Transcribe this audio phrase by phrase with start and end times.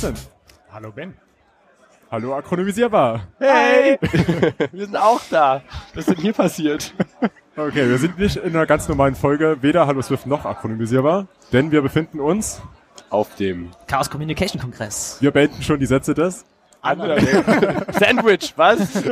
[0.00, 0.28] Vincent.
[0.72, 1.12] Hallo Ben.
[2.08, 3.22] Hallo Akronymisierbar.
[3.40, 3.98] Hey!
[4.70, 5.60] wir sind auch da.
[5.92, 6.94] Was ist denn hier passiert?
[7.56, 11.72] Okay, wir sind nicht in einer ganz normalen Folge, weder Hallo Swift noch akronymisierbar, denn
[11.72, 12.62] wir befinden uns,
[13.10, 15.16] Auf dem Chaos Communication Kongress.
[15.20, 16.44] wir beenden schon die Sätze des.
[16.80, 17.18] anderen
[17.98, 19.02] Sandwich, was?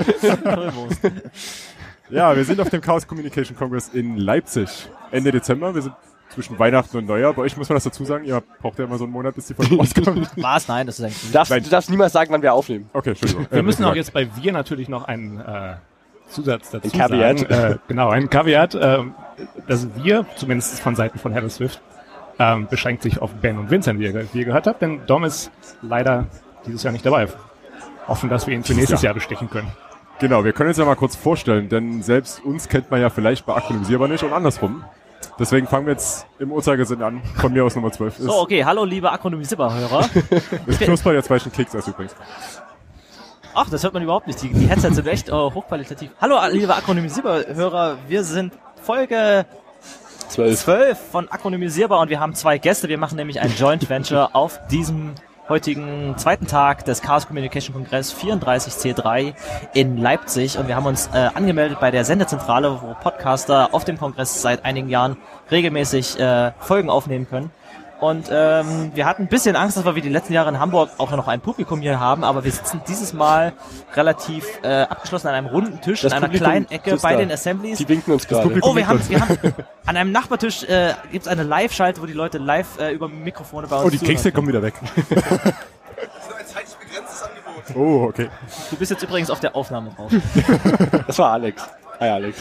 [2.10, 4.88] Ja, wir sind auf dem Chaos Communication Congress in Leipzig.
[5.10, 5.74] Ende Dezember.
[5.74, 5.96] Wir sind
[6.36, 7.32] zwischen Weihnachten und Neujahr.
[7.32, 8.24] Bei euch muss man das dazu sagen.
[8.24, 10.30] Ihr braucht ja immer so einen Monat, bis die Folge rauskommt.
[10.36, 10.68] Was?
[10.68, 12.88] Nein, das ist ein Du darfst, du darfst niemals sagen, wann wir aufnehmen.
[12.92, 13.46] Okay, Entschuldigung.
[13.50, 15.76] Wir Äh, müssen auch jetzt bei wir natürlich noch einen äh,
[16.28, 17.38] Zusatz dazu Ein Caveat.
[17.40, 17.52] sagen.
[17.74, 18.76] Äh, genau, ein Caveat.
[18.80, 19.14] ähm,
[19.66, 21.80] dass wir, zumindest von Seiten von Hello Swift,
[22.38, 25.24] ähm, beschränkt sich auf Ben und Vincent, wie ihr, wie ihr gehört habt, denn Dom
[25.24, 26.26] ist leider
[26.66, 27.28] dieses Jahr nicht dabei.
[28.08, 29.68] Hoffen, dass wir ihn für nächstes Jahr bestechen können.
[30.20, 33.46] Genau, wir können uns ja mal kurz vorstellen, denn selbst uns kennt man ja vielleicht
[33.46, 34.84] bei Akronymisierbar nicht und andersrum.
[35.38, 37.22] Deswegen fangen wir jetzt im Uhrzeigersinn an.
[37.36, 38.18] Von mir aus Nummer 12.
[38.18, 40.08] Ist, So, okay, hallo liebe Akronymisierbar-Hörer.
[40.66, 42.14] ist knusper jetzt, ich einen Keks esse übrigens.
[43.54, 44.42] Ach, das hört man überhaupt nicht.
[44.42, 46.10] Die, die Headsets sind echt äh, hochqualitativ.
[46.20, 49.46] Hallo liebe Akronymisierbar-Hörer, wir sind Folge
[50.28, 50.58] Zwölf.
[50.58, 52.88] 12 von Akronymisierbar und wir haben zwei Gäste.
[52.88, 55.14] Wir machen nämlich ein Joint Venture auf diesem
[55.48, 59.34] heutigen zweiten Tag des Chaos Communication Kongress 34C3
[59.74, 63.98] in Leipzig und wir haben uns äh, angemeldet bei der Sendezentrale, wo Podcaster auf dem
[63.98, 65.16] Kongress seit einigen Jahren
[65.50, 67.50] regelmäßig äh, Folgen aufnehmen können.
[68.00, 70.90] Und ähm, wir hatten ein bisschen Angst, dass wir wie die letzten Jahre in Hamburg
[70.98, 73.54] auch noch ein Publikum hier haben, aber wir sitzen dieses Mal
[73.94, 77.18] relativ äh, abgeschlossen an einem runden Tisch Das in einer Publikum kleinen Ecke bei da.
[77.20, 77.78] den Assemblies.
[77.78, 78.58] Die winken uns gerade.
[78.60, 79.38] Oh, wir haben, wir haben
[79.86, 83.76] an einem Nachbartisch äh, gibt's eine Live-Schalte, wo die Leute live äh, über Mikrofone bei
[83.76, 84.74] uns Oh, die Kekse kommen wieder weg.
[87.74, 88.28] Oh, okay.
[88.70, 90.12] Du bist jetzt übrigens auf der Aufnahme drauf.
[91.06, 91.62] Das war Alex.
[92.00, 92.38] Hi Alex.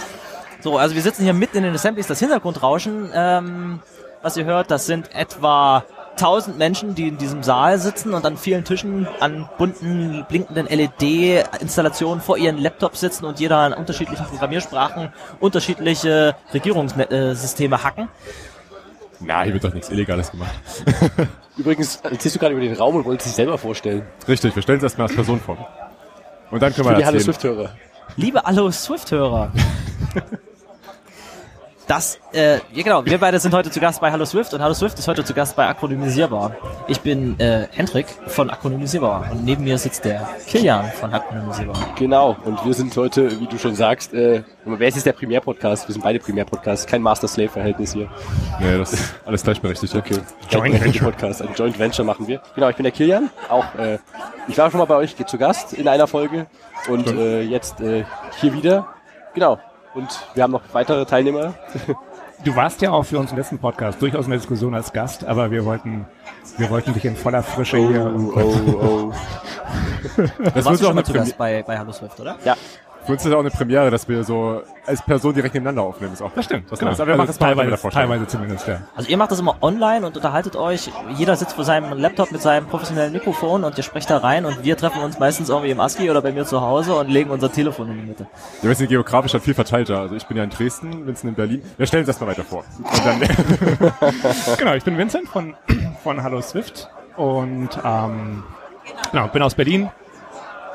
[0.61, 2.07] So, also wir sitzen hier mitten in den Assemblies.
[2.07, 3.79] Das Hintergrundrauschen, ähm,
[4.25, 8.37] was ihr hört, das sind etwa 1000 Menschen, die in diesem Saal sitzen und an
[8.37, 15.13] vielen Tischen an bunten, blinkenden LED-Installationen vor ihren Laptops sitzen und jeder an unterschiedlichen Programmiersprachen
[15.39, 18.07] unterschiedliche Regierungssysteme hacken.
[19.19, 20.55] Na, hier wird doch nichts Illegales gemacht.
[21.57, 24.07] Übrigens, erzählst du gerade über den Raum und wolltest dich selber vorstellen.
[24.27, 25.55] Richtig, wir stellen uns erstmal als Person vor.
[26.49, 27.19] Und dann können Für wir die Hallo.
[27.19, 27.75] Swift-Hörer.
[28.15, 29.51] Liebe Hallo Swift-Hörer.
[31.87, 34.73] Das, äh, ja genau, wir beide sind heute zu Gast bei Hallo Swift und Hallo
[34.73, 36.55] Swift ist heute zu Gast bei Akronymisierbar.
[36.87, 41.75] Ich bin äh, Hendrik von Akronymisierbar und neben mir sitzt der Kilian von Akronymisierbar.
[41.95, 42.37] Genau.
[42.43, 45.87] Und wir sind heute, wie du schon sagst, äh, wer ist jetzt der Primär-Podcast?
[45.87, 46.87] Wir sind beide Primär-Podcasts.
[46.87, 48.09] Kein Master-Slave-Verhältnis hier.
[48.59, 49.93] Nee, das ist alles gleichberechtigt.
[49.93, 50.17] Okay.
[50.49, 51.11] Joint Venture.
[51.11, 52.41] Podcast, ein Joint Venture machen wir.
[52.55, 53.29] Genau, ich bin der Kilian.
[53.47, 53.99] Auch, äh,
[54.47, 56.47] ich war schon mal bei euch zu Gast in einer Folge
[56.87, 58.05] und äh, jetzt äh,
[58.39, 58.87] hier wieder.
[59.35, 59.59] Genau.
[59.95, 61.55] Und wir haben noch weitere Teilnehmer.
[62.43, 65.51] Du warst ja auch für unseren letzten Podcast durchaus in der Diskussion als Gast, aber
[65.51, 66.05] wir wollten,
[66.57, 69.13] wir wollten dich in voller Frische hier und oh, oh.
[70.17, 71.13] Das Du warst auch schon mal zu.
[71.13, 72.37] Gast bei, bei Hallo Swift, oder?
[72.43, 72.55] Ja,
[73.05, 76.13] Für uns ist das auch eine Premiere, dass wir so als Person direkt nebeneinander aufnehmen.
[76.13, 76.71] Ist auch das stimmt.
[76.71, 77.03] Das Genau, genau.
[77.03, 78.81] aber wir machen es mal mit der teilweise, teilweise zumindest, ja.
[78.95, 80.89] Also ihr macht das immer online und unterhaltet euch.
[81.15, 84.63] Jeder sitzt vor seinem Laptop mit seinem professionellen Mikrofon und ihr sprecht da rein und
[84.63, 87.51] wir treffen uns meistens irgendwie im ASCII oder bei mir zu Hause und legen unser
[87.51, 88.27] Telefon in die Mitte.
[88.63, 89.99] Ja, wir sind geografisch halt viel verteilter.
[89.99, 91.61] Also ich bin ja in Dresden, Vincent in Berlin.
[91.77, 92.63] Wir stellen uns erstmal weiter vor.
[92.79, 93.19] Und dann,
[94.57, 95.55] Genau, ich bin Vincent von,
[96.03, 98.43] von Hallo Swift und ähm,
[99.11, 99.89] genau, bin aus Berlin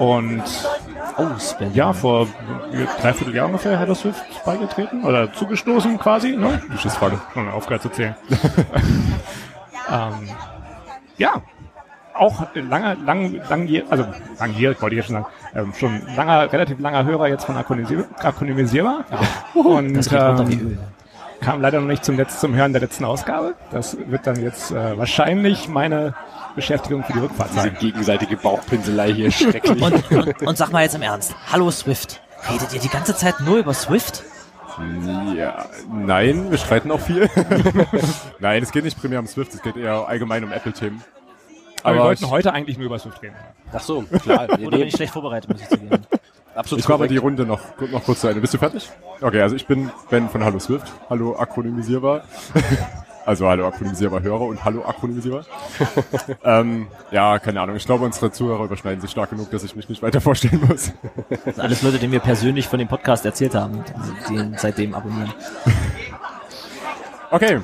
[0.00, 0.42] und
[1.16, 1.26] Oh,
[1.74, 2.26] ja, vor
[3.00, 6.62] dreiviertel Jahr ungefähr Hallo Swift beigetreten oder zugestoßen quasi, ne?
[6.70, 7.20] Geschissfrage.
[7.34, 8.14] Und aufgehört zu zählen.
[9.92, 10.28] ähm,
[11.18, 11.42] ja,
[12.14, 14.06] auch lange, lang, langjährig, also
[14.38, 18.06] langjährig wollte ich jetzt schon sagen, ähm, schon langer, relativ langer Hörer jetzt von Akronymisierbar.
[18.18, 19.04] Akronymisierbar.
[19.54, 20.78] Und ähm,
[21.40, 23.54] kam leider noch nicht zum, Letz-, zum Hören der letzten Ausgabe.
[23.72, 26.14] Das wird dann jetzt äh, wahrscheinlich meine
[26.54, 27.76] Beschäftigung für die Rückfahrt diese sein.
[27.80, 29.82] gegenseitige Bauchpinselei hier schrecklich.
[29.82, 32.20] Und, und, und sag mal jetzt im Ernst, hallo Swift.
[32.50, 34.24] Redet ihr die ganze Zeit nur über Swift?
[35.36, 37.28] Ja, nein, wir streiten auch viel.
[38.38, 41.02] nein, es geht nicht primär um Swift, es geht eher allgemein um Apple-Themen.
[41.82, 43.36] Aber wir wollten heute eigentlich nur über Swift reden.
[43.72, 44.48] Ach so, klar.
[44.60, 46.06] Oder bin ich schlecht vorbereitet, muss ich zugeben.
[46.54, 47.60] absolut ich mache die Runde noch,
[47.90, 48.40] noch kurz zu Ende.
[48.40, 48.90] Bist du fertig?
[49.20, 50.86] Okay, also ich bin Ben von Hallo Swift.
[51.08, 52.24] Hallo Akronymisierbar.
[53.30, 55.44] Also hallo akronymisierbar Hörer und hallo akronymisierbar.
[56.44, 57.76] ähm, ja, keine Ahnung.
[57.76, 60.92] Ich glaube, unsere Zuhörer überschneiden sich stark genug, dass ich mich nicht weiter vorstellen muss.
[61.28, 63.84] Das sind alles Leute, die mir persönlich von dem Podcast erzählt haben,
[64.28, 65.32] die ihn seitdem abonnieren.
[67.30, 67.60] Okay.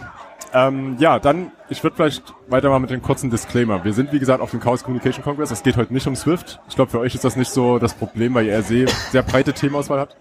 [0.54, 3.84] Ähm, ja, dann, ich würde vielleicht weitermachen mit dem kurzen Disclaimer.
[3.84, 5.50] Wir sind, wie gesagt, auf dem Chaos Communication Congress.
[5.50, 6.60] Es geht heute nicht um Swift.
[6.68, 9.52] Ich glaube, für euch ist das nicht so das Problem, weil ihr sehr, sehr breite
[9.52, 10.16] Themenauswahl habt.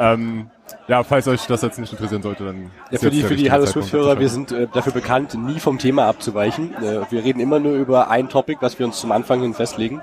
[0.00, 0.48] Ähm,
[0.88, 3.66] ja, falls euch das jetzt nicht interessieren sollte, dann ja, für die, für die Hallo
[3.66, 6.74] Swift-Hörer, wir sind äh, dafür bekannt, nie vom Thema abzuweichen.
[6.82, 10.00] Äh, wir reden immer nur über ein Topic, was wir uns zum Anfang hin festlegen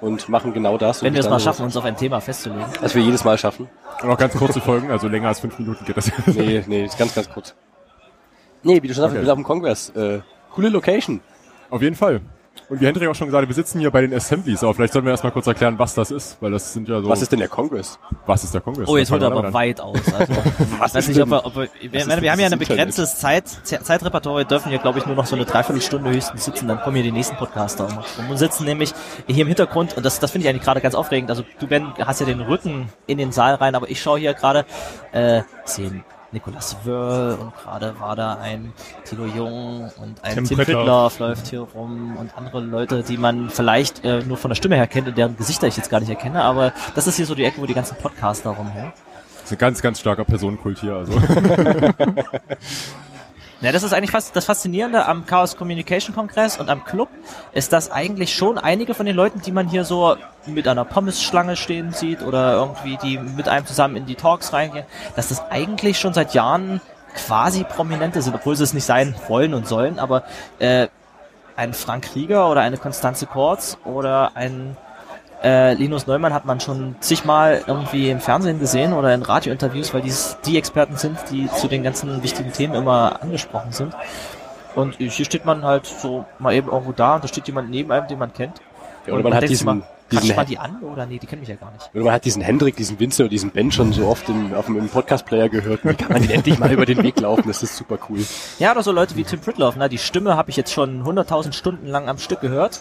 [0.00, 1.02] und machen genau das.
[1.02, 2.64] Wenn wir es mal schaffen, uns auf ein Thema festzulegen.
[2.80, 3.68] Was wir jedes Mal schaffen.
[4.00, 6.12] Und auch ganz kurze Folgen, also länger als fünf Minuten geht das.
[6.26, 7.56] nee, nee, ist ganz, ganz kurz.
[8.62, 9.22] Nee, wie du schon sagst, okay.
[9.22, 9.90] wir sind auf dem Kongress.
[9.90, 10.20] Äh,
[10.52, 11.20] coole Location.
[11.70, 12.20] Auf jeden Fall.
[12.70, 14.62] Und wie Hendrik auch schon gesagt hat, wir sitzen hier bei den Assemblies.
[14.62, 17.08] Aber vielleicht sollten wir erstmal kurz erklären, was das ist, weil das sind ja so.
[17.08, 17.98] Was ist denn der Kongress?
[18.26, 18.88] Was ist der Kongress?
[18.88, 19.98] Oh, jetzt holt er aber weit aus.
[20.20, 20.34] Also,
[20.78, 23.48] was weiß nicht, ob wir, ob wir, wir, meine, wir haben ja eine begrenztes Zeit,
[23.48, 24.38] Zeitrepertoire.
[24.38, 26.68] Wir dürfen hier, glaube ich, nur noch so eine Dreiviertelstunde höchstens sitzen.
[26.68, 27.86] Dann kommen hier die nächsten Podcaster.
[28.18, 28.92] Und wir sitzen nämlich
[29.26, 31.30] hier im Hintergrund, und das, das finde ich eigentlich gerade ganz aufregend.
[31.30, 34.34] Also du, Ben, hast ja den Rücken in den Saal rein, aber ich schaue hier
[34.34, 34.66] gerade,
[35.12, 38.72] äh, sehen Nicolas Wörl und gerade war da ein
[39.04, 43.50] Tilo Jung und ein Tim, Tim Pritloff läuft hier rum und andere Leute, die man
[43.50, 46.10] vielleicht äh, nur von der Stimme her kennt und deren Gesichter ich jetzt gar nicht
[46.10, 48.92] erkenne, aber das ist hier so die Ecke, wo die ganzen Podcaster rumhängen.
[49.34, 51.12] Das ist ein ganz, ganz starker Personenkult hier, also.
[53.62, 57.10] Ja, das ist eigentlich fast das Faszinierende am Chaos Communication Kongress und am Club,
[57.52, 60.16] ist, dass eigentlich schon einige von den Leuten, die man hier so
[60.46, 64.86] mit einer Pommesschlange stehen sieht oder irgendwie die mit einem zusammen in die Talks reingehen,
[65.14, 66.80] dass das eigentlich schon seit Jahren
[67.14, 70.22] quasi Prominente sind, obwohl sie es nicht sein wollen und sollen, aber
[70.58, 70.88] äh,
[71.54, 74.78] ein Frank Krieger oder eine Konstanze Kortz oder ein
[75.42, 80.02] äh, Linus Neumann hat man schon zigmal irgendwie im Fernsehen gesehen oder in Radiointerviews, weil
[80.02, 80.12] die
[80.44, 83.94] die Experten sind, die zu den ganzen wichtigen Themen immer angesprochen sind.
[84.74, 87.90] Und hier steht man halt so mal eben irgendwo da und da steht jemand neben
[87.90, 88.60] einem, den man kennt.
[89.06, 89.82] Ja, oder man, man hat diesen, mal,
[90.12, 91.90] diesen man die an oder nee, die kennen mich ja gar nicht.
[91.94, 94.66] Oder man hat diesen Hendrik, diesen Winzer und diesen Ben schon so oft im, auf
[94.66, 95.84] dem Podcast-Player gehört.
[95.84, 97.44] Wie kann man den endlich mal über den Weg laufen?
[97.48, 98.24] Das ist super cool.
[98.58, 99.74] Ja, oder so Leute wie Tim Pritloff.
[99.76, 102.80] Na, die Stimme habe ich jetzt schon 100.000 Stunden lang am Stück gehört.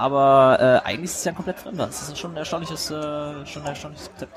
[0.00, 1.84] Aber äh, eigentlich ist es ja ein komplett fremder.
[1.86, 4.32] Das ist schon ein erstaunliches, äh, schon ein erstaunliches Konzept.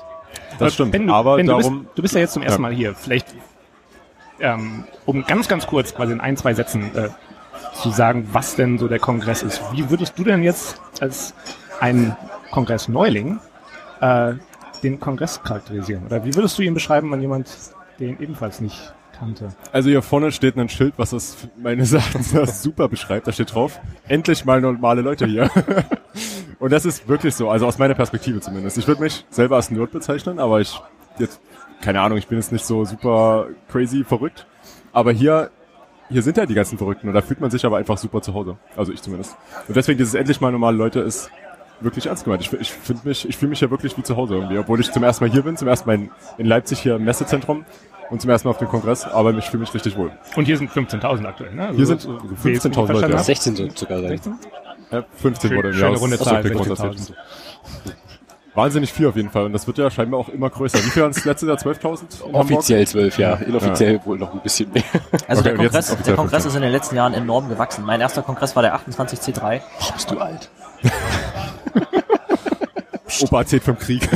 [0.58, 0.92] Das stimmt.
[0.92, 2.68] Ben, du, aber ben, darum, du, bist, du bist ja jetzt zum ersten ja.
[2.68, 2.94] Mal hier.
[2.94, 3.34] Vielleicht,
[4.40, 7.08] ähm, um ganz, ganz kurz quasi in ein, zwei Sätzen äh,
[7.72, 9.62] zu sagen, was denn so der Kongress ist.
[9.72, 11.32] Wie würdest du denn jetzt als
[11.80, 12.14] ein
[12.50, 13.40] Kongress-Neuling
[14.02, 14.34] äh,
[14.82, 16.04] den Kongress charakterisieren?
[16.04, 17.50] Oder wie würdest du ihn beschreiben, wenn jemand
[17.98, 19.48] den ebenfalls nicht kannte.
[19.72, 23.26] Also hier vorne steht ein Schild, was das meines Erachtens super beschreibt.
[23.26, 25.50] Da steht drauf, endlich mal normale Leute hier.
[26.58, 28.78] Und das ist wirklich so, also aus meiner Perspektive zumindest.
[28.78, 30.80] Ich würde mich selber als Nerd bezeichnen, aber ich
[31.18, 31.40] jetzt,
[31.80, 34.46] keine Ahnung, ich bin jetzt nicht so super crazy verrückt.
[34.92, 35.50] Aber hier,
[36.08, 38.34] hier sind ja die ganzen Verrückten und da fühlt man sich aber einfach super zu
[38.34, 38.56] Hause.
[38.76, 39.36] Also ich zumindest.
[39.68, 41.30] Und deswegen dieses endlich mal normale Leute ist
[41.80, 42.42] wirklich ernst gemeint.
[42.42, 44.90] Ich, ich finde mich, ich fühle mich ja wirklich wie zu Hause irgendwie, obwohl ich
[44.90, 47.64] zum ersten Mal hier bin, zum ersten Mal in, in Leipzig hier im Messezentrum
[48.10, 50.12] und zum ersten Mal auf dem Kongress, aber ich fühle mich richtig wohl.
[50.36, 51.66] Und hier sind 15.000 aktuell, ne?
[51.66, 53.12] Also hier sind so 15.000 Leute.
[53.12, 53.18] Ja.
[53.18, 54.08] 16 sind sogar sein.
[54.08, 54.34] 16?
[54.90, 55.96] Ja, 15 Schön, wurde im Jahr.
[55.96, 56.44] Runde Zahl,
[58.54, 59.46] Wahnsinnig viel auf jeden Fall.
[59.46, 60.78] Und das wird ja scheinbar auch immer größer.
[60.78, 61.56] Wie viel waren es letztes Jahr?
[61.58, 62.32] 12.000?
[62.32, 63.34] Offiziell 12, ja.
[63.34, 64.06] Inoffiziell ja.
[64.06, 64.84] wohl noch ein bisschen mehr.
[65.26, 67.84] Also okay, der Kongress, der Kongress ist in den letzten Jahren enorm gewachsen.
[67.84, 69.60] Mein erster Kongress war der 28C3.
[69.80, 70.48] Oh, bist du alt.
[73.22, 74.08] Opa erzählt vom Krieg.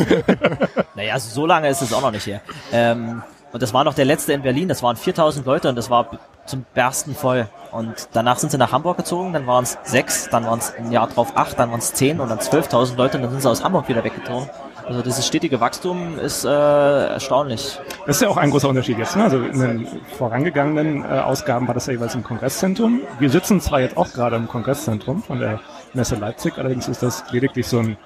[0.94, 2.40] naja, so lange ist es auch noch nicht her.
[2.72, 5.90] Ähm, und das war noch der letzte in Berlin, das waren 4000 Leute und das
[5.90, 7.48] war zum Bersten voll.
[7.72, 10.90] Und danach sind sie nach Hamburg gezogen, dann waren es sechs, dann waren es ein
[10.90, 13.50] Jahr drauf acht, dann waren es zehn und dann 12.000 Leute und dann sind sie
[13.50, 14.48] aus Hamburg wieder weggezogen.
[14.86, 17.78] Also dieses stetige Wachstum ist äh, erstaunlich.
[18.06, 19.16] Das ist ja auch ein großer Unterschied jetzt.
[19.16, 19.24] Ne?
[19.24, 23.02] Also in den vorangegangenen äh, Ausgaben war das ja jeweils im Kongresszentrum.
[23.18, 25.60] Wir sitzen zwar jetzt auch gerade im Kongresszentrum von der
[25.92, 27.98] Messe Leipzig, allerdings ist das lediglich so ein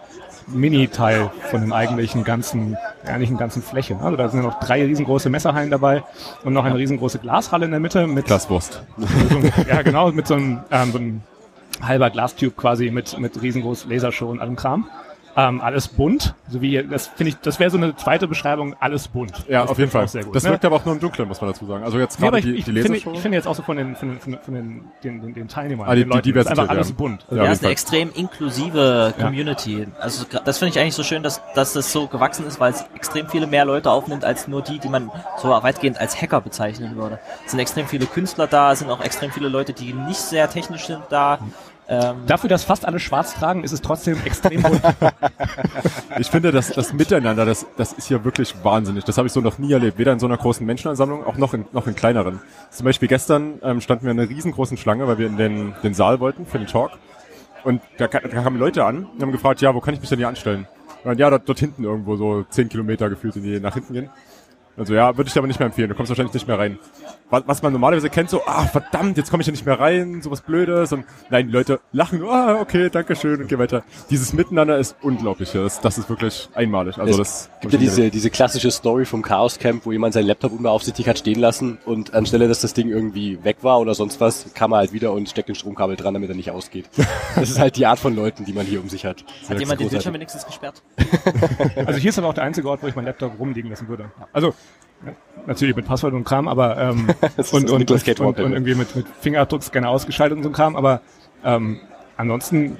[0.46, 3.96] Mini-Teil von dem eigentlichen ganzen, der eigentlichen ganzen Fläche.
[4.00, 6.02] Also da sind noch drei riesengroße Messerhallen dabei
[6.44, 8.82] und noch eine riesengroße Glashalle in der Mitte mit Glaswurst.
[9.68, 11.20] ja, genau, mit so einem, ähm, so einem
[11.80, 14.88] halber Glastube quasi mit, mit riesengroß Lasershow und allem Kram.
[15.34, 19.08] Ähm, alles bunt, so wie das finde ich, das wäre so eine zweite Beschreibung, alles
[19.08, 19.32] bunt.
[19.48, 20.06] Ja, das auf jeden Fall.
[20.06, 20.50] Sehr gut, das ne?
[20.50, 21.84] wirkt aber auch nur im Dunklen, muss man dazu sagen.
[21.84, 23.00] Also jetzt gerade nee, die, ich, die Lasershow.
[23.00, 25.48] Finde, ich finde jetzt auch so von den, von den, von den, den, den, den
[25.48, 26.94] Teilnehmern, ah, die, den Leuten, die Diversität, einfach alles ja.
[26.96, 27.22] bunt.
[27.22, 29.80] Also ja, ja ist eine extrem inklusive Community.
[29.80, 29.86] Ja.
[30.00, 32.84] Also das finde ich eigentlich so schön, dass, dass das so gewachsen ist, weil es
[32.94, 36.94] extrem viele mehr Leute aufnimmt als nur die, die man so weitgehend als Hacker bezeichnen
[36.96, 37.18] würde.
[37.46, 40.50] Es sind extrem viele Künstler da, es sind auch extrem viele Leute, die nicht sehr
[40.50, 41.38] technisch sind da.
[41.88, 44.80] Ähm Dafür, dass fast alle schwarz tragen, ist es trotzdem extrem bunt.
[46.18, 49.04] ich finde, das, das Miteinander, das, das ist hier wirklich wahnsinnig.
[49.04, 49.98] Das habe ich so noch nie erlebt.
[49.98, 52.40] Weder in so einer großen Menschenansammlung, auch noch in, noch in kleineren.
[52.70, 55.94] Zum Beispiel gestern ähm, standen wir in einer riesengroßen Schlange, weil wir in den, den
[55.94, 56.92] Saal wollten für den Talk.
[57.64, 60.18] Und da, da kamen Leute an und haben gefragt, ja, wo kann ich mich denn
[60.18, 60.66] hier anstellen?
[61.04, 63.94] Und dann, ja, dort, dort hinten irgendwo, so zehn Kilometer gefühlt in die, nach hinten
[63.94, 64.10] gehen.
[64.76, 65.88] Also ja, würde ich dir aber nicht mehr empfehlen.
[65.88, 66.78] Du kommst wahrscheinlich nicht mehr rein.
[67.28, 70.22] Was, was man normalerweise kennt, so, ah, verdammt, jetzt komme ich ja nicht mehr rein,
[70.22, 70.92] sowas Blödes.
[70.92, 73.84] Und nein, die Leute lachen nur, ah, okay, danke schön und geh weiter.
[74.10, 75.52] Dieses Miteinander ist unglaublich.
[75.52, 76.98] Das, das ist wirklich einmalig.
[76.98, 80.52] Also das gibt ja diese, diese klassische Story vom Chaos Camp, wo jemand seinen Laptop
[80.52, 84.52] unbeaufsichtigt hat stehen lassen und anstelle, dass das Ding irgendwie weg war oder sonst was,
[84.54, 86.88] kam er halt wieder und steckt den Stromkabel dran, damit er nicht ausgeht.
[87.34, 89.24] das ist halt die Art von Leuten, die man hier um sich hat.
[89.48, 90.82] Hat jemand den Bildschirm wenigstens gesperrt?
[91.86, 94.10] also hier ist aber auch der einzige Ort, wo ich meinen Laptop rumliegen lassen würde.
[94.32, 94.54] Also
[95.46, 97.08] natürlich mit Passwort und Kram, aber ähm,
[97.52, 101.00] und, und, und, und, irgendwie mit, mit Fingerabdruckscanner ausgeschaltet und so Kram, aber
[101.44, 101.80] ähm,
[102.16, 102.78] ansonsten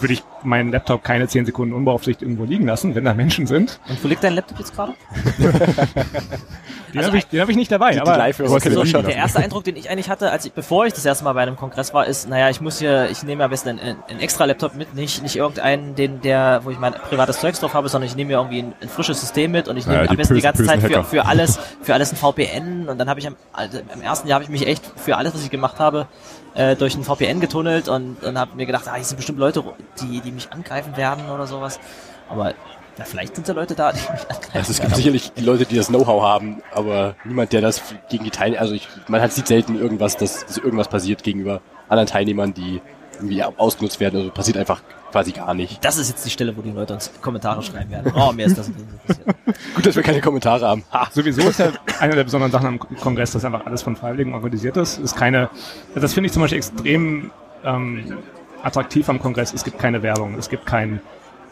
[0.00, 3.80] würde ich meinen Laptop keine 10 Sekunden unbeaufsichtigt irgendwo liegen lassen, wenn da Menschen sind.
[3.88, 4.94] Und wo liegt dein Laptop jetzt gerade?
[5.38, 7.92] den also habe ich, den hab ich nicht dabei.
[7.92, 10.92] Die, aber die also der erste Eindruck, den ich eigentlich hatte, als ich, bevor ich
[10.92, 13.50] das erste Mal bei einem Kongress war, ist, naja, ich muss hier, ich nehme am
[13.50, 17.40] besten einen, einen extra Laptop mit, nicht, nicht irgendeinen, den, der, wo ich mein privates
[17.40, 19.86] Zeugs drauf habe, sondern ich nehme mir irgendwie ein, ein frisches System mit und ich
[19.86, 22.98] nehme naja, am besten die ganze Zeit für, für alles, für alles ein VPN und
[22.98, 25.42] dann habe ich am, also im ersten Jahr habe ich mich echt für alles, was
[25.42, 26.06] ich gemacht habe,
[26.54, 29.62] äh, durch ein VPN getunnelt und, und habe mir gedacht, ah, hier sind bestimmt Leute,
[30.00, 31.80] die, die mich angreifen werden oder sowas.
[32.28, 32.54] Aber
[32.98, 34.50] ja, vielleicht sind da Leute da, die mich angreifen.
[34.54, 38.24] Also es gibt sicherlich die Leute, die das Know-how haben, aber niemand, der das gegen
[38.24, 42.08] die Teilnehmer, also ich, man hat, sieht selten irgendwas, dass, dass irgendwas passiert gegenüber anderen
[42.08, 42.80] Teilnehmern, die
[43.14, 44.16] irgendwie ausgenutzt werden.
[44.20, 45.84] Also passiert einfach quasi gar nicht.
[45.84, 48.12] Das ist jetzt die Stelle, wo die Leute uns Kommentare schreiben werden.
[48.14, 48.70] Oh, mir ist das
[49.06, 49.36] passiert.
[49.74, 50.84] Gut, dass wir keine Kommentare haben.
[50.92, 51.08] Ha.
[51.12, 54.76] Sowieso ist ja eine der besonderen Sachen am Kongress, dass einfach alles von Freiwilligen organisiert
[54.76, 54.98] ist.
[54.98, 55.50] Ist keine,
[55.94, 57.30] das finde ich zum Beispiel extrem
[57.64, 58.18] ähm,
[58.62, 59.52] attraktiv am Kongress.
[59.52, 61.00] Es gibt keine Werbung, es gibt kein,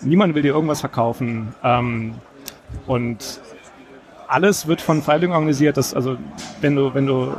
[0.00, 1.54] niemand will dir irgendwas verkaufen.
[1.62, 2.14] Ähm,
[2.86, 3.40] und
[4.28, 5.76] alles wird von Freiwilligen organisiert.
[5.76, 6.16] Dass, also
[6.60, 7.32] wenn du, wenn du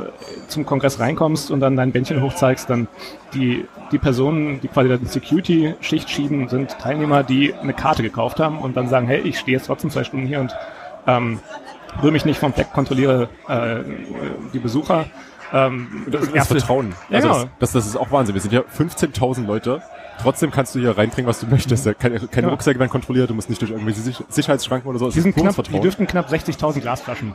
[0.48, 2.88] zum Kongress reinkommst und dann dein Bändchen hochzeigst, dann
[3.34, 8.58] die, die Personen, die quasi die Security-Schicht schieben, sind Teilnehmer, die eine Karte gekauft haben
[8.58, 10.54] und dann sagen, hey, ich stehe jetzt trotzdem zwei Stunden hier und
[11.06, 11.40] ähm,
[12.02, 13.80] rühre mich nicht vom Fleck, kontrolliere äh,
[14.52, 15.06] die Besucher.
[15.52, 16.94] Ähm, das, das Vertrauen.
[17.08, 17.40] Ja, also genau.
[17.40, 18.34] das, das, das ist auch Wahnsinn.
[18.34, 19.82] Wir sind ja 15.000 Leute
[20.20, 21.84] Trotzdem kannst du hier reinbringen, was du möchtest.
[21.98, 22.52] Keine, keine ja.
[22.52, 25.10] Rucksäcke werden kontrolliert, du musst nicht durch irgendwelche Sicherheitsschranken oder so.
[25.10, 27.32] Die, sind knapp, die dürften knapp 60.000 Glasflaschen.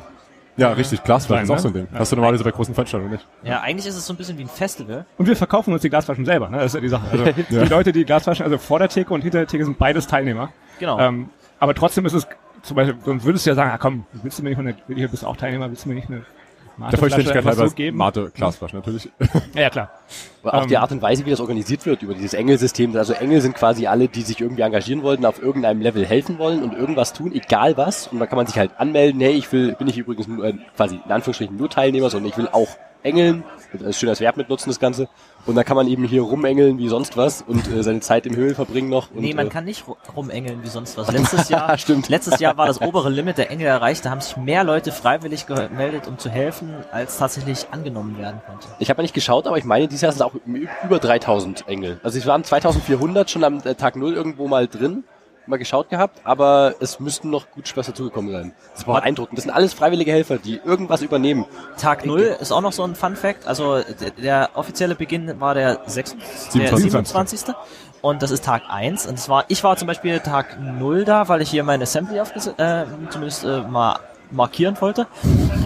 [0.56, 1.04] Ja, richtig.
[1.04, 1.88] Glasflaschen ist auch so ein Ding.
[1.92, 2.00] Ja.
[2.00, 3.26] Hast du normalerweise bei großen Veranstaltungen nicht.
[3.42, 5.06] Ja, eigentlich ist es so ein bisschen wie ein Festival.
[5.18, 6.58] Und wir verkaufen uns die Glasflaschen selber, ne?
[6.58, 7.08] Das ist ja die Sache.
[7.12, 7.64] Also ja.
[7.64, 10.50] die Leute, die Glasflaschen, also vor der Theke und hinter der Theke sind beides Teilnehmer.
[10.80, 11.00] Genau.
[11.00, 11.30] Ähm,
[11.60, 12.28] aber trotzdem ist es,
[12.62, 15.08] zum Beispiel, sonst würdest du ja sagen, ah komm, willst du mir nicht eine, hier
[15.08, 16.24] bist du auch Teilnehmer, willst du mir nicht eine
[16.78, 19.10] der Vollständigkeit halber so Mate Glasflasche natürlich.
[19.54, 19.92] Ja, ja klar.
[20.42, 22.96] Aber auch um, die ähm, Art und Weise, wie das organisiert wird über dieses Engelsystem.
[22.96, 26.64] Also Engel sind quasi alle, die sich irgendwie engagieren wollten, auf irgendeinem Level helfen wollen
[26.64, 28.08] und irgendwas tun, egal was.
[28.08, 30.54] Und da kann man sich halt anmelden, hey, ich will, bin ich übrigens nur, äh,
[30.76, 32.70] quasi in Anführungsstrichen nur Teilnehmer, sondern ich will auch
[33.04, 33.44] Engeln,
[33.84, 35.08] als schön als Verb mitnutzen das Ganze.
[35.46, 38.36] Und da kann man eben hier rumengeln wie sonst was und äh, seine Zeit im
[38.36, 39.12] Höhlen verbringen noch.
[39.12, 39.84] Und, nee, man äh, kann nicht
[40.16, 41.12] rumengeln wie sonst was.
[41.12, 42.08] Letztes Jahr, Stimmt.
[42.08, 44.06] letztes Jahr war das obere Limit der Engel erreicht.
[44.06, 48.68] Da haben sich mehr Leute freiwillig gemeldet, um zu helfen, als tatsächlich angenommen werden konnte.
[48.80, 50.36] Ich habe ja nicht geschaut, aber ich meine, dieses Jahr sind es auch
[50.86, 52.00] über 3000 Engel.
[52.04, 55.04] Also es waren 2400 schon am äh, Tag Null irgendwo mal drin
[55.48, 58.54] mal geschaut gehabt, aber es müssten noch gut Spaß dazugekommen sein.
[58.74, 59.38] Das war beeindruckend.
[59.38, 61.46] Das sind alles freiwillige Helfer, die irgendwas übernehmen.
[61.78, 63.48] Tag Null ist auch noch so ein Fun Fact.
[63.48, 63.82] Also
[64.18, 66.12] der, offizielle Beginn war der, 6,
[66.50, 66.62] 27.
[66.70, 67.56] der 27.
[68.02, 69.08] Und das ist Tag 1.
[69.08, 72.48] Und zwar, ich war zum Beispiel Tag 0 da, weil ich hier meine Assembly aufges
[72.48, 74.00] äh, zumindest äh, mal
[74.32, 75.08] markieren wollte.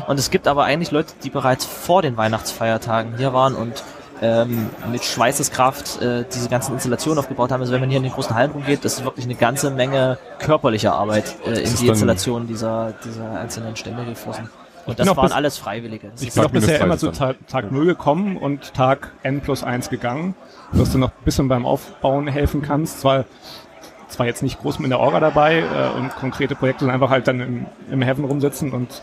[0.07, 3.83] Und es gibt aber eigentlich Leute, die bereits vor den Weihnachtsfeiertagen hier waren und
[4.21, 7.61] ähm, mit Schweißeskraft äh, diese ganzen Installationen aufgebaut haben.
[7.61, 10.17] Also wenn man hier in den großen Hallen rumgeht, das ist wirklich eine ganze Menge
[10.39, 14.49] körperlicher Arbeit äh, in die Installation dieser, dieser einzelnen Stände geflossen.
[14.87, 16.09] Und das waren bis, alles Freiwillige.
[16.11, 19.63] Das ich bin auch bisher immer zu Tag, Tag 0 gekommen und Tag N plus
[19.63, 20.33] 1 gegangen,
[20.71, 23.01] dass du noch ein bisschen beim Aufbauen helfen kannst.
[23.01, 23.25] Zwar,
[24.07, 27.27] zwar jetzt nicht groß mit der Orga dabei äh, und konkrete Projekte, sondern einfach halt
[27.27, 29.01] dann im, im Heaven rumsitzen und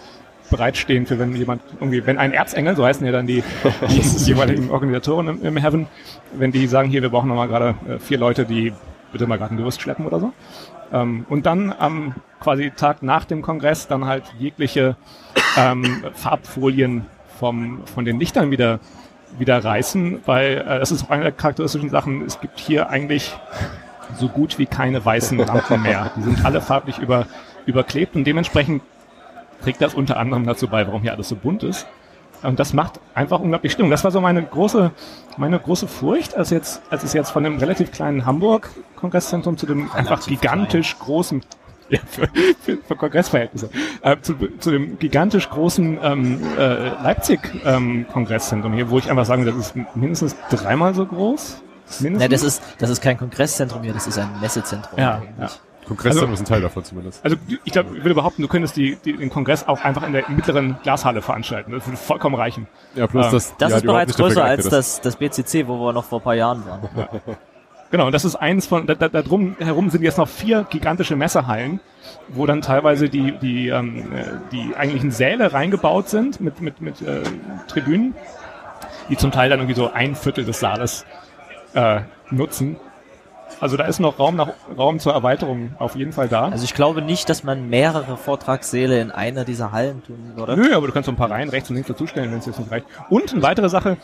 [0.51, 3.43] bereitstehen für wenn jemand irgendwie, wenn ein Erzengel, so heißen ja dann die,
[3.89, 5.87] die jeweiligen Organisatoren im, im, Heaven,
[6.35, 8.73] wenn die sagen, hier, wir brauchen nochmal gerade äh, vier Leute, die
[9.13, 10.33] bitte mal gerade ein Gerüst schleppen oder so.
[10.93, 14.97] Ähm, und dann am quasi Tag nach dem Kongress dann halt jegliche
[15.57, 17.07] ähm, Farbfolien
[17.39, 18.81] vom, von den Lichtern wieder
[19.39, 22.23] wieder reißen, weil äh, das ist auch eine der charakteristischen Sachen.
[22.25, 23.37] Es gibt hier eigentlich
[24.17, 26.13] so gut wie keine weißen Lampen mehr.
[26.17, 27.27] Die sind alle farblich über,
[27.67, 28.83] überklebt und dementsprechend
[29.63, 31.87] trägt das unter anderem dazu bei, warum hier alles so bunt ist.
[32.43, 33.91] Und das macht einfach unglaublich Stimmung.
[33.91, 34.91] Das war so meine große,
[35.39, 39.91] meine große Furcht, als jetzt, als es jetzt von dem relativ kleinen Hamburg-Kongresszentrum zu dem
[39.93, 41.07] einfach gigantisch klein.
[41.07, 41.43] großen,
[41.89, 42.29] ja, für,
[42.61, 43.71] für, für Kongressverhältnisse,
[44.03, 49.47] äh, zu, zu dem gigantisch großen ähm, äh, Leipzig-Kongresszentrum ähm, hier, wo ich einfach sagen,
[49.47, 51.63] das ist mindestens dreimal so groß.
[52.01, 52.23] Mindestens.
[52.23, 54.99] Ja, das ist, das ist kein Kongresszentrum hier, das ist ein Messezentrum.
[54.99, 55.49] Ja, ja.
[55.87, 57.25] Kongresszentrum also, ist ein Teil davon zumindest.
[57.25, 60.13] Also ich glaube, ich würde behaupten, du könntest die, die, den Kongress auch einfach in
[60.13, 61.73] der mittleren Glashalle veranstalten.
[61.73, 62.67] Das würde vollkommen reichen.
[62.95, 65.93] Ja, plus ähm, das, das ja, ist bereits größer als das, das BCC, wo wir
[65.93, 66.89] noch vor ein paar Jahren waren.
[66.97, 67.09] Ja.
[67.95, 70.67] Genau, und das ist eins von, da, da, da drum herum sind jetzt noch vier
[70.69, 71.79] gigantische Messehallen,
[72.29, 74.11] wo dann teilweise die, die, ähm,
[74.51, 77.23] die eigentlichen Säle reingebaut sind mit, mit, mit äh,
[77.69, 78.15] Tribünen,
[79.09, 81.07] die zum Teil dann irgendwie so ein Viertel des Saales
[81.75, 82.01] äh,
[82.31, 82.79] nutzen.
[83.61, 86.49] Also da ist noch Raum, nach, Raum zur Erweiterung auf jeden Fall da.
[86.49, 90.57] Also ich glaube nicht, dass man mehrere Vortragssäle in einer dieser Hallen tun würde.
[90.57, 92.59] Nö, aber du kannst so ein paar Reihen rechts und links dazustellen, wenn es jetzt
[92.59, 92.87] nicht reicht.
[93.11, 93.97] Und eine weitere Sache,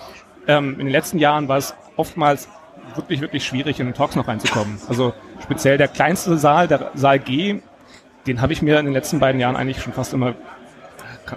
[0.47, 2.49] ähm, in den letzten Jahren war es oftmals
[2.95, 4.79] wirklich, wirklich schwierig, in den Talks noch reinzukommen.
[4.89, 7.61] Also speziell der kleinste Saal, der Saal G,
[8.27, 10.35] den habe ich mir in den letzten beiden Jahren eigentlich schon fast immer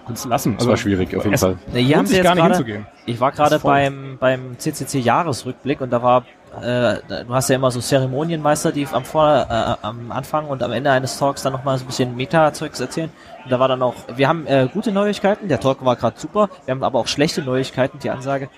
[0.05, 0.55] kannst lassen.
[0.55, 1.57] Also, das war schwierig, auf jeden Fall.
[1.71, 2.87] Ne, hier haben sie jetzt gar nicht hinzugehen.
[3.05, 6.25] Ich war gerade beim, beim CCC-Jahresrückblick und da war,
[6.61, 10.71] äh, du hast ja immer so Zeremonienmeister, die am, Vor äh, am Anfang und am
[10.71, 13.09] Ende eines Talks dann nochmal so ein bisschen Meta-Zeugs erzählen.
[13.43, 16.49] Und da war dann auch, wir haben äh, gute Neuigkeiten, der Talk war gerade super,
[16.65, 18.49] wir haben aber auch schlechte Neuigkeiten, die Ansage.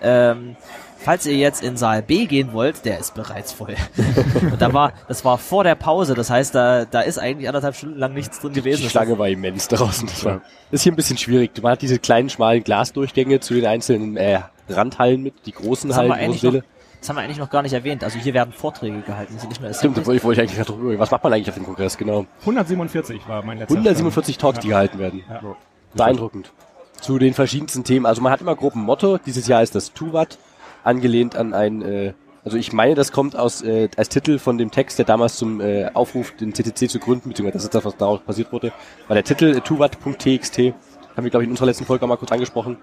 [0.00, 0.56] Ähm,
[0.98, 3.74] falls ihr jetzt in Saal B gehen wollt, der ist bereits voll.
[4.52, 7.74] und da war, das war vor der Pause, das heißt, da, da ist eigentlich anderthalb
[7.74, 8.82] Stunden lang nichts drin gewesen.
[8.82, 10.06] Die Schlange war immens draußen.
[10.08, 11.50] Das war, ist hier ein bisschen schwierig.
[11.62, 15.98] Man hat diese kleinen, schmalen Glasdurchgänge zu den einzelnen äh, Randhallen mit, die großen das
[15.98, 16.62] Hallen, noch,
[17.00, 18.02] Das haben wir eigentlich noch gar nicht erwähnt.
[18.02, 20.66] Also hier werden Vorträge gehalten, sind nicht mehr Stimmt, das wollte ich, wollte ich eigentlich
[20.66, 20.98] drüber.
[20.98, 22.26] Was macht man eigentlich auf dem Kongress, genau?
[22.40, 24.62] 147 war mein letzter 147 Talks, ja.
[24.62, 25.22] die gehalten werden.
[25.28, 25.56] Ja.
[25.94, 26.52] Beeindruckend.
[27.00, 28.06] Zu den verschiedensten Themen.
[28.06, 29.18] Also man hat immer Gruppenmotto.
[29.18, 30.38] Dieses Jahr ist das Tuvat
[30.82, 32.14] angelehnt an ein, äh,
[32.44, 35.60] also ich meine, das kommt aus äh, als Titel von dem Text, der damals zum
[35.60, 38.72] äh, Aufruf, den CCC zu gründen, beziehungsweise das ist das, was daraus passiert wurde,
[39.06, 42.16] war der Titel äh, tuvat.txt, haben wir, glaube ich, in unserer letzten Folge auch mal
[42.16, 42.78] kurz angesprochen.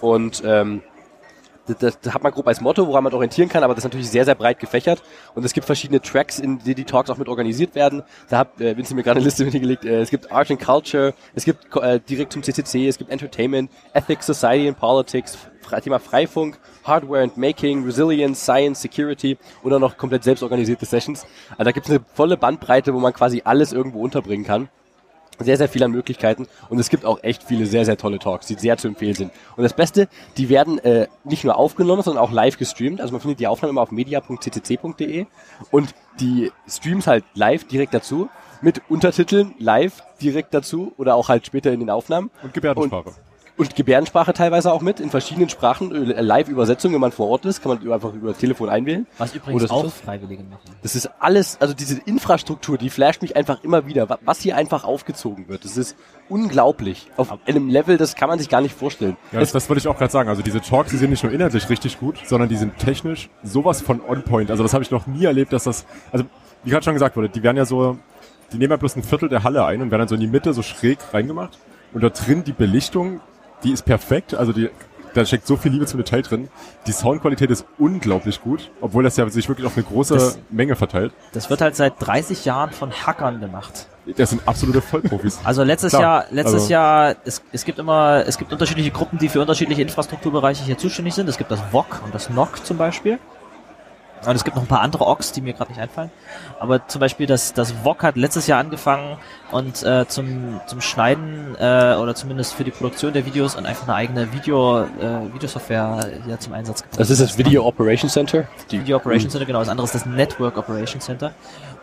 [0.00, 0.82] Und ähm,
[1.74, 4.10] das, das hat man grob als Motto, woran man orientieren kann, aber das ist natürlich
[4.10, 5.02] sehr, sehr breit gefächert.
[5.34, 8.02] Und es gibt verschiedene Tracks, in die die Talks auch mit organisiert werden.
[8.28, 9.84] Da hat äh, Vincent mir gerade eine Liste hingelegt.
[9.84, 13.70] Äh, es gibt Art and Culture, es gibt äh, direkt zum CCC, es gibt Entertainment,
[13.92, 15.38] Ethics, Society and Politics,
[15.82, 21.26] Thema Freifunk, Hardware and Making, Resilience, Science, Security und dann noch komplett selbstorganisierte Sessions.
[21.50, 24.70] Also da gibt es eine volle Bandbreite, wo man quasi alles irgendwo unterbringen kann
[25.38, 28.46] sehr, sehr viel an Möglichkeiten und es gibt auch echt viele sehr, sehr tolle Talks,
[28.46, 29.32] die sehr zu empfehlen sind.
[29.56, 33.00] Und das Beste, die werden äh, nicht nur aufgenommen, sondern auch live gestreamt.
[33.00, 35.26] Also man findet die Aufnahme immer auf media.ccc.de
[35.70, 38.28] und die Streams halt live direkt dazu
[38.60, 42.30] mit Untertiteln live direkt dazu oder auch halt später in den Aufnahmen.
[42.42, 43.10] Und Gebärdensprache.
[43.10, 43.27] Und
[43.58, 47.62] und Gebärdensprache teilweise auch mit, in verschiedenen Sprachen, äh, Live-Übersetzung, wenn man vor Ort ist,
[47.62, 49.06] kann man einfach über Telefon einwählen.
[49.18, 50.60] Was übrigens auch Freiwillige machen.
[50.82, 54.84] Das ist alles, also diese Infrastruktur, die flasht mich einfach immer wieder, was hier einfach
[54.84, 55.64] aufgezogen wird.
[55.64, 55.96] Das ist
[56.28, 57.10] unglaublich.
[57.16, 59.16] Auf einem Level, das kann man sich gar nicht vorstellen.
[59.32, 60.28] Ja, das, das wollte ich auch gerade sagen.
[60.28, 63.82] Also diese Talks, die sind nicht nur inhaltlich richtig gut, sondern die sind technisch sowas
[63.82, 64.50] von on point.
[64.50, 66.24] Also das habe ich noch nie erlebt, dass das, also
[66.62, 67.98] wie gerade schon gesagt wurde, die werden ja so,
[68.52, 70.26] die nehmen ja bloß ein Viertel der Halle ein und werden dann so in die
[70.28, 71.58] Mitte so schräg reingemacht.
[71.92, 73.20] Und da drin die Belichtung,
[73.64, 74.34] die ist perfekt.
[74.34, 74.70] Also die,
[75.14, 76.48] da steckt so viel Liebe zum Detail drin.
[76.86, 80.76] Die Soundqualität ist unglaublich gut, obwohl das ja sich wirklich auf eine große das, Menge
[80.76, 81.12] verteilt.
[81.32, 83.88] Das wird halt seit 30 Jahren von Hackern gemacht.
[84.16, 85.40] Das sind absolute Vollprofis.
[85.44, 89.18] Also letztes Klar, Jahr, letztes also Jahr, es, es gibt immer, es gibt unterschiedliche Gruppen,
[89.18, 91.28] die für unterschiedliche Infrastrukturbereiche hier zuständig sind.
[91.28, 93.18] Es gibt das VOC und das NOC zum Beispiel.
[94.26, 96.10] Und es gibt noch ein paar andere Ox, die mir gerade nicht einfallen.
[96.60, 99.16] Aber zum Beispiel das, das VOG hat letztes Jahr angefangen
[99.50, 103.84] und äh, zum, zum Schneiden äh, oder zumindest für die Produktion der Videos und einfach
[103.84, 107.00] eine eigene Video, äh, Videosoftware hier zum Einsatz gebracht.
[107.00, 108.44] Das ist das Video Operation Center?
[108.70, 109.60] Die Video Operation Center, genau.
[109.60, 111.32] Das andere ist das Network Operation Center.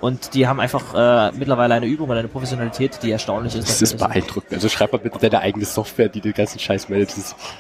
[0.06, 3.68] Und die haben einfach äh, mittlerweile eine Übung und eine Professionalität, die erstaunlich ist.
[3.68, 4.54] Das ist beeindruckend.
[4.54, 7.16] Also schreib mal bitte deine eigene Software, die den ganzen Scheiß meldet.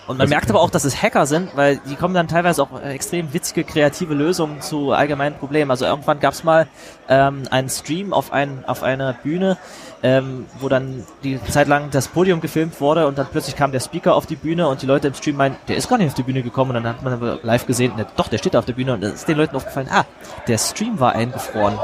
[0.05, 2.61] Und man also merkt aber auch, dass es Hacker sind, weil die kommen dann teilweise
[2.61, 5.71] auch extrem witzige, kreative Lösungen zu allgemeinen Problemen.
[5.71, 6.67] Also irgendwann gab es mal
[7.09, 9.57] ähm, einen Stream auf, ein, auf einer Bühne,
[10.03, 13.79] ähm, wo dann die Zeit lang das Podium gefilmt wurde und dann plötzlich kam der
[13.79, 16.13] Speaker auf die Bühne und die Leute im Stream meinen, der ist gar nicht auf
[16.13, 18.65] die Bühne gekommen und dann hat man live gesehen, ne, doch, der steht da auf
[18.65, 20.05] der Bühne und es ist den Leuten aufgefallen, ah,
[20.47, 21.79] der Stream war eingefroren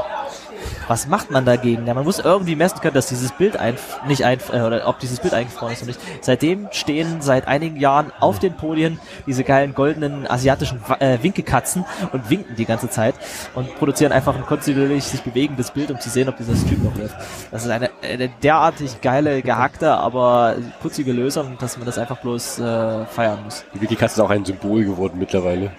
[0.92, 1.86] was macht man dagegen?
[1.86, 3.76] Ja, man muss irgendwie messen können, dass dieses Bild ein,
[4.06, 6.00] nicht ein, äh, oder ob dieses Bild eingefroren ist oder nicht.
[6.20, 12.28] Seitdem stehen seit einigen Jahren auf den Podien diese geilen goldenen asiatischen äh, Winkekatzen und
[12.28, 13.14] winken die ganze Zeit
[13.54, 16.94] und produzieren einfach ein kontinuierlich sich bewegendes Bild, um zu sehen, ob dieser Stream noch
[16.94, 17.16] läuft.
[17.50, 22.58] Das ist eine, eine derartig geile, gehackte, aber putzige Lösung, dass man das einfach bloß
[22.58, 23.64] äh, feiern muss.
[23.74, 25.72] Die Winkekatze ist auch ein Symbol geworden mittlerweile.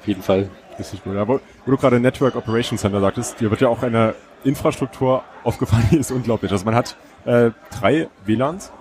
[0.00, 0.50] Auf jeden Fall.
[0.78, 1.16] Richtig gut.
[1.16, 5.88] Aber wo du gerade Network Operations Center sagtest, dir wird ja auch eine Infrastruktur aufgefallen,
[5.98, 6.52] ist unglaublich.
[6.52, 8.72] Also man hat äh, drei WLANs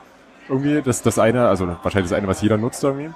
[0.50, 0.82] irgendwie.
[0.82, 3.12] Das, das eine, also wahrscheinlich das eine, was jeder nutzt irgendwie.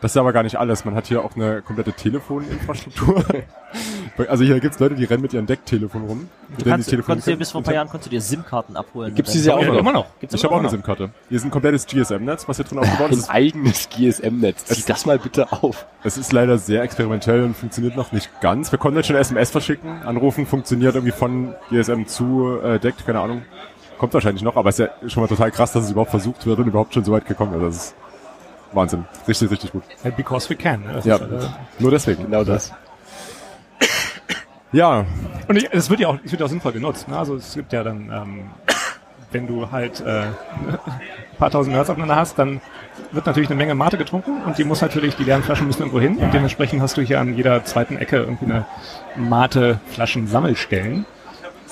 [0.00, 0.84] Das ist aber gar nicht alles.
[0.84, 3.24] Man hat hier auch eine komplette Telefoninfrastruktur,
[4.26, 6.28] Also hier gibt's Leute, die rennen mit ihrem Decktelefon rum.
[6.56, 9.14] Du kannst, konntest dir bis vor ein paar Jahren konntest du dir SIM-Karten abholen.
[9.14, 9.78] Gibt's diese auch Ja, noch?
[9.78, 10.06] immer noch.
[10.18, 10.70] Gibt's Ich habe auch eine?
[10.70, 11.10] SIM-Karte.
[11.28, 13.30] Hier ist ein komplettes GSM-Netz, was hier drin aufgebaut Ein ist.
[13.30, 14.64] eigenes GSM-Netz.
[14.64, 15.86] Zieh das mal bitte auf.
[16.02, 18.72] Es ist leider sehr experimentell und funktioniert noch nicht ganz.
[18.72, 20.02] Wir konnten jetzt schon SMS verschicken.
[20.02, 23.42] Anrufen funktioniert irgendwie von GSM zu äh, deckt, keine Ahnung.
[23.98, 26.46] Kommt wahrscheinlich noch, aber es ist ja schon mal total krass, dass es überhaupt versucht
[26.46, 27.62] wird und überhaupt schon so weit gekommen ist.
[27.62, 27.94] Das ist
[28.72, 29.04] Wahnsinn.
[29.26, 29.82] Richtig, richtig gut.
[30.16, 30.82] Because we can.
[30.82, 30.92] ne?
[30.94, 32.24] Das Ja, ist, äh, nur deswegen.
[32.24, 32.72] Genau das.
[34.72, 35.06] Ja,
[35.48, 37.08] Und ich, es wird ja auch, es wird auch sinnvoll genutzt.
[37.08, 37.18] Ne?
[37.18, 38.50] Also es gibt ja dann, ähm,
[39.32, 40.78] wenn du halt äh, ein
[41.38, 42.60] paar tausend Nerds aufeinander hast, dann
[43.12, 46.00] wird natürlich eine Menge Mate getrunken und die muss natürlich, die leeren Flaschen müssen irgendwo
[46.00, 48.66] hin und dementsprechend hast du hier an jeder zweiten Ecke irgendwie eine
[49.16, 51.06] Mate-Flaschen-Sammelstellen.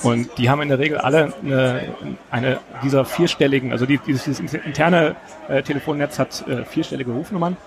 [0.03, 1.81] Und die haben in der Regel alle eine,
[2.29, 5.15] eine dieser vierstelligen, also die, dieses, dieses interne
[5.47, 7.57] äh, Telefonnetz hat äh, vierstellige Rufnummern.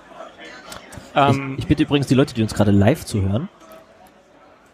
[1.17, 3.49] Ähm, Ich bitte übrigens die Leute, die uns gerade live zuhören,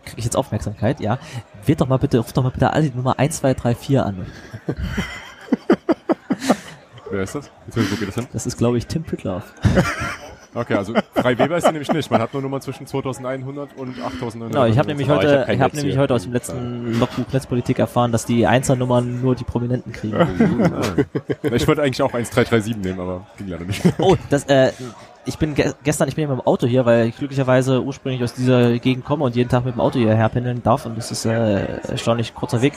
[0.07, 1.19] kriege ich jetzt Aufmerksamkeit, ja.
[1.65, 4.27] Wählt doch mal bitte, ruft doch mal bitte alle die Nummer 1234 an.
[7.11, 7.51] wer ist das?
[7.67, 8.27] Jetzt, wo geht das hin?
[8.33, 9.53] Das ist, glaube ich, Tim Pritloff.
[10.57, 12.11] Okay, also frei Weber ist die nämlich nicht.
[12.11, 14.53] Man hat nur Nummern zwischen 2100 und 8900.
[14.53, 16.01] Genau, ich habe nämlich Aber ich heute, hab ich Netz nämlich hier.
[16.01, 20.17] heute aus dem letzten Logbuch Netzpolitik erfahren, dass die Einzelnummern nur die Prominenten kriegen.
[21.43, 23.83] Ich wollte eigentlich auch 1337 nehmen, aber ging leider nicht.
[23.99, 24.73] Oh, das, äh,
[25.27, 28.23] ich bin ge gestern, ich bin ja mit dem Auto hier, weil ich glücklicherweise ursprünglich
[28.23, 31.11] aus dieser Gegend komme und jeden Tag mit dem Auto hierher pendeln darf und das
[31.11, 32.75] ist äh, erstaunlich kurzer Weg.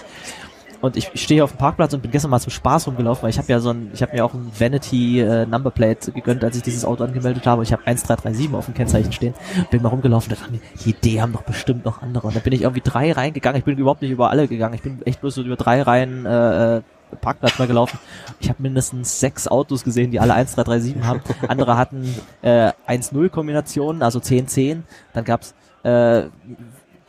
[0.81, 3.23] Und ich, ich stehe hier auf dem Parkplatz und bin gestern mal zum Spaß rumgelaufen,
[3.23, 6.43] weil ich habe ja so ein, ich habe mir auch ein Vanity äh, Numberplate gegönnt,
[6.43, 7.63] als ich dieses Auto angemeldet habe.
[7.63, 9.33] Ich habe 1337 auf dem Kennzeichen stehen,
[9.71, 12.27] bin mal rumgelaufen und dachte mir, die Idee haben doch bestimmt noch andere.
[12.27, 13.57] Und da bin ich irgendwie drei Reihen gegangen.
[13.57, 14.73] Ich bin überhaupt nicht über alle gegangen.
[14.73, 16.81] Ich bin echt bloß so über drei Reihen äh, äh,
[17.17, 17.97] Parkplatz mal gelaufen.
[18.39, 21.21] Ich habe mindestens sechs Autos gesehen, die alle 1337 haben.
[21.47, 22.03] Andere hatten
[22.41, 24.81] äh, 1-0-Kombinationen, also 10-10.
[25.13, 26.23] Dann gab's äh,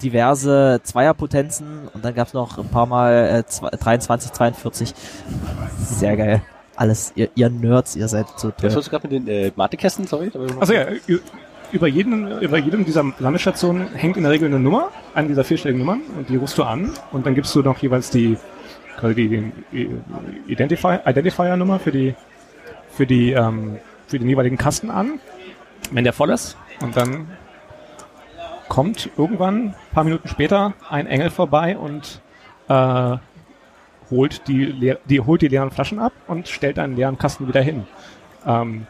[0.03, 4.95] diverse Zweierpotenzen und dann gab's noch ein paar Mal äh, zwei- 23, 42.
[5.79, 6.43] Sehr geil.
[6.77, 8.71] Alles, ihr, ihr Nerds, ihr seid so Das toll.
[8.77, 10.31] hast du gerade mit den äh, Matekästen, sorry?
[10.59, 10.87] Also ja,
[11.73, 15.81] über jeden, über jedem dieser Landestationen hängt in der Regel eine Nummer, eine dieser vierstelligen
[15.85, 18.39] Nummern, und die rufst du an, und dann gibst du noch jeweils die,
[19.03, 19.91] die, die
[20.47, 22.15] Identifier, Identifier-Nummer für die,
[22.91, 25.21] für die, ähm, für den jeweiligen Kasten an,
[25.91, 27.29] wenn der voll ist, und dann
[28.69, 32.21] kommt irgendwann, ein paar Minuten später, ein Engel vorbei und
[32.69, 33.17] äh,
[34.11, 37.87] holt die, die, holt die leeren Flaschen ab und stellt einen leeren Kasten wieder hin.
[38.47, 38.87] Ähm,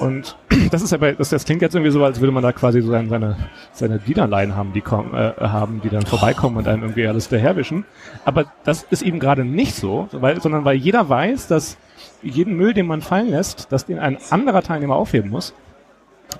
[0.00, 0.36] und
[0.70, 2.90] das ist aber, das, das klingt jetzt irgendwie so, als würde man da quasi so
[2.90, 3.36] seine,
[3.72, 7.84] seine, Dienerlein haben, die kommen, äh, haben, die dann vorbeikommen und einem irgendwie alles daherwischen.
[8.24, 11.76] Aber das ist eben gerade nicht so, weil, sondern weil jeder weiß, dass
[12.22, 15.54] jeden Müll, den man fallen lässt, dass den ein anderer Teilnehmer aufheben muss.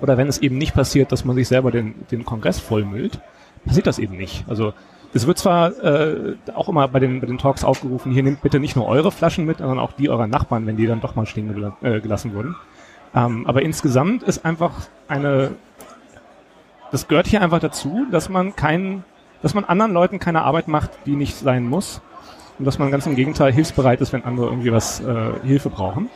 [0.01, 3.19] Oder wenn es eben nicht passiert, dass man sich selber den, den Kongress vollmüllt,
[3.65, 4.45] passiert das eben nicht.
[4.47, 4.73] Also
[5.13, 8.59] es wird zwar äh, auch immer bei den, bei den Talks aufgerufen, hier nehmt bitte
[8.59, 11.25] nicht nur eure Flaschen mit, sondern auch die eurer Nachbarn, wenn die dann doch mal
[11.25, 12.55] stehen gela äh, gelassen wurden.
[13.13, 14.71] Ähm, aber insgesamt ist einfach
[15.07, 15.51] eine,
[16.91, 19.03] das gehört hier einfach dazu, dass man keinen,
[19.41, 22.01] dass man anderen Leuten keine Arbeit macht, die nicht sein muss.
[22.59, 26.09] Und dass man ganz im Gegenteil hilfsbereit ist, wenn andere irgendwie was äh, Hilfe brauchen.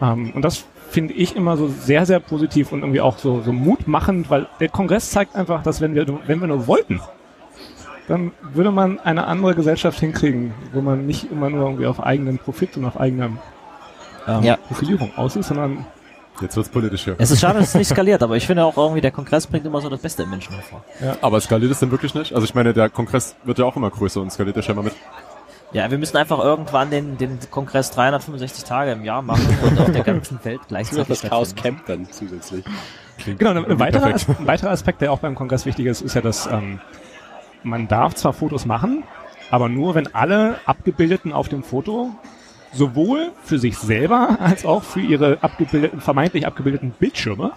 [0.00, 3.52] Ähm, und das finde ich immer so sehr, sehr positiv und irgendwie auch so, so
[3.52, 7.00] mutmachend, weil der Kongress zeigt einfach, dass wenn wir, wenn wir nur wollten,
[8.08, 12.38] dann würde man eine andere Gesellschaft hinkriegen, wo man nicht immer nur irgendwie auf eigenen
[12.38, 13.30] Profit und auf eigener
[14.28, 14.56] ähm, Ja.
[14.56, 15.86] Profilierung aus ist, sondern
[16.40, 17.14] Jetzt wird's politisch hier.
[17.18, 19.64] Es ist schade, dass es nicht skaliert, aber ich finde auch irgendwie, der Kongress bringt
[19.66, 20.82] immer so das Beste im Menschen hervor.
[21.20, 22.34] Aber skaliert es denn wirklich nicht?
[22.34, 24.94] Also ich meine, der Kongress wird ja auch immer größer und skaliert ja scheinbar mit.
[25.72, 29.90] Ja, wir müssen einfach irgendwann den, den Kongress 365 Tage im Jahr machen und auf
[29.90, 31.54] der ganzen Welt gleichzeitig das Chaos.
[31.54, 32.64] Camp dann zusätzlich.
[33.24, 34.12] Genau, ein, weiterer.
[34.14, 36.80] As- ein weiterer Aspekt, der auch beim Kongress wichtig ist, ist ja, dass ähm,
[37.62, 39.04] man darf zwar Fotos machen,
[39.50, 42.10] aber nur, wenn alle Abgebildeten auf dem Foto
[42.72, 47.52] sowohl für sich selber als auch für ihre abgebildeten, vermeintlich abgebildeten Bildschirme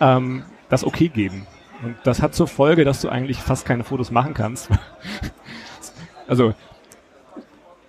[0.00, 1.46] ähm, das okay geben.
[1.82, 4.68] Und das hat zur Folge, dass du eigentlich fast keine Fotos machen kannst.
[6.28, 6.54] also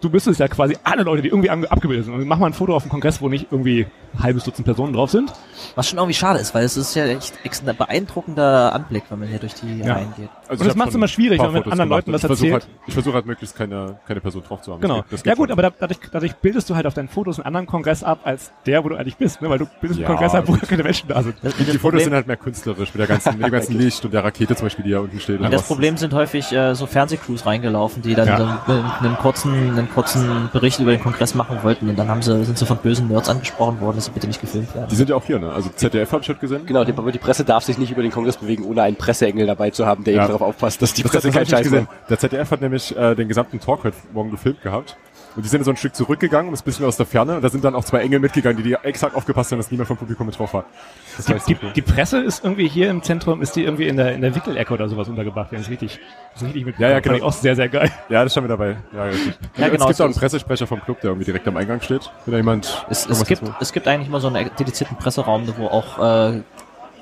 [0.01, 2.13] du müsstest ja quasi alle Leute, die irgendwie abgebildet sind.
[2.13, 4.93] Und mach mal ein Foto auf dem Kongress, wo nicht irgendwie ein halbes Dutzend Personen
[4.93, 5.31] drauf sind.
[5.75, 9.19] Was schon irgendwie schade ist, weil es ist ja echt ex- ein beeindruckender Anblick, wenn
[9.19, 9.93] man hier durch die Ja.
[9.95, 10.29] Reihen geht.
[10.49, 12.27] Also Und das macht's schon immer schwierig, wenn man Fotos anderen gemacht Leuten was ich
[12.27, 12.63] versuche erzählt.
[12.71, 14.81] halt, ich versuche halt möglichst keine, keine Person drauf zu haben.
[14.81, 15.01] Das Genau.
[15.03, 15.51] geht- das ja gut, schon.
[15.59, 18.51] aber da, dadurch, dadurch bildest du halt auf deinen Fotos einen anderen Kongress ab, als
[18.65, 19.49] der, wo du eigentlich bist, ne?
[19.49, 21.35] weil du bildest Ja, einen Kongress ab, wo keine Menschen da sind.
[21.43, 24.03] Die, die Fotos Problem, sind halt mehr künstlerisch, mit, der ganzen, mit dem ganzen Licht
[24.05, 25.39] und der Rakete zum Beispiel, die da unten steht.
[25.39, 25.67] und das was.
[25.67, 28.37] Problem sind häufig äh, so Fernsehcrews reingelaufen, die dann Ja.
[28.65, 32.21] so einen, einen kurzen, einen kurzen Bericht über den Kongress machen wollten und dann haben
[32.21, 34.87] sie, sind sie von bösen Nerds angesprochen worden, dass sie bitte nicht gefilmt werden.
[34.89, 35.51] Die sind ja auch hier, ne?
[35.51, 36.65] Also ZDF habe ich heute gesehen.
[36.65, 39.71] Genau, die, die Presse darf sich nicht über den Kongress bewegen, ohne einen Presseengel dabei
[39.71, 40.27] zu haben, der Ja.
[40.37, 41.85] Darauf aufpasst, dass die Das, Presse das keinen Scheiß.
[42.09, 44.95] Der ZDF hat nämlich äh, den gesamten Talk heute Morgen gefilmt gehabt.
[45.35, 47.35] Und die sind so ein Stück zurückgegangen, es ein bisschen aus der Ferne.
[47.35, 49.87] Und da sind dann auch zwei Engel mitgegangen, die, die exakt aufgepasst haben, dass niemand
[49.87, 50.65] vom Publikum mit drauf war.
[51.15, 51.71] Das Die, cool.
[51.75, 54.73] die Presse ist irgendwie hier im Zentrum, ist die irgendwie in der, in der Wickelecke
[54.73, 55.51] oder sowas untergebracht.
[55.51, 55.99] Wenn ich richtig,
[56.33, 56.79] das ist richtig mit.
[56.79, 57.23] Ja, ja, genau.
[57.25, 57.91] Auch sehr, sehr geil.
[58.09, 58.77] Ja, das stand mit dabei.
[58.95, 59.37] Ja, richtig.
[59.57, 61.55] Ja, genau, Es gibt so auch einen ist- Pressesprecher vom Club, der irgendwie direkt am
[61.57, 62.09] Eingang steht.
[62.25, 65.67] Wenn da jemand Es, es, gibt, es gibt eigentlich immer so einen dedizierten Presseraum, wo
[65.67, 66.41] auch äh,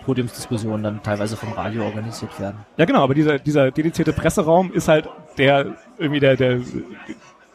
[0.06, 2.58] Podiumsdiskussionen dann teilweise vom Radio organisiert werden.
[2.78, 6.60] Ja, genau, aber dieser, dieser dedizierte Presseraum ist halt der, irgendwie der, der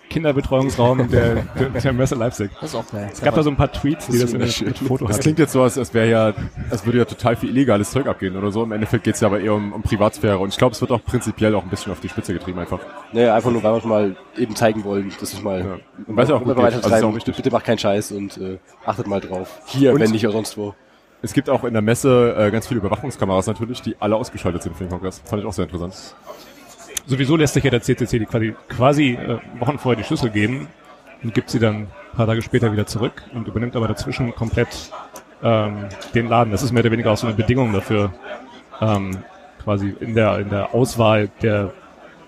[0.08, 2.50] Kinderbetreuungsraum der, der, der Messe Leipzig.
[2.60, 3.08] Das ist auch geil.
[3.12, 4.66] Es gab da so ein paar Tweets, die das, in, wunderschön.
[4.68, 5.22] mit Foto Das hatten.
[5.22, 6.32] klingt jetzt so, als, als wäre ja,
[6.68, 8.64] als würde ja total viel illegales Zeug abgehen oder so.
[8.64, 10.38] Im Endeffekt geht's ja aber eher um, um Privatsphäre.
[10.38, 12.80] Und ich glaube, es wird auch prinzipiell auch ein bisschen auf die Spitze getrieben einfach.
[13.12, 15.78] Naja, einfach nur, weil wir es mal eben zeigen wollen, dass es mal, Ja.
[16.08, 16.84] Und es ja auch gut weiter geht.
[16.92, 19.60] Also ist auch bitte macht keinen Scheiß und äh, achtet mal drauf.
[19.66, 20.74] Hier, Und- wenn nicht auch sonst wo.
[21.22, 24.76] Es gibt auch in der Messe äh, ganz viele Überwachungskameras natürlich, die alle ausgeschaltet sind
[24.76, 25.20] für den Kongress.
[25.24, 26.14] Fand ich auch sehr interessant.
[27.06, 30.68] Sowieso lässt sich ja der CCC quasi, quasi äh, Wochen vorher die Schlüssel geben
[31.22, 34.68] und gibt sie dann ein paar Tage später wieder zurück und übernimmt aber dazwischen komplett
[35.42, 36.52] ähm, den Laden.
[36.52, 38.12] Das ist mehr oder weniger auch so eine Bedingung dafür,
[38.80, 39.18] ähm,
[39.62, 41.72] quasi in der, in der Auswahl der,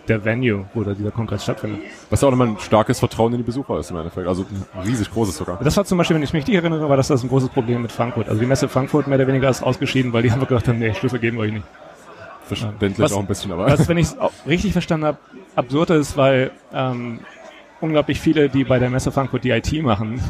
[0.08, 1.80] der Venue, wo da dieser Kongress stattfindet.
[2.10, 4.26] Was ja auch nochmal ein starkes Vertrauen in die Besucher ist im Endeffekt.
[4.26, 5.58] Also ein riesig großes sogar.
[5.62, 7.82] Das war zum Beispiel, wenn ich mich richtig erinnere, war das das ein großes Problem
[7.82, 8.28] mit Frankfurt.
[8.28, 10.92] Also die Messe Frankfurt mehr oder weniger ist ausgeschieden, weil die haben gedacht haben, nee,
[10.94, 11.66] Schlüssel geben wir euch nicht.
[12.44, 13.66] Verständlich Was- auch ein bisschen, aber.
[13.66, 15.18] Was, wenn ich es richtig verstanden habe,
[15.54, 17.20] absurd ist, weil ähm,
[17.80, 20.20] unglaublich viele, die bei der Messe Frankfurt die IT machen,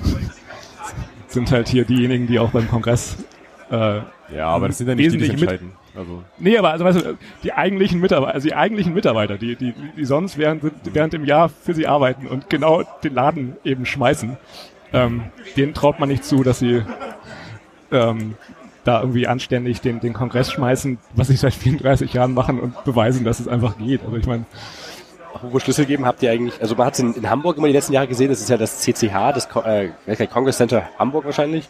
[1.29, 3.17] sind halt hier diejenigen, die auch beim Kongress
[3.71, 4.03] äh,
[4.37, 5.73] ja, aber das sind ja nicht die, die entscheiden.
[5.95, 9.75] Also, Nee, aber also, weißt du, die eigentlichen Mitarbeiter, also die eigentlichen Mitarbeiter, die, die,
[9.97, 14.37] die sonst während, während im Jahr für sie arbeiten und genau den Laden eben schmeißen,
[14.95, 15.25] ähm,
[15.57, 16.83] denen traut man nicht zu, dass sie
[17.91, 18.35] ähm,
[18.85, 23.25] da irgendwie anständig den, den Kongress schmeißen, was sie seit 34 Jahren machen und beweisen,
[23.25, 24.03] dass es einfach geht.
[24.05, 24.45] Also ich meine,
[25.35, 27.73] Apropos Schlüssel geben, habt ihr eigentlich, also man hat es in, in Hamburg immer die
[27.73, 29.89] letzten Jahre gesehen, das ist ja das CCH, das Ko- äh,
[30.27, 31.69] Congress Center Hamburg wahrscheinlich.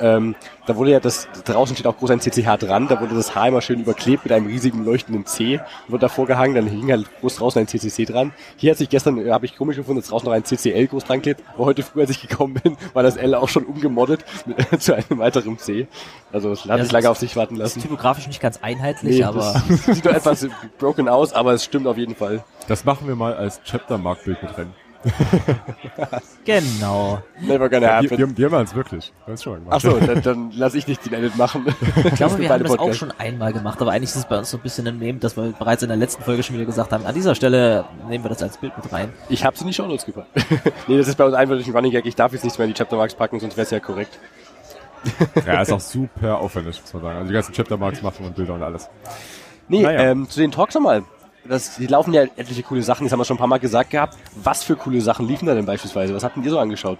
[0.00, 0.34] Ähm,
[0.66, 3.48] da wurde ja das, draußen steht auch groß ein CCH dran, da wurde das H
[3.48, 7.36] immer schön überklebt mit einem riesigen leuchtenden C, wird davor gehangen, dann hing halt groß
[7.36, 8.32] draußen ein CCC dran.
[8.56, 11.04] Hier hat sich gestern, äh, habe ich komisch gefunden, dass draußen noch ein CCL groß
[11.04, 14.24] dran klebt, aber heute früh, als ich gekommen bin, war das L auch schon umgemoddet
[14.46, 15.86] mit, zu einem weiteren C.
[16.32, 17.88] Also es hat Ja, sich lange das- auf sich warten Das ist lassen.
[17.88, 20.46] typografisch nicht ganz einheitlich, aber das sieht doch etwas
[20.78, 22.42] broken aus, aber es stimmt auf jeden Fall.
[22.68, 24.74] das machen wir mal als Chapter-Mark-Bild mit rein.
[26.44, 27.22] genau.
[27.40, 28.18] Never gonna Wir, happen.
[28.18, 29.12] wir, wir machen es wirklich.
[29.18, 29.76] Wir haben es schon mal gemacht.
[29.76, 31.66] Ach so, dann, dann lass ich nicht den Edit machen.
[32.04, 34.50] Ich glaube, wir haben das auch schon einmal gemacht, aber eigentlich ist es bei uns
[34.50, 36.92] so ein bisschen ein Meme, dass wir bereits in der letzten Folge schon wieder gesagt
[36.92, 39.12] haben, an dieser Stelle nehmen wir das als Bild mit rein.
[39.28, 40.28] Ich habe sie in die Shownotes gepackt.
[40.88, 42.06] nee, das ist bei uns eindeutig ein Running Gag.
[42.06, 44.18] Ich darf jetzt nichts mehr in die Chaptermarks packen, sonst wäre es ja korrekt.
[45.46, 47.16] Ja, ist auch super aufwendig, muss man sagen.
[47.18, 48.88] Also die ganzen Chapter-Marks machen und Bilder und alles.
[49.68, 50.00] Nee, Naja.
[50.00, 51.02] ähm, zu den Talks nochmal.
[51.46, 53.90] Das, die laufen ja etliche coole Sachen, das haben wir schon ein paar Mal gesagt
[53.90, 54.16] gehabt.
[54.36, 56.14] Was für coole Sachen liefen da denn beispielsweise?
[56.14, 56.98] Was habt ihr so angeschaut?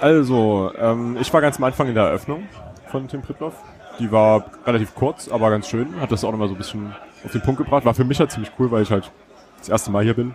[0.00, 2.48] Also, ähm, ich war ganz am Anfang in der Eröffnung
[2.90, 3.54] von Tim Pritloff.
[3.98, 6.00] Die war relativ kurz, aber ganz schön.
[6.00, 7.84] Hat das auch nochmal so ein bisschen auf den Punkt gebracht.
[7.84, 9.10] War für mich halt ziemlich cool, weil ich halt
[9.58, 10.34] das erste Mal hier bin.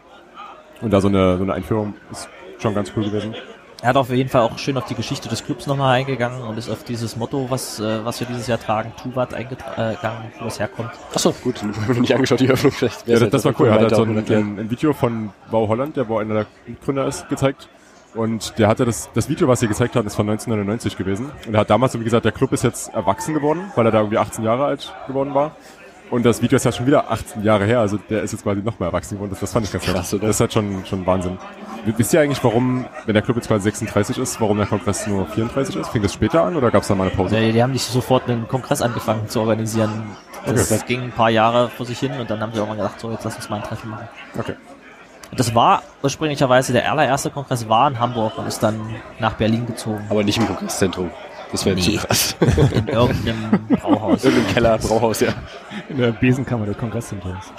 [0.81, 2.27] Und da so eine, so eine Einführung ist
[2.59, 3.35] schon ganz cool gewesen.
[3.83, 6.57] Er hat auf jeden Fall auch schön auf die Geschichte des Clubs nochmal eingegangen und
[6.57, 10.57] ist auf dieses Motto, was, äh, was wir dieses Jahr tragen, Tuvat eingegangen, wo das
[10.57, 10.91] herkommt.
[11.13, 13.05] Achso, gut, dann haben wir nicht angeschaut, die Öffnung vielleicht.
[13.05, 13.67] Ja, das, das war cool.
[13.67, 16.45] Er hat halt so ein, ein, ein Video von Bau Holland, der wo einer der
[16.65, 17.67] Mitgründer ist, gezeigt.
[18.15, 21.33] Und der hatte das, das Video, was er gezeigt hat, ist von 1999 gewesen.
[21.45, 23.91] Und er hat damals, so wie gesagt, der Club ist jetzt erwachsen geworden, weil er
[23.91, 25.57] da irgendwie 18 Jahre alt geworden war.
[26.09, 28.61] Und das Video ist ja schon wieder 18 Jahre her, also der ist jetzt quasi
[28.61, 29.31] noch mehr erwachsen geworden.
[29.31, 30.11] Das, das fand ich ganz Krass?
[30.11, 31.37] Das ist halt schon, schon Wahnsinn.
[31.85, 35.25] Wisst ihr eigentlich, warum, wenn der Club jetzt quasi 36 ist, warum der Kongress nur
[35.27, 35.89] 34 ist?
[35.89, 37.35] Fing das später an oder gab es da mal eine Pause?
[37.39, 40.03] Die, die haben nicht sofort einen Kongress angefangen zu organisieren.
[40.45, 40.65] Das, Okay.
[40.69, 42.99] das ging ein paar Jahre vor sich hin und dann haben sie auch mal gedacht,
[42.99, 44.07] so jetzt lass uns mal ein Treffen machen.
[44.37, 44.55] Okay.
[45.31, 48.79] Und das war ursprünglicherweise der allererste Kongress war in Hamburg und ist dann
[49.19, 50.05] nach Berlin gezogen.
[50.09, 51.09] Aber nicht im Kongresszentrum.
[51.51, 51.81] Das wäre Nee.
[51.81, 52.35] zu krass.
[52.73, 54.23] In irgendeinem Brauhaus.
[54.25, 55.29] Irgendein Keller, Brauhaus, ja.
[55.87, 57.51] in der Besenkammer des Kongresszentrums.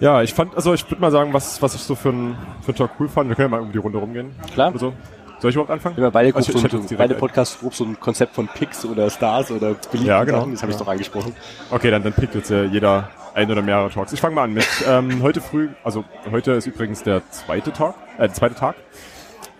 [0.00, 2.68] Ja, ich fand, also ich würde mal sagen, was, was ich so für einen für
[2.68, 3.28] einen Talk cool fand.
[3.28, 4.30] Wir können ja mal um die Runde rumgehen.
[4.54, 4.72] Klar.
[4.72, 4.92] Also,
[5.40, 5.96] soll ich überhaupt anfangen?
[5.96, 8.84] Haben beide, Also, ich so, ein- beide ein- Podcasts grob so ein Konzept von Picks
[8.84, 10.40] oder Stars oder beliebten Ja, genau.
[10.40, 10.52] Sachen.
[10.52, 10.84] Das habe ich Ja.
[10.84, 11.34] doch angesprochen.
[11.70, 14.12] Okay, dann, dann pickt jetzt äh, jeder ein oder mehrere Talks.
[14.12, 17.94] Ich fange mal an mit ähm, heute früh, also heute ist übrigens der zweite Talk,
[18.16, 18.76] äh, der zweite Tag.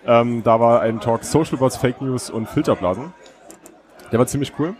[0.05, 3.13] Ähm, da war ein Talk Social Bots, Fake News und Filterblasen.
[4.11, 4.73] Der war ziemlich cool.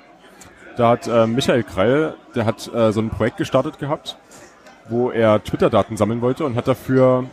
[0.76, 4.18] Da hat äh, Michael Kreil, der hat äh, so ein Projekt gestartet gehabt,
[4.90, 7.26] wo er Twitter-Daten sammeln wollte und hat dafür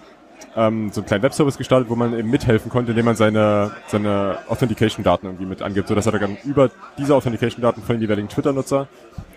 [0.57, 4.39] ähm, so einen kleinen Webservice gestartet, wo man eben mithelfen konnte, indem man seine, seine
[4.49, 8.89] Authentication-Daten irgendwie mit angibt, sodass er dann über diese Authentication-Daten von den jeweiligen Twitter-Nutzer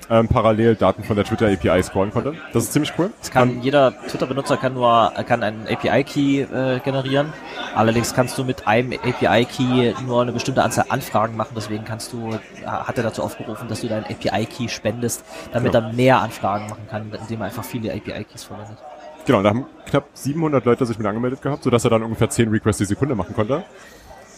[0.10, 2.34] ähm, parallel Daten von der Twitter API scrollen konnte.
[2.54, 3.12] Das ist ziemlich cool.
[3.22, 7.34] Es kann, jeder Twitter-Benutzer kann nur kann einen API-Key äh, generieren.
[7.76, 11.54] Allerdings kannst du mit einem API-Key nur eine bestimmte Anzahl Anfragen machen.
[11.56, 12.34] Deswegen kannst du,
[12.66, 15.88] hat er dazu aufgerufen, dass du deinen API-Key spendest, damit genau.
[15.88, 18.78] er mehr Anfragen machen kann, indem er einfach viele API-Keys verwendet.
[19.26, 22.50] Genau, da haben knapp 700 Leute sich mit angemeldet gehabt, sodass er dann ungefähr 10
[22.50, 23.64] Requests die Sekunde machen konnte.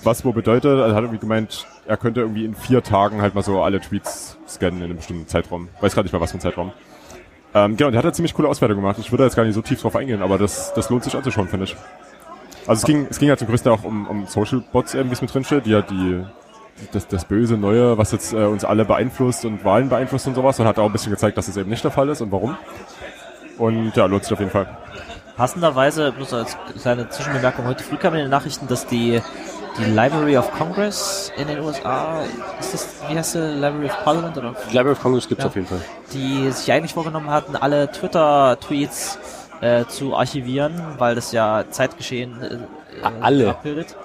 [0.04, 3.44] Was wo bedeutet, er hat irgendwie gemeint, er könnte irgendwie in vier Tagen halt mal
[3.44, 5.70] so alle Tweets scannen in einem bestimmten Zeitraum.
[5.80, 6.72] Weiß gerade nicht mal was für ein Zeitraum.
[7.54, 8.98] Ähm, genau, der hat eine ziemlich coole Auswertung gemacht.
[9.00, 11.48] Ich würde jetzt gar nicht so tief drauf eingehen, aber das, das lohnt sich anzuschauen,
[11.48, 11.76] finde ich.
[12.66, 15.22] Also es ging, es ging halt zum größten auch um, um Social Bots, wie es
[15.22, 16.24] mit drin steht, die ja die,
[16.92, 20.60] das, das böse Neue, was jetzt äh, uns alle beeinflusst und Wahlen beeinflusst und sowas
[20.60, 22.58] und hat auch ein bisschen gezeigt, dass das eben nicht der Fall ist und warum.
[23.58, 24.78] Und ja, lohnt sich auf jeden Fall.
[25.36, 29.22] Passenderweise, bloß als kleine Zwischenbemerkung, heute früh kam in den Nachrichten, dass die
[29.78, 32.22] die Library of Congress in den USA,
[32.60, 34.56] ist das, wie heißt die, Library of Parliament oder?
[34.70, 35.82] Die Library of Congress gibt's ja, auf jeden Fall.
[36.14, 39.18] Die sich eigentlich vorgenommen hatten, alle Twitter-Tweets
[39.62, 43.50] äh, zu archivieren, weil das ja Zeitgeschehen äh, alle.
[43.50, 43.96] abbildet.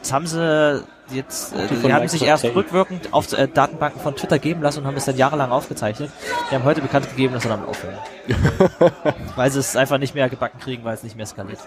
[0.00, 4.38] Das haben sie jetzt, äh, die haben sich erst rückwirkend auf äh, Datenbanken von Twitter
[4.38, 6.10] geben lassen und haben es dann jahrelang aufgezeichnet.
[6.50, 7.98] Die haben heute bekannt gegeben, dass sie damit aufhören.
[9.36, 11.60] weil sie es einfach nicht mehr gebacken kriegen, weil es nicht mehr skaliert.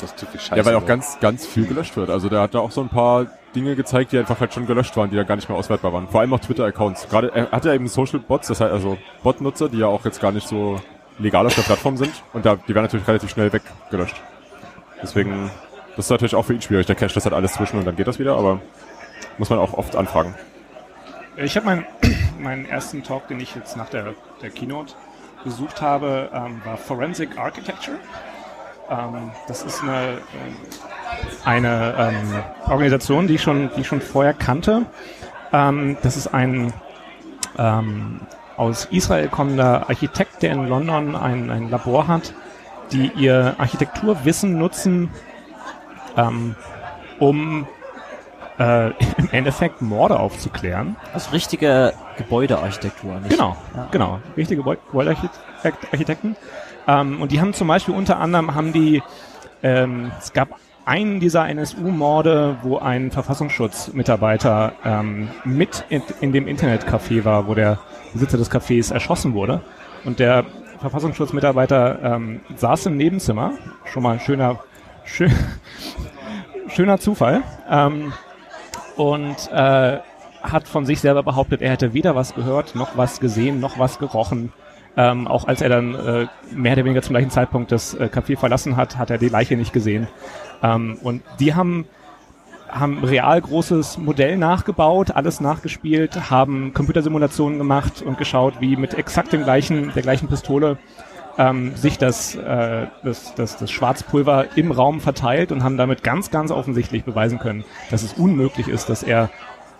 [0.00, 0.56] Das ist zu viel Scheiße.
[0.56, 2.10] Ja, weil auch ganz, ganz viel gelöscht wird.
[2.10, 4.96] Also der hat da auch so ein paar Dinge gezeigt, die einfach halt schon gelöscht
[4.96, 6.08] waren, die da gar nicht mehr auswertbar waren.
[6.08, 7.08] Vor allem auch Twitter-Accounts.
[7.08, 10.20] Gerade er hat ja eben Social Bots, das heißt also Bot-Nutzer, die ja auch jetzt
[10.20, 10.80] gar nicht so
[11.18, 12.12] legal auf der Plattform sind.
[12.32, 14.20] Und da, die werden natürlich relativ schnell weggelöscht.
[15.02, 15.50] Deswegen,
[15.96, 16.86] das ist natürlich auch für ihn schwierig.
[16.86, 18.60] Der Cache das hat alles zwischen und dann geht das wieder, aber
[19.38, 20.34] muss man auch oft anfragen.
[21.36, 21.86] Ich habe meinen,
[22.40, 24.94] meinen ersten Talk, den ich jetzt nach der, der Keynote
[25.44, 27.98] besucht habe, ähm, war Forensic Architecture.
[28.90, 30.18] Ähm, das ist eine, äh,
[31.44, 34.86] eine ähm, Organisation, die ich schon, die ich schon vorher kannte.
[35.52, 36.72] Ähm, das ist ein
[37.58, 38.20] ähm,
[38.56, 42.34] aus Israel kommender Architekt, der in London ein, ein Labor hat,
[42.92, 45.10] die ihr Architekturwissen nutzen,
[46.16, 46.56] ähm,
[47.18, 47.66] um
[48.58, 50.96] äh, im Endeffekt Morde aufzuklären.
[51.12, 53.30] Also richtige Gebäudearchitektur, nicht?
[53.30, 53.88] Genau, ja.
[53.90, 54.20] genau.
[54.36, 54.62] Richtige
[55.62, 56.36] Gebäudearchitekten.
[56.86, 59.02] Ähm, und die haben zum Beispiel unter anderem haben die,
[59.62, 60.48] ähm, es gab
[60.84, 67.78] einen dieser NSU-Morde, wo ein Verfassungsschutzmitarbeiter ähm, mit in, in dem Internetcafé war, wo der
[68.14, 69.60] Besitzer des Cafés erschossen wurde.
[70.04, 70.46] Und der
[70.80, 73.52] Verfassungsschutzmitarbeiter ähm, saß im Nebenzimmer.
[73.84, 74.60] Schon mal ein schöner,
[75.04, 75.30] schön,
[76.68, 77.42] schöner Zufall.
[77.68, 78.14] Ähm,
[78.96, 79.98] und äh,
[80.42, 83.98] hat von sich selber behauptet, er hätte weder was gehört, noch was gesehen, noch was
[83.98, 84.52] gerochen.
[84.98, 88.36] Ähm, auch als er dann äh, mehr oder weniger zum gleichen Zeitpunkt das äh, Café
[88.36, 90.08] verlassen hat, hat er die Leiche nicht gesehen.
[90.60, 91.86] Ähm, und die haben
[92.68, 99.32] haben real großes Modell nachgebaut, alles nachgespielt, haben Computersimulationen gemacht und geschaut, wie mit exakt
[99.32, 100.76] dem gleichen, der gleichen Pistole
[101.38, 106.30] ähm, sich das, äh, das, das, das Schwarzpulver im Raum verteilt und haben damit ganz,
[106.30, 109.30] ganz offensichtlich beweisen können, dass es unmöglich ist, dass er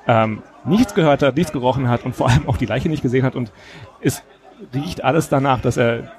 [0.06, 3.24] ähm, nichts gehört hat, nichts gerochen hat und vor allem auch die Leiche nicht gesehen
[3.24, 3.52] hat und
[4.00, 4.22] es
[4.74, 6.12] riecht alles danach, dass er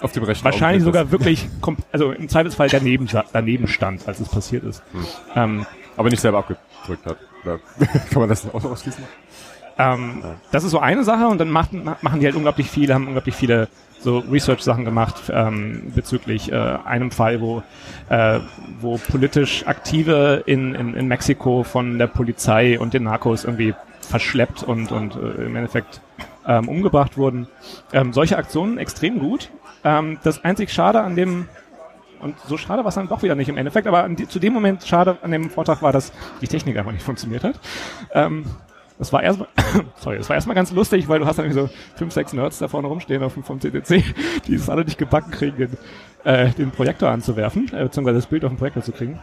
[0.00, 1.48] auf dem rechten wahrscheinlich sogar wirklich,
[1.90, 4.82] also im Zweifelsfall daneben, daneben stand, als es passiert ist.
[4.92, 5.06] Hm.
[5.34, 7.16] Ähm, Aber nicht selber abgedrückt hat.
[7.44, 7.58] Oder
[8.10, 9.04] kann man das auch noch ausschließen?
[9.78, 10.34] Ähm, ja.
[10.50, 13.34] Das ist so eine Sache und dann machen, machen die halt unglaublich viele, haben unglaublich
[13.34, 17.62] viele so Research-Sachen gemacht ähm, bezüglich äh, einem Fall, wo,
[18.08, 18.40] äh,
[18.80, 24.62] wo politisch Aktive in, in, in Mexiko von der Polizei und den Narcos irgendwie verschleppt
[24.64, 26.00] und, und äh, im Endeffekt
[26.46, 27.48] ähm, umgebracht wurden.
[27.92, 29.50] Ähm, solche Aktionen extrem gut.
[29.84, 31.48] Ähm, das einzig Schade an dem,
[32.20, 34.52] und so schade war es dann doch wieder nicht im Endeffekt, aber die, zu dem
[34.52, 37.58] Moment schade an dem Vortrag war, dass die Technik einfach nicht funktioniert hat.
[38.12, 38.44] Ähm,
[38.98, 39.48] das war erstmal,
[39.96, 42.68] sorry, das war erstmal ganz lustig, weil du hast dann so fünf, sechs Nerds da
[42.68, 44.04] vorne rumstehen auf dem, vom CDC,
[44.46, 45.76] die es alle nicht gebacken kriegen, den,
[46.24, 49.18] äh, den Projektor anzuwerfen, äh, beziehungsweise das Bild auf den Projektor zu kriegen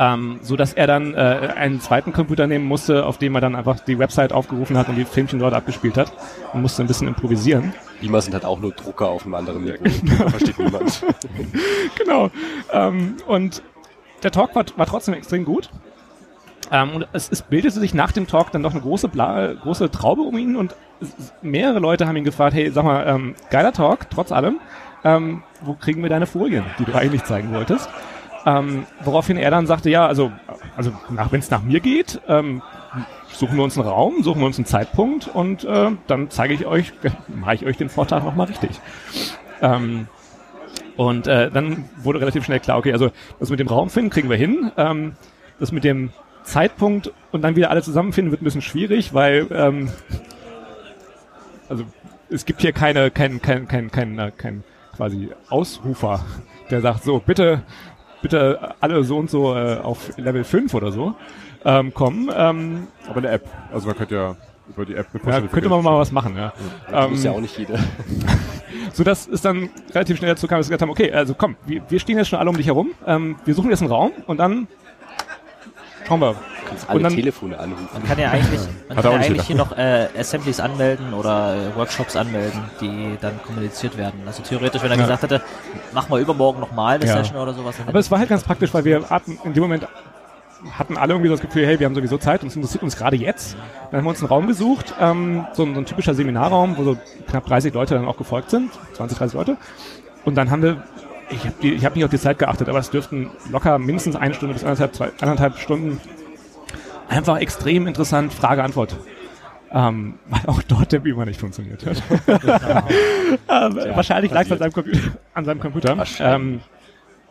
[0.00, 1.18] ähm, so dass er dann äh,
[1.56, 4.96] einen zweiten Computer nehmen musste, auf dem er dann einfach die Website aufgerufen hat und
[4.96, 6.10] die Filmchen dort abgespielt hat
[6.54, 7.74] und musste ein bisschen improvisieren.
[8.00, 9.76] Beamer sind halt auch nur Drucker auf einem anderen Niveau.
[10.00, 10.28] Genau.
[10.30, 11.04] Versteht niemand.
[11.98, 12.30] genau.
[12.72, 13.62] Ähm, und
[14.22, 15.68] der Talk war, war trotzdem extrem gut.
[16.72, 19.90] Ähm, und es, es bildete sich nach dem Talk dann noch eine große, Bla große
[19.90, 20.74] Traube um ihn und
[21.42, 24.60] mehrere Leute haben ihn gefragt, hey, sag mal, ähm, geiler Talk, trotz allem.
[25.04, 27.90] Ähm, wo kriegen wir deine Folien, die du eigentlich zeigen wolltest?
[28.46, 30.32] Ähm, woraufhin er dann sagte, ja, also,
[30.76, 30.92] also
[31.30, 32.62] wenn es nach mir geht, ähm,
[33.32, 36.66] suchen wir uns einen Raum, suchen wir uns einen Zeitpunkt und äh, dann zeige ich
[36.66, 36.92] euch,
[37.28, 38.80] mache ich euch den Vortrag nochmal richtig.
[39.60, 40.06] Ähm,
[40.96, 44.28] Und äh, dann wurde relativ schnell klar, okay, also das mit dem Raum finden kriegen
[44.28, 44.70] wir hin.
[44.76, 45.14] Ähm,
[45.58, 46.10] das mit dem
[46.42, 49.90] Zeitpunkt und dann wieder alle zusammenfinden wird ein bisschen schwierig, weil ähm,
[51.68, 51.84] also
[52.30, 54.64] es gibt hier keine, kein, kein, kein, kein, kein, kein
[54.96, 56.24] quasi Ausrufer,
[56.70, 57.62] der sagt so, bitte,
[58.22, 61.14] bitte alle so und so äh, auf Level 5 oder so
[61.64, 62.30] ähm, kommen.
[62.34, 63.48] Ähm, Aber eine App.
[63.72, 64.36] Also man könnte ja
[64.68, 66.52] über die App eine ja, könnte man mal was machen, ja.
[66.90, 67.78] Das muss ja auch nicht jeder.
[68.92, 71.56] so dass es dann relativ schnell dazu kam, dass wir gesagt haben, okay, also komm,
[71.66, 74.12] wir, wir stehen jetzt schon alle um dich herum, ähm, wir suchen jetzt einen Raum
[74.26, 74.68] und dann
[76.06, 76.36] schauen wir.
[76.88, 77.88] Alle Und dann- Telefone anrufen.
[77.92, 81.54] Man kann ja eigentlich, man Hat kann ja eigentlich hier noch äh, Assemblies anmelden oder
[81.56, 84.20] äh, Workshops anmelden, die dann kommuniziert werden.
[84.26, 85.02] Also theoretisch, wenn er Ja.
[85.02, 85.42] gesagt hätte,
[85.92, 87.16] mach mal übermorgen nochmal eine Ja.
[87.16, 87.76] Session oder sowas.
[87.86, 89.86] Aber es war halt ganz praktisch, weil wir hatten in dem Moment
[90.78, 93.56] hatten alle irgendwie das Gefühl, hey, wir haben sowieso Zeit, uns interessiert uns gerade jetzt.
[93.90, 96.84] Dann haben wir uns einen Raum gesucht, ähm, so, ein- so ein typischer Seminarraum, wo
[96.84, 96.98] so
[97.28, 99.56] knapp 30 Leute dann auch gefolgt sind, 20, 30 Leute.
[100.26, 100.82] Und dann haben wir,
[101.30, 104.52] ich habe hab nicht auf die Zeit geachtet, aber es dürften locker mindestens eine Stunde
[104.52, 105.98] bis anderthalb, zwei, anderthalb Stunden
[107.10, 108.96] einfach extrem interessant Frage-Antwort.
[109.72, 112.02] Ähm, weil auch dort der Beamer nicht funktioniert hat.
[113.48, 115.00] ähm, wahrscheinlich lag es an seinem, Computer,
[115.34, 116.04] an seinem Computer.
[116.18, 116.60] Ähm,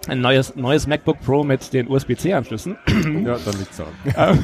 [0.07, 2.77] ein neues, neues MacBook Pro mit den USB-C-Anschlüssen.
[3.25, 4.39] Ja, dann liegt's daran.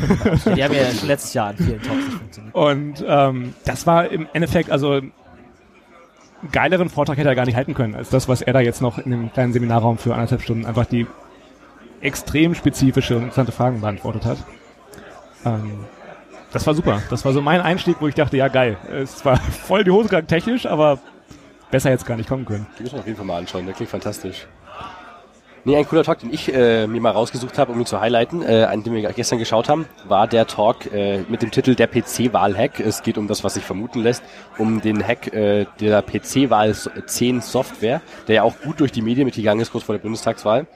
[0.56, 2.56] Die haben ja letztes Jahr an vielen Talks nicht funktioniert.
[2.56, 5.14] Und ähm, das war im Endeffekt, also einen
[6.52, 8.98] geileren Vortrag hätte er gar nicht halten können, als das, was er da jetzt noch
[8.98, 11.08] in dem kleinen Seminarraum für anderthalb Stunden einfach die
[12.02, 14.38] extrem spezifische und interessante Fragen beantwortet hat.
[15.46, 15.86] Ähm,
[16.52, 17.02] das war super.
[17.10, 18.78] Das war so mein Einstieg, wo ich dachte, ja geil.
[18.90, 19.38] Es war
[19.68, 21.00] voll die Hose gegangen technisch, aber
[21.72, 22.66] besser jetzt gar nicht kommen können.
[22.78, 24.48] Die müssen wir auf jeden Fall mal anschauen, der klingt fantastisch.
[25.68, 28.44] Nee, ein cooler Talk, den ich äh, mir mal rausgesucht habe, um ihn zu highlighten,
[28.44, 31.88] äh, an dem wir gestern geschaut haben, war der Talk äh, mit dem Titel Der
[31.88, 32.80] PC-Wahl-Hack.
[32.80, 34.24] Es geht um das, was sich vermuten lässt,
[34.60, 39.26] um den Hack äh, der PC-Wahl 10 Software, der ja auch gut durch die Medien
[39.26, 40.68] mitgegangen ist, kurz vor der Bundestagswahl.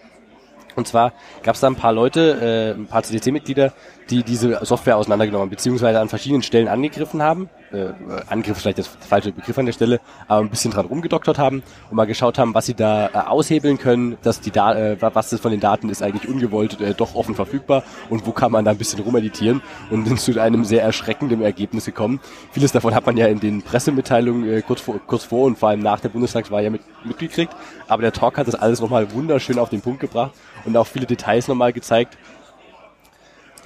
[0.79, 1.13] Und zwar
[1.43, 3.73] gab es da ein paar Leute, äh, ein paar CDC-Mitglieder,
[4.09, 7.49] die diese Software auseinandergenommen beziehungsweise an verschiedenen Stellen angegriffen haben.
[7.71, 7.89] Äh,
[8.27, 11.61] Angriff ist vielleicht das falsche Begriff an der Stelle, aber ein bisschen dran rumgedoktert haben
[11.89, 15.29] und mal geschaut haben, was sie da äh, aushebeln können, dass die da äh, was
[15.29, 18.65] das von den Daten ist eigentlich ungewollt äh, doch offen verfügbar und wo kann man
[18.65, 19.61] da ein bisschen rumeditieren
[19.91, 22.19] und sind zu einem sehr erschreckenden Ergebnis gekommen.
[22.51, 25.69] Vieles davon hat man ja in den Pressemitteilungen äh, kurz, vor, kurz vor und vor
[25.69, 27.53] allem nach der Bundestagswahl ja mit, mitgekriegt,
[27.87, 30.31] aber der Talk hat das alles nochmal wunderschön auf den Punkt gebracht
[30.65, 32.17] und auch viele Details nochmal gezeigt.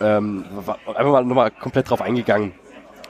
[0.01, 2.53] Ähm, einfach mal nochmal komplett drauf eingegangen,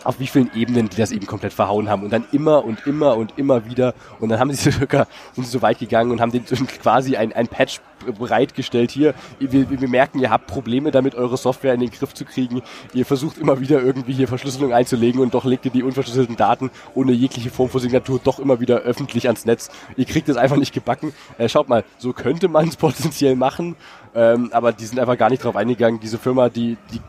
[0.03, 3.17] auf wie vielen Ebenen die das eben komplett verhauen haben und dann immer und immer
[3.17, 6.31] und immer wieder und dann haben sie sogar sind sie so weit gegangen und haben
[6.31, 6.45] den
[6.81, 7.79] quasi ein, ein Patch
[8.11, 9.13] bereitgestellt hier.
[9.39, 12.61] Wir, wir merken, ihr habt Probleme damit, eure Software in den Griff zu kriegen.
[12.93, 16.69] Ihr versucht immer wieder irgendwie hier Verschlüsselung einzulegen und doch legt ihr die unverschlüsselten Daten
[16.95, 19.69] ohne jegliche Form von Signatur doch immer wieder öffentlich ans Netz.
[19.95, 21.13] Ihr kriegt es einfach nicht gebacken.
[21.37, 23.75] Äh, schaut mal, so könnte man es potenziell machen,
[24.15, 25.99] ähm, aber die sind einfach gar nicht drauf eingegangen.
[25.99, 26.99] Diese Firma, die, die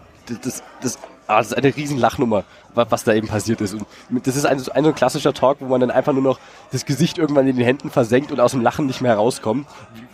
[0.43, 2.45] das, das, ah, das ist eine riesen Lachnummer,
[2.75, 3.75] wa- was da eben passiert ist.
[3.75, 3.87] Und
[4.27, 6.39] das ist ein, so ein so ein klassischer Talk, wo man dann einfach nur noch
[6.73, 9.67] das Gesicht irgendwann in den Händen versenkt und aus dem Lachen nicht mehr herauskommt.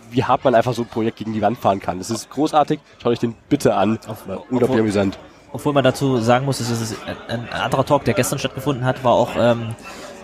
[0.09, 1.97] Wie, wie hart man einfach so ein Projekt gegen die Wand fahren kann.
[1.97, 2.79] Das ist großartig.
[3.01, 3.99] Schaut euch den bitte an.
[4.25, 5.17] War unglaublich obwohl- amüsant.
[5.53, 6.95] Obwohl man dazu sagen muss, es ist
[7.27, 9.75] ein, ein anderer Talk, der gestern stattgefunden hat, war auch ähm,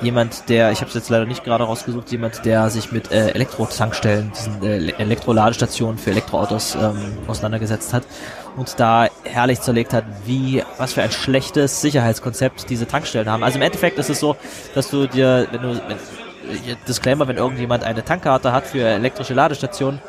[0.01, 3.29] jemand, der, ich habe es jetzt leider nicht gerade rausgesucht, jemand, der sich mit äh,
[3.29, 8.03] Elektrotankstellen, diesen äh, Elektroladestationen für Elektroautos ähm, auseinandergesetzt hat
[8.55, 13.43] und da herrlich zerlegt hat, wie was für ein schlechtes Sicherheitskonzept diese Tankstellen haben.
[13.43, 14.35] Also im Endeffekt ist es so,
[14.75, 19.33] dass du dir, wenn du wenn, äh, Disclaimer, wenn irgendjemand eine Tankkarte hat für elektrische
[19.33, 19.99] Ladestationen,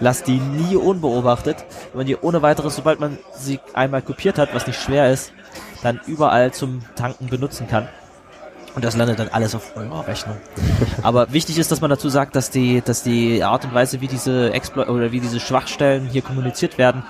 [0.00, 1.64] Lass die nie unbeobachtet.
[1.92, 5.32] Wenn man die ohne weiteres, sobald man sie einmal kopiert hat, was nicht schwer ist,
[5.82, 7.88] dann überall zum Tanken benutzen kann.
[8.78, 10.36] Und das landet dann alles auf eurer Rechnung.
[11.02, 14.06] Aber wichtig ist, dass man dazu sagt, dass die, dass die Art und Weise, wie
[14.06, 17.02] diese Exploit oder wie diese Schwachstellen hier kommuniziert werden,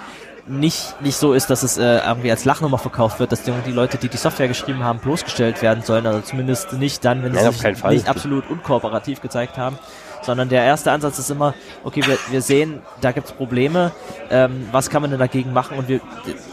[0.47, 3.73] nicht, nicht so ist, dass es äh, irgendwie als Lachnummer verkauft wird, dass die, die
[3.73, 6.07] Leute, die die Software geschrieben haben, bloßgestellt werden sollen.
[6.07, 9.79] Also zumindest nicht dann, wenn sie sich nicht absolut unkooperativ gezeigt haben.
[10.29, 11.55] Sondern der erste Ansatz ist immer,
[11.85, 13.93] okay, wir, wir sehen, da gibt es Probleme,
[14.31, 15.79] ähm, was kann man denn dagegen machen?
[15.79, 16.03] Und wir,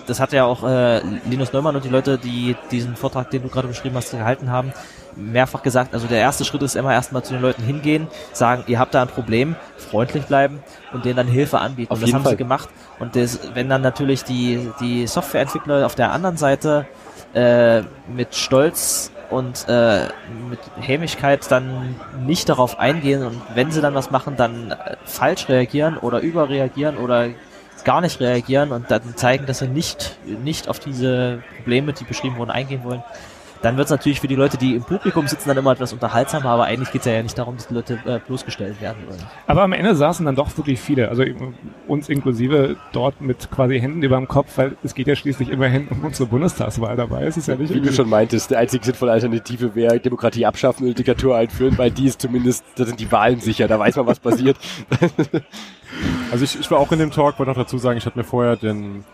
[0.08, 3.50] das hat ja auch äh, Linus Neumann und die Leute, die diesen Vortrag, den du
[3.50, 4.72] gerade beschrieben hast, gehalten haben,
[5.18, 8.80] mehrfach gesagt, also der erste Schritt ist immer erstmal zu den Leuten hingehen, sagen, ihr
[8.80, 10.64] habt da ein Problem, freundlich bleiben
[10.94, 11.92] und denen dann Hilfe anbieten.
[11.92, 12.32] Auf und das haben Fall.
[12.32, 12.70] sie gemacht.
[13.00, 16.88] Und das, wenn dann natürlich die, die Softwareentwickler auf der anderen Seite
[17.36, 20.08] äh, mit Stolz und äh,
[20.50, 25.50] mit Hämigkeit dann nicht darauf eingehen und wenn sie dann was machen, dann äh, falsch
[25.50, 27.30] reagieren oder überreagieren oder
[27.84, 32.38] gar nicht reagieren und dann zeigen, dass sie nicht, nicht auf diese Probleme, die beschrieben
[32.38, 33.04] wurden, eingehen wollen,
[33.66, 36.50] dann wird es natürlich für die Leute, die im Publikum sitzen, dann immer etwas unterhaltsamer,
[36.50, 39.20] aber eigentlich geht es ja nicht darum, dass die Leute äh, bloßgestellt werden wollen.
[39.48, 41.24] Aber am Ende saßen dann doch wirklich viele, also
[41.88, 45.88] uns inklusive dort mit quasi Händen über dem Kopf, weil es geht ja schließlich immerhin
[45.88, 47.24] um unsere Bundestagswahl dabei.
[47.24, 50.88] Es ist ja nicht Wie du schon meintest, die einzige sinnvolle Alternative wäre Demokratie abschaffen
[50.88, 54.06] und Diktatur einführen, weil die ist zumindest, da sind die Wahlen sicher, da weiß man,
[54.06, 54.58] was passiert.
[56.32, 58.26] Also ich, ich war auch in dem Talk, wollte noch dazu sagen, ich hatte mir
[58.26, 59.06] vorher den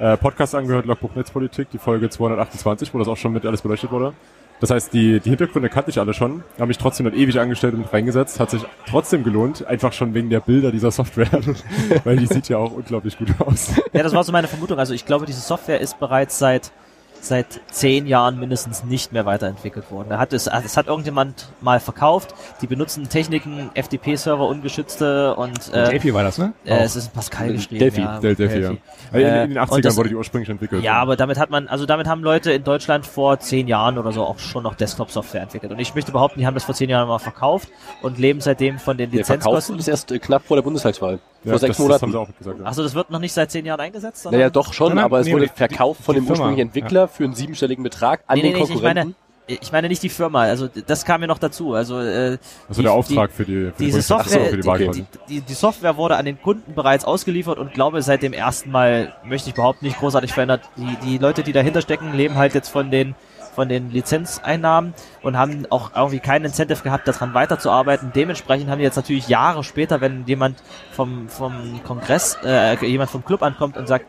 [0.00, 3.92] äh, Podcast angehört, Logbuch Netzpolitik, die Folge 228, wo das auch schon mit alles beleuchtet
[3.92, 4.14] wurde.
[4.60, 7.74] Das heißt, die, die Hintergründe kannte ich alle schon, habe mich trotzdem dort ewig angestellt
[7.74, 11.30] und reingesetzt, hat sich trotzdem gelohnt, einfach schon wegen der Bilder dieser Software,
[12.04, 13.72] weil die sieht ja auch unglaublich gut aus.
[13.92, 14.78] Ja, das war so meine Vermutung.
[14.78, 16.72] Also ich glaube, diese Software ist bereits seit
[17.24, 20.10] seit zehn Jahren mindestens nicht mehr weiterentwickelt worden.
[20.10, 22.34] Er hat es, es hat irgendjemand mal verkauft.
[22.62, 26.52] Die benutzen Techniken, FTP-Server, ungeschützte und äh, Delphi war das, ne?
[26.64, 27.78] Äh, es ist in Pascal geschrieben.
[27.80, 28.78] Delphi, ja, Del Delphi, Delphi.
[29.12, 29.18] ja.
[29.18, 30.82] In, Äh, in den und 80ern das- wurde die ursprünglich entwickelt.
[30.82, 34.12] Ja, aber damit hat man, also damit haben Leute in Deutschland vor zehn Jahren oder
[34.12, 35.72] so auch schon noch Desktop-Software entwickelt.
[35.72, 37.68] Und ich möchte behaupten, die haben das vor zehn Jahren mal verkauft
[38.02, 39.78] und leben seitdem von den Der Verkauf Lizenzkosten.
[39.78, 41.18] ist erst äh, knapp vor der Bundestagswahl.
[41.44, 42.12] Ja, vor sechs das, Das haben Monaten.
[42.12, 42.60] sie auch gesagt.
[42.60, 42.66] Ja.
[42.66, 44.22] Achso, das wird noch nicht seit zehn Jahren eingesetzt?
[44.22, 46.26] sondern- Naja, doch schon, Nein, nein, aber es nee, wurde die- verkauft von die dem
[46.26, 49.14] Firma, ursprünglichen Entwickler für einen siebenstelligen Betrag an Nee, nee, den nee, ich Konkurrenten.
[49.48, 51.74] meine, ich meine nicht die Firma, also das kam mir noch dazu.
[51.74, 52.38] Also, äh,
[52.68, 55.04] Also der Auftrag für die, für die diese so, Software, für die Wahl die, die,
[55.28, 59.12] die, die Software wurde an den Kunden bereits ausgeliefert und glaube seit dem ersten Mal,
[59.24, 60.62] möchte ich behaupten, nicht großartig verändert.
[60.76, 63.16] Die, die Leute, die dahinter stecken, leben halt jetzt von den
[63.60, 68.10] von den Lizenzeinnahmen und haben auch irgendwie keinen Incentive gehabt, daran weiterzuarbeiten.
[68.14, 73.22] Dementsprechend haben die jetzt natürlich Jahre später, wenn jemand vom, vom Kongress, äh, jemand vom
[73.22, 74.06] Club ankommt und sagt,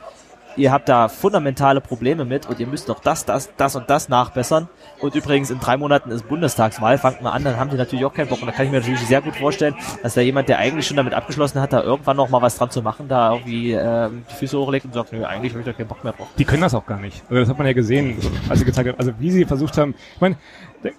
[0.56, 4.08] ihr habt da fundamentale Probleme mit und ihr müsst doch das, das, das und das
[4.08, 4.70] nachbessern.
[5.02, 8.14] Und übrigens in drei Monaten ist Bundestagswahl, fangt mal an, dann haben die natürlich auch
[8.14, 8.42] keinen Bock.
[8.42, 10.98] Und da kann ich mir natürlich sehr gut vorstellen, dass da jemand, der eigentlich schon
[10.98, 14.36] damit abgeschlossen hat, da irgendwann noch mal was dran zu machen, da irgendwie ähm, die
[14.36, 16.28] Füße hochlegt und sagt, nö, eigentlich habe ich da keinen Bock mehr drauf.
[16.38, 17.24] Die können das auch gar nicht.
[17.30, 19.96] Also das hat man ja gesehen, als sie gezeigt haben, also wie sie versucht haben,
[20.16, 20.36] ich meine,
[20.84, 20.92] der,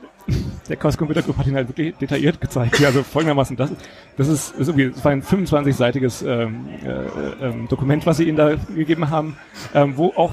[0.69, 2.79] der Chaos Computer Group hat ihn halt wirklich detailliert gezeigt.
[2.81, 3.71] Ja, also folgendermaßen, das,
[4.17, 8.37] das ist, ist irgendwie, das war ein 25-seitiges ähm, äh, ähm, Dokument, was sie ihnen
[8.37, 9.37] da gegeben haben,
[9.75, 10.33] ähm, wo auch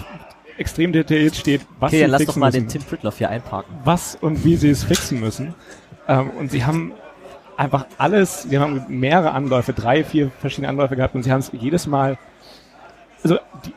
[0.60, 3.30] extrem detailliert steht, was Okay, sie dann lass doch mal müssen, den Tim Pritloff hier
[3.30, 3.74] einparken.
[3.84, 5.55] was und wie sie es fixen müssen.
[6.07, 6.93] Ähm, und sie haben
[7.57, 11.51] einfach alles, sie haben mehrere Anläufe, drei, vier verschiedene Anläufe gehabt und sie haben es
[11.53, 12.18] jedes Mal,
[13.24, 13.74] also die,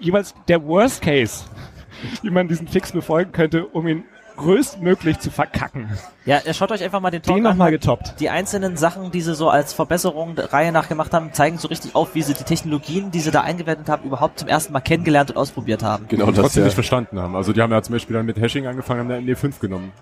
[0.00, 1.44] jeweils der Worst Case,
[2.22, 4.04] wie man diesen Fix befolgen könnte, um ihn
[4.36, 5.88] größtmöglich zu verkacken.
[6.24, 7.52] Ja, ja, schaut euch einfach mal den Talk Den an.
[7.52, 8.20] nochmal getoppt.
[8.20, 11.68] Die einzelnen Sachen, die sie so als Verbesserung der Reihe nach gemacht haben, zeigen so
[11.68, 14.80] richtig auf, wie sie die Technologien, die sie da eingewendet haben, überhaupt zum ersten Mal
[14.80, 16.06] kennengelernt und ausprobiert haben.
[16.08, 16.66] Genau, Und das trotzdem ja.
[16.66, 17.36] nicht verstanden haben.
[17.36, 19.92] Also die haben ja zum Beispiel dann mit Hashing angefangen, haben eine ND5 genommen.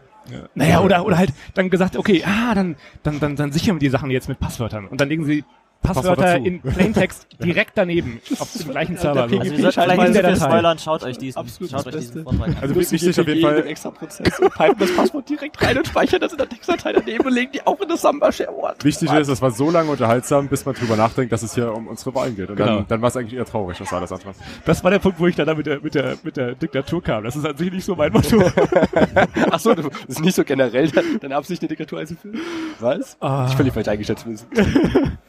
[0.55, 3.89] Naja, oder, oder halt dann gesagt, okay, ah, dann, dann, dann, dann sichern wir die
[3.89, 4.87] Sachen jetzt mit Passwörtern.
[4.87, 5.45] Und dann legen sie
[5.83, 9.26] Passwörter in Plaintext direkt daneben auf dem gleichen Server.
[9.26, 9.41] der So.
[9.41, 12.22] Also Schalt vielleicht nicht der spoilern, schaut euch diesen, Absolut schaut das euch diesen.
[12.22, 12.57] Vortrag an.
[12.61, 16.20] Also wichtig auf jeden Fall, extra Prozess und pipen das Passwort direkt rein und speichern
[16.20, 18.85] das in der Textdatei daneben und legen die auch in das Samba Shareword.
[18.85, 21.89] wichtig ist, das war so lange unterhaltsam, bis man drüber nachdenkt, dass es hier um
[21.89, 22.49] unsere Wahlen geht.
[22.51, 22.76] Und Genau.
[22.76, 24.33] dann, dann war es eigentlich eher traurig, das war alles andere.
[24.64, 27.03] Das war der Punkt, wo ich dann da mit der, mit der, mit der Diktatur
[27.03, 27.24] kam.
[27.24, 28.43] Das ist an sich nicht so mein Motto.
[29.51, 32.41] Ach so, das ist nicht so generell deine Absicht, eine Diktatur einzuführen?
[32.80, 33.16] Was?
[33.20, 33.47] Ah.
[33.49, 34.47] Ich völlig falsch eingeschätzt wissen.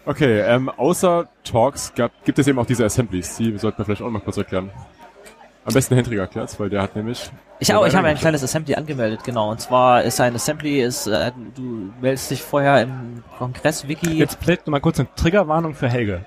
[0.05, 3.37] Okay, ähm, außer Talks gab, gibt es eben auch diese Assemblies.
[3.37, 4.71] Die sollten wir vielleicht auch noch kurz erklären.
[5.65, 7.31] Am besten Hendrik erklärt's, weil der hat nämlich...
[7.59, 9.49] Ich, auch, ich habe ein kleines Assembly angemeldet, genau.
[9.49, 14.17] Und zwar ist ein Assembly, ist, äh, du meldest dich vorher im Kongress-Wiki.
[14.17, 16.25] Jetzt vielleicht noch mal kurz eine Triggerwarnung für Helge.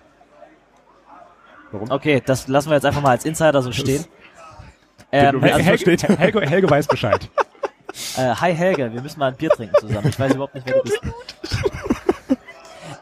[1.91, 4.07] Okay, das lassen wir jetzt einfach mal als Insider so stehen.
[5.12, 7.29] Ähm, also, Helge, Helge, Helge weiß Bescheid.
[8.17, 10.09] äh, hi Helge, wir müssen mal ein Bier trinken zusammen.
[10.09, 11.01] Ich weiß überhaupt nicht, wer du bist.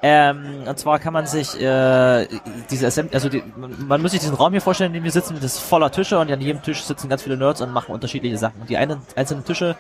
[0.07, 2.29] Ähm, und zwar kann man sich äh,
[2.71, 5.11] diese Assembly, also die, man, man muss sich diesen Raum hier vorstellen, in dem wir
[5.11, 7.95] sitzen, das ist voller Tische und an jedem Tisch sitzen ganz viele Nerds und machen
[7.95, 8.61] unterschiedliche Sachen.
[8.61, 9.77] Und die einen, einzelnen Tische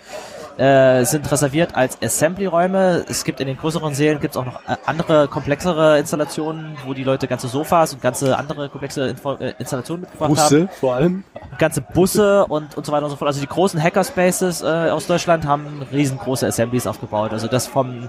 [0.57, 3.05] äh, sind reserviert als Assembly-Räume.
[3.07, 7.05] Es gibt in den größeren Sälen gibt's auch noch äh, andere komplexere Installationen, wo die
[7.05, 11.25] Leute ganze Sofas und ganze andere komplexe Info äh, Installationen mitgebracht haben Busse vor allem.
[11.59, 13.27] ganze Busse und, und so weiter und so fort.
[13.27, 17.33] Also die großen Hackerspaces äh, aus Deutschland haben riesengroße Assemblies aufgebaut.
[17.33, 18.09] Also das vom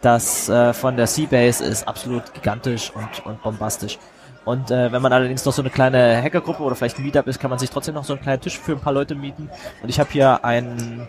[0.00, 3.98] das äh, von der Seabase ist absolut gigantisch und, und bombastisch.
[4.44, 7.38] Und äh, wenn man allerdings noch so eine kleine Hackergruppe oder vielleicht ein Meetup ist,
[7.38, 9.50] kann man sich trotzdem noch so einen kleinen Tisch für ein paar Leute mieten.
[9.82, 11.08] Und ich habe hier einen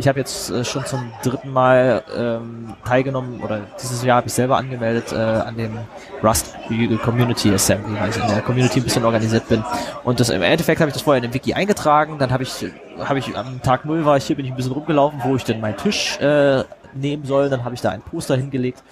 [0.00, 4.32] ich habe jetzt äh, schon zum dritten Mal ähm, teilgenommen oder dieses Jahr habe ich
[4.32, 5.76] selber angemeldet äh, an dem
[6.22, 6.54] Rust
[7.02, 9.62] Community Assembly, weil ich in der Community ein bisschen organisiert bin.
[10.02, 12.64] Und das im Endeffekt habe ich das vorher in den Wiki eingetragen, dann habe ich
[12.98, 15.44] habe ich am Tag null war ich hier bin ich ein bisschen rumgelaufen, wo ich
[15.44, 16.64] denn meinen Tisch äh,
[16.94, 18.82] nehmen soll, dann habe ich da ein Poster hingelegt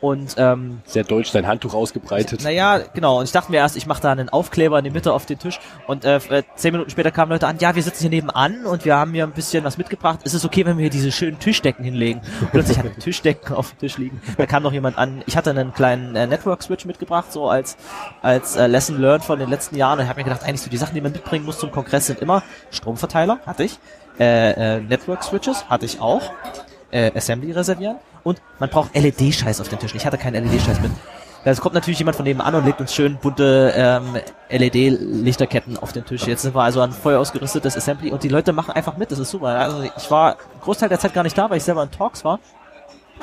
[0.00, 2.42] Und ähm, Sehr deutsch, dein Handtuch ausgebreitet.
[2.42, 3.18] naja, genau.
[3.18, 5.38] Und ich dachte mir erst, ich mache da einen Aufkleber in die Mitte auf den
[5.38, 5.60] Tisch.
[5.86, 8.86] Und äh, äh, zehn Minuten später kamen Leute an, ja, wir sitzen hier nebenan und
[8.86, 10.20] wir haben hier ein bisschen was mitgebracht.
[10.24, 12.22] Ist es okay, wenn wir hier diese schönen Tischdecken hinlegen?
[12.40, 14.22] Und plötzlich hatte Tischdecken auf dem Tisch liegen.
[14.38, 15.22] Da kam noch jemand an.
[15.26, 17.76] Ich hatte einen kleinen äh, Network-Switch mitgebracht, so als
[18.22, 19.98] als äh, Lesson learned von den letzten Jahren.
[19.98, 22.06] Und ich habe mir gedacht, eigentlich so die Sachen, die man mitbringen muss zum Kongress,
[22.06, 23.78] sind immer Stromverteiler, hatte ich.
[24.18, 26.22] Äh, äh, Network-Switches hatte ich auch.
[26.90, 27.96] Äh, Assembly reservieren.
[28.22, 29.94] Und man braucht LED-Scheiß auf dem Tisch.
[29.94, 30.90] Ich hatte keinen LED-Scheiß mit.
[31.42, 34.16] Es kommt natürlich jemand von nebenan und legt uns schön bunte ähm,
[34.50, 36.26] LED-Lichterketten auf den Tisch.
[36.26, 39.10] Jetzt sind wir also ein voll ausgerüstetes Assembly und die Leute machen einfach mit.
[39.10, 39.48] Das ist super.
[39.48, 42.40] Also ich war Großteil der Zeit gar nicht da, weil ich selber in Talks war.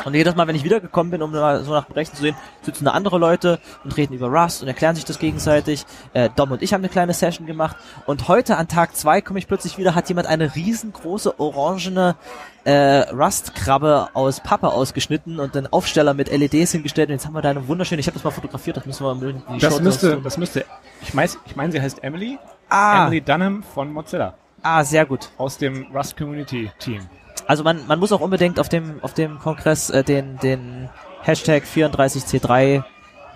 [0.05, 2.85] Und jedes Mal, wenn ich wiedergekommen bin, um mal so nach Berichten zu sehen, sitzen
[2.85, 5.85] da andere Leute und reden über Rust und erklären sich das gegenseitig.
[6.13, 7.75] Äh, Dom und ich haben eine kleine Session gemacht.
[8.05, 12.15] Und heute an Tag zwei komme ich plötzlich wieder, hat jemand eine riesengroße orangene
[12.63, 17.09] äh, Rust-Krabbe aus Pappe ausgeschnitten und einen Aufsteller mit LEDs hingestellt.
[17.09, 19.15] Und jetzt haben wir da eine wunderschöne, ich habe das mal fotografiert, das müssen wir
[19.15, 20.23] mal in die Das müsste, tun.
[20.23, 20.65] das müsste,
[21.01, 22.37] ich meine, ich meine, sie heißt Emily.
[22.69, 24.33] Ah, Emily Dunham von Mozilla.
[24.61, 25.29] ah, sehr gut.
[25.37, 27.01] Aus dem Rust Community Team.
[27.47, 30.89] Also man, man muss auch unbedingt auf dem, auf dem Kongress äh, den, den
[31.23, 32.83] Hashtag 34C3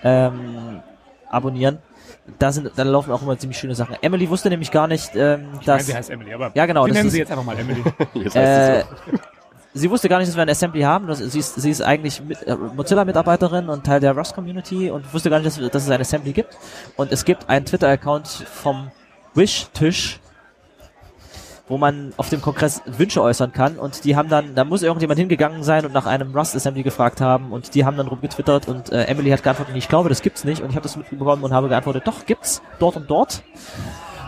[0.04, 0.82] ähm,
[1.30, 1.80] abonnieren.
[2.40, 3.96] Da sind, da laufen auch immer ziemlich schöne Sachen.
[4.02, 6.84] Emily wusste nämlich gar nicht, ähm, Ich meine, dass sie heißt Emily, aber Ja, genau,
[6.86, 7.84] wir das nennen ist- sie jetzt einfach mal Emily.
[8.14, 9.18] Jetzt heißt äh, es so.
[9.74, 11.14] sie wusste gar nicht, dass wir ein Assembly haben.
[11.16, 15.40] Sie, ist, sie ist eigentlich mit, äh, Mozilla-Mitarbeiterin und Teil der Rust-Community und wusste gar
[15.40, 16.56] nicht, dass, dass es ein Assembly gibt.
[16.96, 18.92] Und es gibt einen Twitter-Account vom
[19.34, 20.20] Wish-Tisch,
[21.72, 25.18] wo man auf dem Kongress Wünsche äußern kann und die haben dann, da muss irgendjemand
[25.18, 28.92] hingegangen sein und nach einem Rust Assembly gefragt haben und die haben dann rumgetwittert und
[28.92, 31.54] äh, Emily hat geantwortet, ich glaube, das gibt's nicht und ich habe das mitbekommen und
[31.54, 33.44] habe geantwortet, doch, gibt's, dort und dort.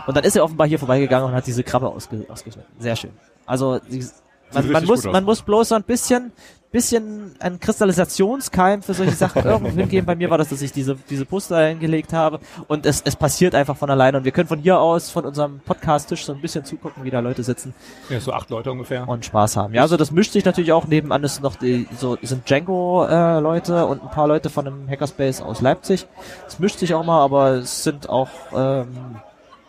[0.06, 2.70] Und dann ist er offenbar hier vorbeigegangen und hat diese Krabbe ausge ausgeschnitten.
[2.78, 3.10] Sehr schön.
[3.44, 4.06] Also sie,
[4.54, 6.32] man, man muss man muss bloß so ein bisschen
[6.74, 10.04] bisschen ein Kristallisationskeim für solche Sachen irgendwo hingehen.
[10.04, 13.54] Bei mir war das, dass ich diese diese Poster hingelegt habe und es es passiert
[13.54, 16.64] einfach von alleine und wir können von hier aus von unserem Podcast-Tisch so ein bisschen
[16.64, 17.74] zugucken, wie da Leute sitzen
[18.08, 19.08] ja, so acht Leute ungefähr.
[19.08, 19.72] und Spaß haben.
[19.72, 20.88] Ja, also das mischt sich natürlich auch.
[20.88, 25.60] Nebenan ist noch die, so sind Django-Leute und ein paar Leute von einem Hackerspace aus
[25.60, 26.06] Leipzig.
[26.48, 28.88] Es mischt sich auch mal, aber es sind auch ähm,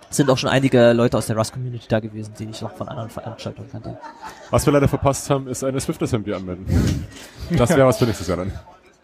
[0.10, 3.10] sind auch schon einige Leute aus der Rust-Community da gewesen, die ich noch von anderen
[3.10, 3.98] Veranstaltungen kannte.
[4.50, 6.66] Was wir leider verpasst haben, ist eine Swift Assembly anmelden.
[7.52, 8.52] Das wäre was für nächstes Jahr dann.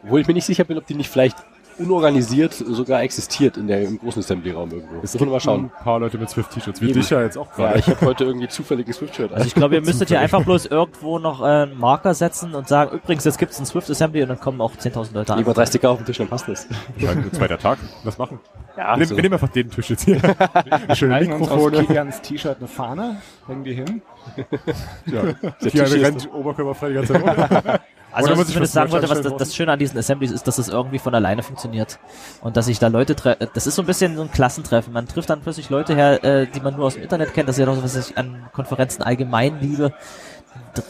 [0.04, 1.38] Wo ich mir nicht sicher bin, ob die nicht vielleicht
[1.82, 5.02] unorganisiert sogar existiert in der, im großen Assembly-Raum irgendwo.
[5.02, 5.66] Das müssen wir mal schauen.
[5.66, 6.94] Ein paar Leute mit Swift-T-Shirts, wie Eben.
[7.00, 7.80] dich ja jetzt auch Ja, gerade.
[7.80, 9.32] ich habe heute irgendwie zufällig ein Swift-Shirt.
[9.34, 12.68] Also ich glaube, ihr müsstet hier einfach bloß irgendwo noch äh, einen Marker setzen und
[12.68, 15.56] sagen, übrigens, jetzt gibt's ein Swift Assembly und dann kommen auch 10.000 Leute Lieber an.
[15.56, 16.68] drei Sticker auf dem Tisch, dann passt das.
[16.98, 17.80] Ja, ein zweiter Tag.
[18.04, 18.40] Was machen?
[18.78, 19.16] Ja, wir, nehmen, so.
[19.16, 20.18] wir nehmen einfach den Tisch jetzt hier.
[20.94, 21.86] Schöne Schneiden uns auf Mikrofone.
[21.86, 23.18] Kilians T-Shirt eine Fahne,
[23.48, 24.02] hängen die hin.
[25.06, 25.22] Ja.
[25.24, 27.80] Der ist rennt oberkörperfrei die ganze Zeit rum.
[28.14, 30.46] Also Oder was ich zumindest sagen wollte, was das, das Schöne an diesen Assemblies ist,
[30.46, 31.98] dass es irgendwie von alleine funktioniert.
[32.42, 33.48] Und dass sich da Leute treffen.
[33.54, 34.92] Das ist so ein bisschen so ein Klassentreffen.
[34.92, 37.48] Man trifft dann plötzlich Leute her, äh, die man nur aus dem Internet kennt.
[37.48, 39.94] Das ist ja doch so, was ich an Konferenzen allgemein liebe.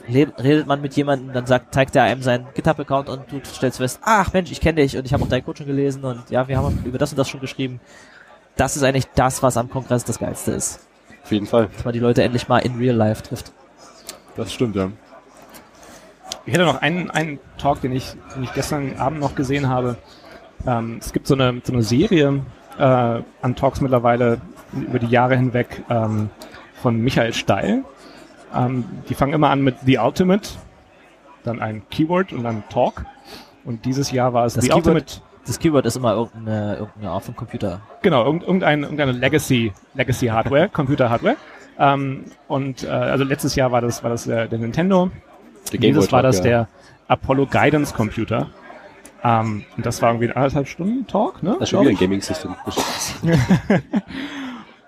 [0.09, 3.99] Redet man mit jemandem, dann sagt, zeigt er einem seinen GitHub-Account und du stellst fest,
[4.03, 6.47] ach Mensch, ich kenne dich und ich habe auch deinen Code schon gelesen und ja,
[6.47, 7.79] wir haben über das und das schon geschrieben.
[8.55, 10.87] Das ist eigentlich das, was am Kongress das Geilste ist.
[11.31, 11.69] Auf jeden Fall.
[11.73, 13.53] Dass man die Leute endlich mal in real life trifft.
[14.35, 14.89] Das stimmt, ja.
[16.45, 19.95] Ich hätte noch einen, einen Talk, den ich, den ich gestern Abend noch gesehen habe.
[20.67, 22.41] Ähm, es gibt so eine, so eine Serie
[22.77, 24.41] äh, an Talks mittlerweile
[24.73, 26.29] über die Jahre hinweg ähm,
[26.81, 27.85] von Michael Steil.
[28.53, 30.49] Ähm, die fangen immer an mit The Ultimate,
[31.45, 33.05] dann ein Keyword und dann Talk.
[33.63, 37.09] Und dieses Jahr war es Das The Keyword- Ultimate, Das Keyword ist immer irgendeine, irgendeine
[37.11, 37.81] Art von Computer.
[38.01, 41.35] genau, irgend- irgendeine, irgendeine Legacy, Legacy Hardware, Computer Hardware.
[41.79, 45.09] Ähm, und äh, also letztes Jahr war das, war das der, der Nintendo.
[45.71, 46.43] Der Dieses war das ja.
[46.43, 46.67] der
[47.07, 48.49] Apollo Guidance Computer.
[49.23, 51.51] Ähm, und das war irgendwie ein anderthalb Stunden Talk, ne?
[51.53, 51.97] Das ist schon wieder ein.
[51.97, 52.55] Gaming-System.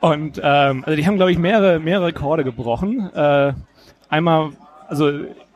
[0.01, 3.09] Und ähm, also die haben, glaube ich, mehrere, mehrere Rekorde gebrochen.
[3.15, 3.53] Äh,
[4.09, 4.49] einmal,
[4.87, 5.11] also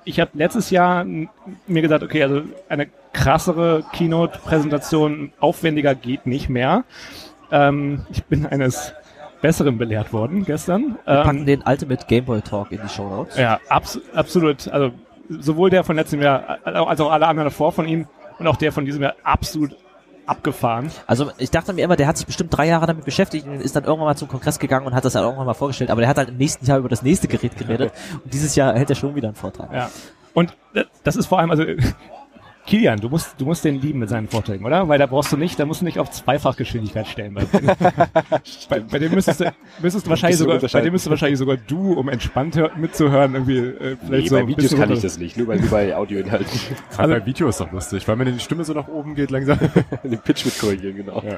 [0.07, 6.85] ich habe letztes Jahr mir gesagt, okay, also eine krassere Keynote-Präsentation, aufwendiger geht nicht mehr.
[7.51, 8.93] Ähm, ich bin eines
[9.41, 10.97] Besseren belehrt worden gestern.
[11.05, 13.37] Wir packen Ähm, den Ultimate Game Boy Talk in die Show Notes.
[13.37, 14.67] Ja, abs absolut.
[14.69, 14.91] Also
[15.29, 18.07] sowohl der von letztem Jahr als auch alle anderen davor von ihm
[18.39, 19.75] und auch der von diesem Jahr absolut
[20.27, 20.91] abgefahren.
[21.05, 23.75] Also ich dachte mir immer, der hat sich bestimmt drei Jahre damit beschäftigt und ist
[23.75, 25.89] dann irgendwann mal zum Kongress gegangen und hat das dann irgendwann mal vorgestellt.
[25.89, 28.73] Aber der hat halt im nächsten Jahr über das nächste Gerät geredet und dieses Jahr
[28.73, 29.71] hält er schon wieder einen Vortrag.
[29.73, 29.89] Ja.
[30.33, 30.55] Und
[31.03, 31.63] das ist vor allem, also
[32.67, 34.89] Kilian, du musst, du musst den lieben mit seinen Vorträgen, oder?
[34.89, 37.33] Weil da brauchst du nicht, da musst du nicht auf Zweifachgeschwindigkeit stellen.
[37.33, 37.45] Bei,
[38.69, 41.55] bei, bei dem müsstest du, müsstest du wahrscheinlich sogar, bei dem müsstest du wahrscheinlich sogar
[41.55, 45.17] du, um entspannt hör, mitzuhören, irgendwie, äh, vielleicht Nee, so bei Videos kann ich das
[45.17, 46.47] nicht, nur bei, nur bei Audioinhalten.
[46.97, 49.57] Also- bei Video ist doch lustig, weil wenn die Stimme so nach oben geht langsam.
[50.03, 51.23] Den Pitch mit korrigieren, genau.
[51.25, 51.37] Ja.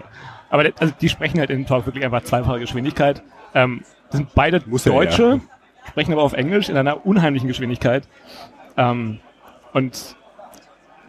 [0.49, 3.21] Aber der- also die sprechen halt in dem Talk wirklich einfach zweifache Geschwindigkeit.
[3.53, 5.39] Ähm, das sind beide Muss er, Deutsche, ja.
[5.89, 8.07] sprechen aber auf Englisch in einer unheimlichen Geschwindigkeit.
[8.77, 9.19] Ähm,
[9.73, 10.15] und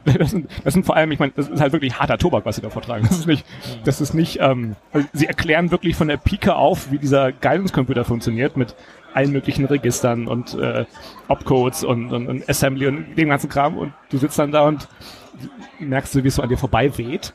[0.18, 2.56] das sind, das sind vor allem, ich meine, das ist halt wirklich harter Tobak, was
[2.56, 3.06] sie da vortragen.
[3.08, 3.44] Das ist nicht,
[3.84, 8.04] das ist nicht, ähm, also sie erklären wirklich von der Pike auf, wie dieser Guidance-Computer
[8.04, 8.74] funktioniert mit
[9.12, 10.84] allen möglichen Registern und äh,
[11.28, 14.88] Opcodes und, und, und Assembly und dem ganzen Kram und du sitzt dann da und
[15.78, 17.32] merkst du, wie es so an dir vorbei weht.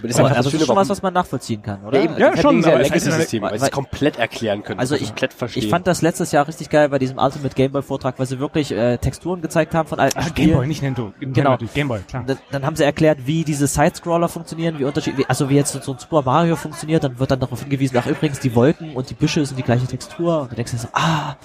[0.00, 1.98] Aber das Aber, also das ist schon warum- was, was man nachvollziehen kann, oder?
[1.98, 4.80] Ja, eben, Ja, schon, aber es ist Legacy-System, weil sie es komplett erklären können.
[4.80, 5.62] Also ich, komplett verstehen.
[5.62, 8.72] ich fand das letztes Jahr richtig geil bei diesem Ultimate Gameboy Vortrag, weil sie wirklich
[8.72, 10.48] äh, Texturen gezeigt haben von alten Ah, Spielen.
[10.48, 11.12] Gameboy, nicht Nintendo.
[11.20, 11.50] Genau.
[11.50, 12.24] natürlich, Gameboy, klar.
[12.26, 15.72] Dann, dann haben sie erklärt, wie diese Sidescroller funktionieren, wie unterschied, wie, also wie jetzt
[15.72, 19.08] so ein Super Mario funktioniert, dann wird dann darauf hingewiesen, ach übrigens, die Wolken und
[19.10, 21.36] die Büsche sind die gleiche Textur und du denkst dir so, ah,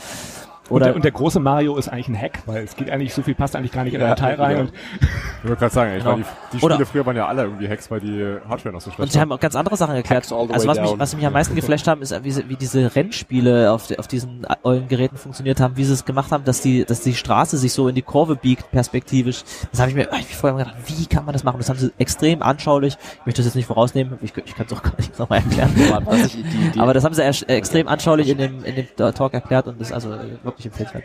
[0.69, 3.13] Und oder der, und der große Mario ist eigentlich ein Hack, weil es geht eigentlich,
[3.13, 4.55] so viel passt eigentlich gar nicht in der Ja, Datei rein.
[4.55, 4.61] ja.
[4.63, 4.71] Und
[5.43, 6.09] Ich wollte gerade sagen, ich Genau.
[6.09, 8.81] war die, die Spiele Oder- früher waren ja alle irgendwie Hacks, weil die Hardware noch
[8.81, 9.21] so schlecht Und sie war.
[9.21, 10.31] haben auch ganz andere Sachen erklärt.
[10.31, 13.71] Also was mich, was mich am meisten geflasht haben, ist, wie, sie, wie diese Rennspiele
[13.71, 16.83] auf, de, auf diesen ollen Geräten funktioniert haben, wie sie es gemacht haben, dass die,
[16.83, 19.43] dass die Straße sich so in die Kurve biegt, perspektivisch.
[19.71, 21.57] Das habe ich mir hab ich vorher gedacht, wie kann man das machen?
[21.59, 22.97] Das haben sie extrem anschaulich.
[23.19, 25.69] Ich möchte das jetzt nicht vorausnehmen, ich, ich kann es auch gar nicht nochmal erklären.
[25.75, 29.33] die, die, Aber das haben sie erst, äh, extrem anschaulich in dem, in dem Talk
[29.35, 29.91] erklärt und das
[30.57, 31.03] ist also äh, wirklich empfehlenswert.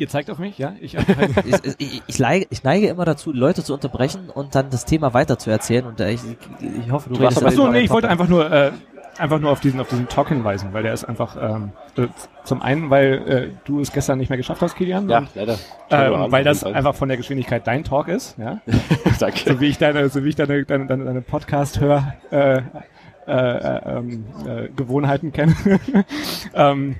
[0.00, 0.72] ihr zeigt auf mich, ja?
[0.80, 4.86] Ich, ich, ich, ich, neige, ich neige immer dazu, Leute zu unterbrechen und dann das
[4.86, 6.20] Thema weiter zu erzählen und äh, ich,
[6.60, 8.12] ich hoffe, du, Du redest Achso, nee, ich wollte Talk.
[8.12, 8.72] einfach nur, äh,
[9.18, 12.06] einfach nur auf diesen, auf diesen Talk hinweisen, weil der ist einfach, ähm, äh,
[12.44, 15.58] zum einen, weil äh, du es gestern nicht mehr geschafft hast, Kilian, ja, und, leider.
[15.90, 18.60] ähm, weil das einfach von der Geschwindigkeit dein Talk ist, ja?
[19.20, 19.52] Danke.
[19.52, 22.62] so wie ich deine, so wie ich deine, deine, deine, deine Podcast-Hör, äh, äh,
[23.30, 25.54] äh, ähm, äh, Gewohnheiten kenne.
[26.54, 26.96] ähm,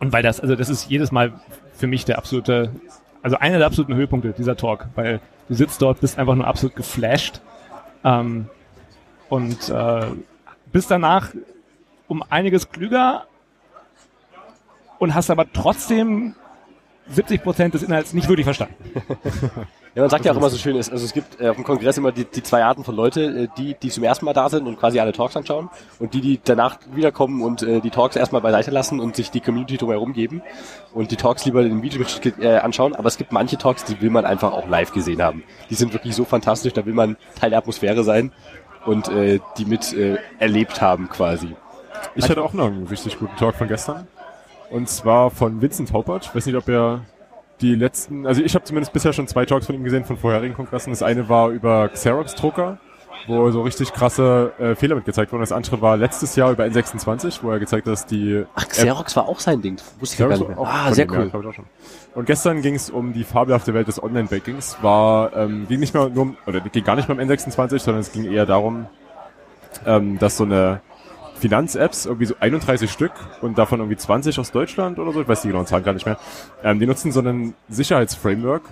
[0.00, 1.32] und weil das, also das ist jedes Mal
[1.72, 2.72] für mich der absolute,
[3.22, 6.76] also einer der absoluten Höhepunkte dieser Talk, weil du sitzt dort, bist einfach nur absolut
[6.76, 7.40] geflasht
[8.04, 8.48] ähm,
[9.28, 10.06] und äh,
[10.72, 11.30] bist danach
[12.06, 13.26] um einiges klüger
[14.98, 16.34] und hast aber trotzdem
[17.08, 18.74] 70 Prozent des Inhalts nicht wirklich verstanden.
[19.94, 21.64] Ja, man sagt ja auch immer so schön, es- also es gibt äh, auf dem
[21.64, 24.48] Kongress immer die, die zwei Arten von Leute, äh, die, die zum ersten Mal da
[24.48, 28.14] sind und quasi alle Talks anschauen und die, die danach wiederkommen und äh, die Talks
[28.14, 30.42] erstmal beiseite lassen und sich die Community drumherum geben
[30.94, 32.02] und die Talks lieber in Video
[32.40, 32.94] äh, anschauen.
[32.94, 35.42] Aber es gibt manche Talks, die will man einfach auch live gesehen haben.
[35.70, 38.32] Die sind wirklich so fantastisch, da will man Teil der Atmosphäre sein
[38.86, 41.56] und äh, die mit äh, erlebt haben quasi.
[42.14, 44.06] Ich hatte auch noch einen richtig guten Talk von gestern.
[44.70, 46.26] Und zwar von Vincent Haupert.
[46.26, 47.00] Ich weiß nicht, ob er
[47.60, 50.54] die letzten, also ich habe zumindest bisher schon zwei Talks von ihm gesehen von vorherigen
[50.54, 50.90] Kongressen.
[50.90, 52.78] Das eine war über Xerox-Drucker,
[53.26, 55.42] wo so richtig krasse äh, Fehler mit gezeigt wurden.
[55.42, 59.16] Das andere war letztes Jahr über N26, wo er gezeigt hat, dass die Ach, Xerox
[59.16, 59.76] war auch sein Ding.
[59.98, 60.68] Wusste ich ja gar Xerox nicht mehr.
[60.68, 61.46] Ah, sehr ja, cool.
[61.48, 61.64] ich schon.
[62.14, 64.78] Und gestern ging es um die fabelhafte Welt des Online-Bankings.
[64.82, 68.00] War ähm, ging nicht mehr nur um, oder ging gar nicht mehr um N26, sondern
[68.00, 68.86] es ging eher darum,
[69.84, 70.80] ähm, dass so eine
[71.38, 75.42] Finanz-Apps, irgendwie so 31 Stück und davon irgendwie 20 aus Deutschland oder so, ich weiß
[75.42, 76.18] die genauen Zahlen gar nicht mehr,
[76.62, 78.62] ähm, die nutzen so ein Sicherheitsframework,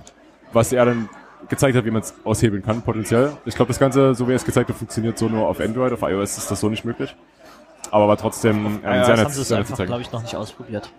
[0.53, 1.09] was er dann
[1.49, 3.33] gezeigt hat, wie man es aushebeln kann, potenziell.
[3.45, 5.93] Ich glaube, das Ganze, so wie er es gezeigt hat, funktioniert so nur auf Android,
[5.93, 7.15] auf iOS ist das so nicht möglich.
[7.91, 10.23] Aber war trotzdem ähm, Ja, sehr das nett, haben sie es einfach, glaube ich, noch
[10.23, 10.91] nicht ausprobiert.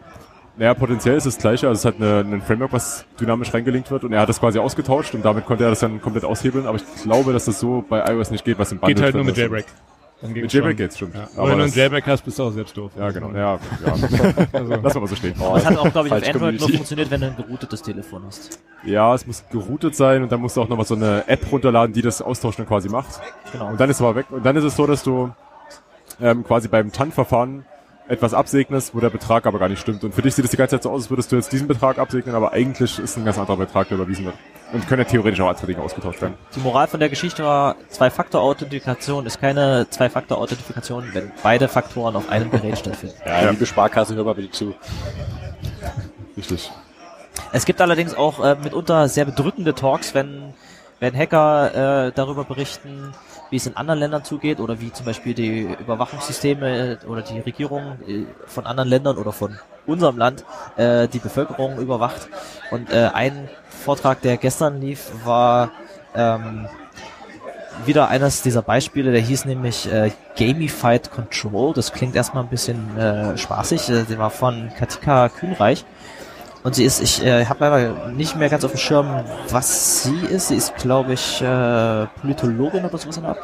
[0.58, 1.68] Naja, potenziell ist es das gleiche.
[1.68, 4.58] Also es hat eine, ein Framework, was dynamisch reingelinkt wird und er hat das quasi
[4.58, 6.66] ausgetauscht und damit konnte er das dann komplett aushebeln.
[6.66, 9.16] Aber ich glaube, dass das so bei iOS nicht geht, was im Bundle Geht halt
[9.16, 9.66] nur mit ist.
[10.22, 10.76] Mit geht's schon.
[10.76, 11.16] geht's, stimmt.
[11.16, 11.28] Ja.
[11.36, 12.92] Aber wenn du einen das- Jailbreak hast, bist du auch selbst doof.
[12.98, 13.32] Ja, genau.
[13.34, 13.94] Ja, ja.
[14.54, 15.36] Also, Lass mal so stehen.
[15.40, 16.74] Das hat auch, glaube ich, auf Android nur Community.
[16.78, 18.60] funktioniert, wenn du ein geroutetes Telefon hast.
[18.84, 21.52] Ja, es muss geroutet sein und dann musst du auch noch mal so eine App
[21.52, 23.20] runterladen, die das Austauschen dann quasi macht.
[23.52, 23.68] Genau.
[23.70, 24.26] Und dann ist es aber weg.
[24.32, 25.30] Und dann ist es so, dass du
[26.20, 27.66] ähm, quasi beim TAN-Verfahren
[28.10, 30.04] etwas absegnest, wo der Betrag aber gar nicht stimmt.
[30.04, 31.68] Und für dich sieht es die ganze Zeit so aus, als würdest du jetzt diesen
[31.68, 34.36] Betrag absegnen, aber eigentlich ist ein ganz anderer Betrag, der überwiesen wird.
[34.74, 36.36] Und können ja theoretisch auch andere Dinge ausgetauscht werden.
[36.56, 42.52] Die Moral von der Geschichte war, Zwei-Faktor-Authentifikation ist keine Zwei-Faktor-Authentifikation, wenn beide Faktoren auf einem
[42.52, 43.16] Gerät stattfinden.
[43.26, 43.50] Ja, Ja.
[43.52, 44.74] liebe Sparkasse, hör mal bitte zu.
[46.36, 46.72] Richtig.
[47.54, 50.54] Es gibt allerdings auch äh, mitunter sehr bedrückende Talks, wenn,
[51.00, 53.14] wenn Hacker äh, darüber berichten,
[53.50, 57.40] wie es in anderen Ländern zugeht oder wie zum Beispiel die Überwachungssysteme äh, oder die
[57.40, 60.44] Regierung äh, von anderen Ländern oder von unserem Land
[60.76, 62.28] äh, die Bevölkerung überwacht.
[62.72, 65.72] Und äh, ein Vortrag, der gestern lief, war
[66.14, 66.68] ähm,
[67.86, 71.74] wieder eines dieser Beispiele, der hieß nämlich äh, Gamified Control.
[71.74, 73.90] Das klingt erstmal ein bisschen äh, spaßig.
[73.90, 75.86] Äh, der war von Katika Kühnreich.
[76.64, 80.18] Und sie ist, ich äh, habe leider nicht mehr ganz auf dem Schirm, was sie
[80.26, 80.50] ist.
[80.50, 83.40] Sie ist, glaube ich, äh, Politologin oder sowas in der Art.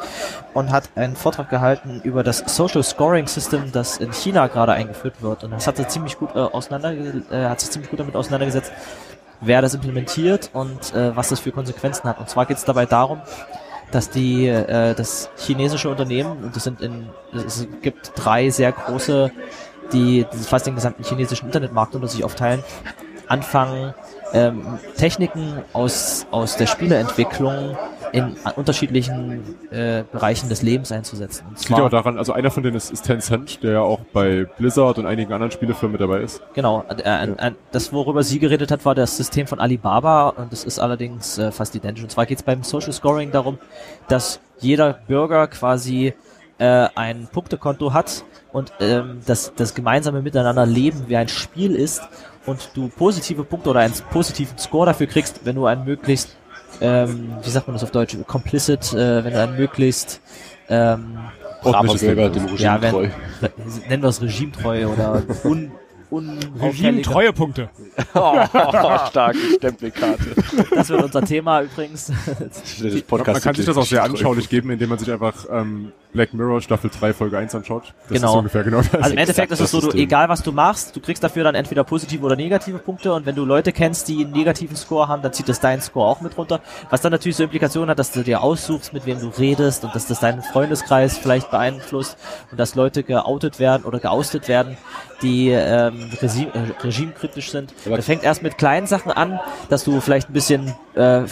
[0.52, 5.22] Und hat einen Vortrag gehalten über das Social Scoring System, das in China gerade eingeführt
[5.22, 5.44] wird.
[5.44, 8.72] Und das hat sie ziemlich gut äh, auseinander, äh, hat sich ziemlich gut damit auseinandergesetzt,
[9.40, 12.18] wer das implementiert und äh, was das für Konsequenzen hat.
[12.18, 13.20] Und zwar geht es dabei darum,
[13.90, 19.30] dass die äh, das chinesische Unternehmen, und das sind in, es gibt drei sehr große,
[19.92, 22.62] die, die fast den gesamten chinesischen Internetmarkt unter sich aufteilen,
[23.28, 23.94] anfangen,
[24.32, 27.76] ähm, Techniken aus, aus der Spieleentwicklung
[28.12, 31.46] in unterschiedlichen äh, Bereichen des Lebens einzusetzen.
[31.48, 34.00] Und das liegt auch daran, also einer von denen ist, ist Tencent, der ja auch
[34.12, 36.40] bei Blizzard und einigen anderen Spielefirmen mit dabei ist.
[36.54, 40.64] Genau, äh, äh, das worüber sie geredet hat, war das System von Alibaba und das
[40.64, 42.04] ist allerdings äh, fast identisch.
[42.04, 43.58] Und zwar geht es beim Social Scoring darum,
[44.06, 46.14] dass jeder Bürger quasi
[46.58, 48.24] äh, ein Punktekonto hat
[48.54, 52.00] und ähm, das, das gemeinsame Miteinander Leben wie ein Spiel ist
[52.46, 56.36] und du positive Punkte oder einen positiven Score dafür kriegst, wenn du ein möglichst
[56.80, 60.20] ähm, wie sagt man das auf Deutsch, complicit, äh, wenn du ein möglichst
[60.68, 61.18] ähm,
[61.62, 63.08] braver Bürger, dem Regime ja, wenn, treu.
[63.88, 65.72] Nennen wir es regimetreu oder un,
[66.60, 67.70] Regime-treue Punkte.
[68.14, 68.40] oh,
[69.08, 70.34] starke Stempelkarte.
[70.74, 72.12] Das wird unser Thema übrigens.
[72.80, 75.92] Das Podcast man kann sich das auch sehr anschaulich geben, indem man sich einfach ähm,
[76.14, 77.92] Black Mirror Staffel 3 Folge 1 anschaut.
[78.08, 78.30] Das genau.
[78.30, 78.94] ist ungefähr genau das.
[78.94, 81.56] Also im Endeffekt ist es so, du, egal was du machst, du kriegst dafür dann
[81.56, 85.22] entweder positive oder negative Punkte und wenn du Leute kennst, die einen negativen Score haben,
[85.22, 86.60] dann zieht das deinen Score auch mit runter.
[86.88, 89.94] Was dann natürlich so Implikationen hat, dass du dir aussuchst, mit wem du redest und
[89.94, 92.16] dass das deinen Freundeskreis vielleicht beeinflusst
[92.52, 94.76] und dass Leute geoutet werden oder geoustet werden,
[95.24, 97.72] die ähm, regime, äh, regimekritisch sind.
[97.86, 101.22] Aber- das fängt erst mit kleinen Sachen an, dass du vielleicht ein bisschen äh,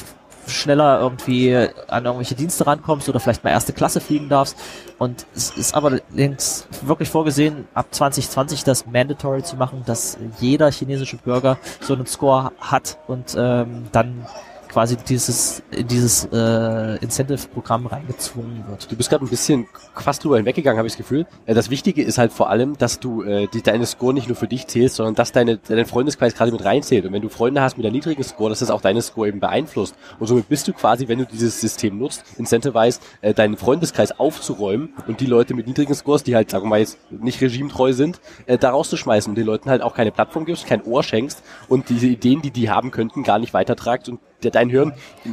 [0.48, 4.56] schneller irgendwie an irgendwelche Dienste rankommst oder vielleicht mal erste Klasse fliegen darfst.
[4.98, 10.70] Und es ist aber links wirklich vorgesehen, ab 2020 das mandatory zu machen, dass jeder
[10.72, 14.26] chinesische Bürger so einen Score hat und ähm, dann
[14.72, 18.90] quasi dieses dieses äh, Incentive-Programm reingezwungen wird.
[18.90, 21.26] Du bist gerade ein bisschen fast drüber hinweggegangen, habe ich das Gefühl.
[21.46, 24.36] Äh, Das Wichtige ist halt vor allem, dass du äh, die, deine Score nicht nur
[24.36, 27.04] für dich zählst, sondern dass deine, dein Freundeskreis gerade mit reinzählt.
[27.04, 29.40] Und wenn du Freunde hast mit einem niedrigen Score, dass das auch deine Score eben
[29.40, 29.94] beeinflusst.
[30.18, 34.94] Und somit bist du quasi, wenn du dieses System nutzt, incentivized, äh, deinen Freundeskreis aufzuräumen
[35.06, 38.20] und die Leute mit niedrigen Scores, die halt, sagen wir mal jetzt nicht regimetreu sind,
[38.46, 41.88] äh, da rauszuschmeißen und den Leuten halt auch keine Plattform gibst, kein Ohr schenkst und
[41.88, 44.20] diese Ideen, die die haben könnten, gar nicht weitertragst und
[44.50, 44.92] dein Hirn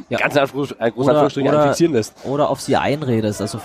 [0.09, 0.19] Ja.
[0.19, 2.13] ganz großen Oder- Anführungsstrichen infizieren lässt.
[2.25, 3.41] oder auf sie einredest.
[3.41, 3.59] Also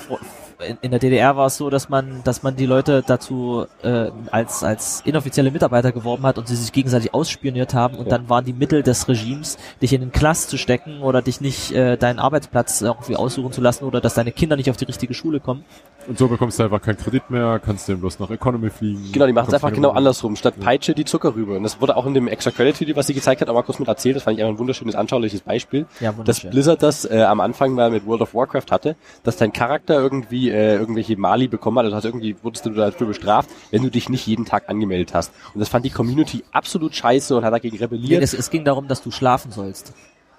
[0.83, 4.63] in, der DDR war es so, dass man, dass man die Leute dazu äh, als
[4.65, 8.11] als inoffizielle Mitarbeiter geworben hat und sie sich gegenseitig ausspioniert haben und Ja.
[8.19, 11.73] dann waren die Mittel des Regimes, dich in den Knast zu stecken oder dich nicht
[11.73, 15.15] äh, deinen Arbeitsplatz irgendwie aussuchen zu lassen oder dass deine Kinder nicht auf die richtige
[15.15, 15.65] Schule kommen.
[16.07, 19.11] Und so bekommst du einfach keinen Kredit mehr, kannst dann bloß nach Economy fliegen.
[19.13, 19.97] Genau, die machen es einfach genau Wohnung.
[19.99, 20.37] andersrum.
[20.37, 21.57] Statt Peitsche die Zuckerrübe.
[21.57, 23.63] Und das wurde auch in dem Extra Credit Video, was sie gezeigt hat, auch mal
[23.63, 24.17] kurz mit erzählt.
[24.17, 25.87] Das fand ich einfach ein wunderschönes, anschauliches Beispiel.
[26.01, 26.51] Ja, dass wunderschön.
[26.51, 30.44] Blizzard das äh, am Anfang mal mit World of Warcraft hatte, dass dein Charakter irgendwie
[30.51, 34.09] äh, irgendwelche Mali bekommen hat, also hast irgendwie wurdest du dafür bestraft, wenn du dich
[34.09, 35.33] nicht jeden Tag angemeldet hast.
[35.55, 38.23] Und das fand die Community absolut scheiße und hat dagegen rebelliert.
[38.23, 39.93] Es, es ging darum, dass du schlafen sollst.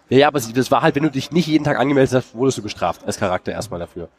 [0.10, 2.58] Ja, ja, aber das war halt, wenn du dich nicht jeden Tag angemeldet hast, wurdest
[2.58, 4.10] du bestraft als Charakter erstmal dafür.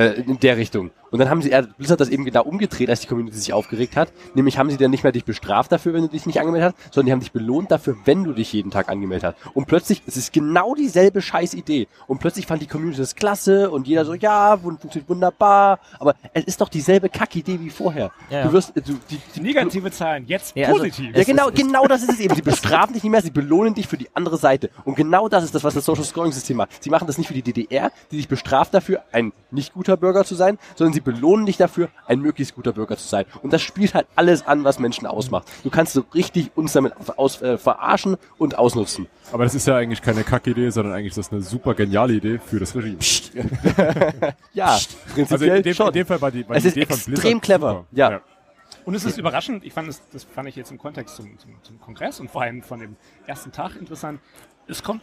[0.00, 0.90] Äh, in der Richtung.
[1.10, 3.96] Und dann haben sie, er, Blizzard das eben genau umgedreht, als die Community sich aufgeregt
[3.96, 4.12] hat.
[4.34, 6.94] Nämlich haben sie dann nicht mehr dich bestraft dafür, wenn du dich nicht angemeldet hast,
[6.94, 9.54] sondern die haben dich belohnt dafür, wenn du dich jeden Tag angemeldet hast.
[9.56, 11.88] Und plötzlich, es ist genau dieselbe Scheißidee.
[12.06, 15.80] Und plötzlich fand die Community das klasse und jeder so, ja, funktioniert wunderbar.
[15.98, 18.12] Aber es ist doch dieselbe Kackidee wie vorher.
[18.30, 18.44] Ja.
[18.44, 21.06] Du wirst, äh, du, die, die, Negative Zahlen, jetzt Ja, also- positiv.
[21.12, 22.34] ja, Es genau, ist- genau das ist es eben.
[22.36, 24.70] Sie bestrafen dich nicht mehr, sie belohnen dich für die andere Seite.
[24.84, 26.82] Und genau das ist das, was das Social Scoring System macht.
[26.82, 30.24] Sie machen das nicht für die DDR, die dich bestraft dafür, ein nicht guter Bürger
[30.24, 33.24] zu sein, sondern sie belohnen dich dafür, ein möglichst guter Bürger zu sein.
[33.42, 35.48] Und das spielt halt alles an, was Menschen ausmacht.
[35.62, 39.06] Du kannst so richtig uns damit aus, äh, verarschen und ausnutzen.
[39.32, 42.38] Aber das ist ja eigentlich keine Kackidee, sondern eigentlich ist das eine super geniale Idee
[42.44, 42.98] für das Regime.
[44.52, 45.86] Ja, Also prinzipiell in dem, schon.
[45.88, 47.70] in dem Fall war die, war Es die ist Idee von extrem Blizzard clever.
[47.72, 47.86] super.
[47.92, 48.20] Ja.
[48.84, 51.50] Und es ist überraschend, ich fand es, das fand ich jetzt im Kontext zum, zum,
[51.62, 54.20] zum Kongress und vor allem von dem ersten Tag interessant.
[54.66, 55.02] Es kommt,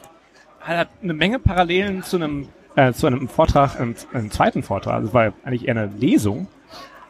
[0.59, 4.93] hat eine Menge Parallelen zu einem, äh, zu einem Vortrag, einem, einem zweiten Vortrag.
[4.93, 6.47] Also es war eigentlich eher eine Lesung,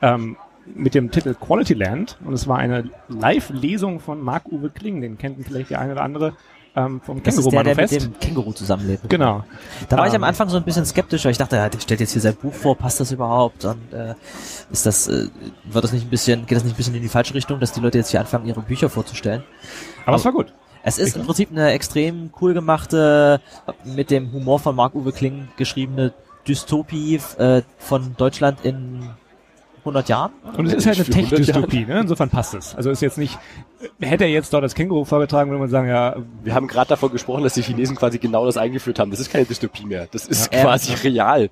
[0.01, 0.37] ähm,
[0.75, 5.45] mit dem Titel Quality Land und es war eine Live-Lesung von Marc-Uwe Kling, den kennt
[5.45, 6.33] vielleicht der eine oder andere
[6.75, 9.09] ähm, vom Das ist der, der mit dem Känguru zusammenlebt.
[9.09, 9.43] Genau.
[9.89, 11.79] Da war ich Ähm, am Anfang so ein bisschen skeptisch, weil ich dachte, ja, der
[11.79, 13.65] stellt jetzt hier sein Buch vor, passt das überhaupt?
[13.65, 14.13] Und äh,
[14.71, 15.27] ist das, äh,
[15.65, 17.71] wird das nicht ein bisschen, geht das nicht ein bisschen in die falsche Richtung, dass
[17.71, 19.43] die Leute jetzt hier anfangen, ihre Bücher vorzustellen?
[20.05, 20.53] Aber es war gut.
[20.87, 23.41] Es ist im Prinzip eine extrem cool gemachte,
[23.83, 26.13] mit dem Humor von Marc-Uwe Kling geschriebene
[26.47, 29.09] Dystopie äh, von Deutschland in
[29.79, 30.31] 100 Jahren.
[30.55, 31.99] Und es ist halt eine Für 100 Tech-Dystopie, ne?
[31.99, 32.73] insofern passt es.
[32.73, 33.37] Also ist jetzt nicht,
[33.99, 37.11] hätte er jetzt dort das Känguru vorgetragen, würde man sagen, ja, Wir haben gerade davon
[37.11, 39.11] gesprochen, dass die Chinesen quasi genau das eingeführt haben.
[39.11, 40.07] Das ist keine Dystopie mehr.
[40.11, 40.61] Das ist Ja.
[40.61, 41.49] quasi real.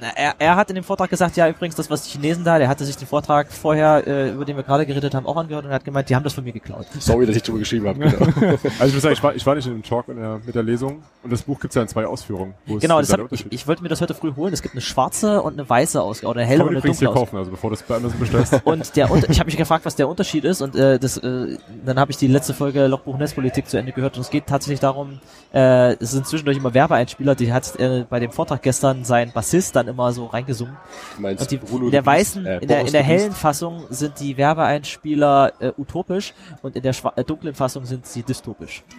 [0.00, 2.58] Na, Er, er hat in dem Vortrag gesagt, ja übrigens, das was die Chinesen da,
[2.58, 5.64] der hatte sich den Vortrag vorher, äh, über den wir gerade geredet haben, auch angehört
[5.64, 6.86] und hat gemeint, die haben das von mir geklaut.
[7.00, 7.98] Sorry, dass ich drüber geschrieben habe.
[7.98, 8.18] Genau.
[8.78, 10.54] Also ich muss sagen, ich war, ich war nicht in dem Talk mit der, mit
[10.54, 12.54] der Lesung und das Buch gibt's ja in zwei Ausführungen.
[12.66, 14.52] Genau, das hab, ich, ich wollte mir das heute früh holen.
[14.52, 16.90] Es gibt eine schwarze und eine weiße Ausgabe, oder eine helle Kann und eine hier
[16.90, 17.26] dunkle Ausgabe.
[17.26, 18.60] kaufen, also bevor du es bei Amazon bestellst.
[18.64, 21.56] Und der Unter ich habe mich gefragt, was der Unterschied ist und äh, das, äh,
[21.84, 24.80] dann habe ich die letzte Folge Logbuch Netzpolitik zu Ende gehört und es geht tatsächlich
[24.80, 25.20] darum,
[25.52, 29.74] äh, es sind zwischendurch immer Werbeeinspieler, die hat äh, bei dem Vortrag gestern sein Bassist
[29.76, 30.76] dann immer so reingesungen.
[31.16, 33.84] Du meinst Und die, Bruno in der weißen, äh, in der, in der hellen Fassung
[33.90, 38.82] sind die Werbeeinspieler äh, utopisch und in der schwa- äh, dunklen Fassung sind sie dystopisch.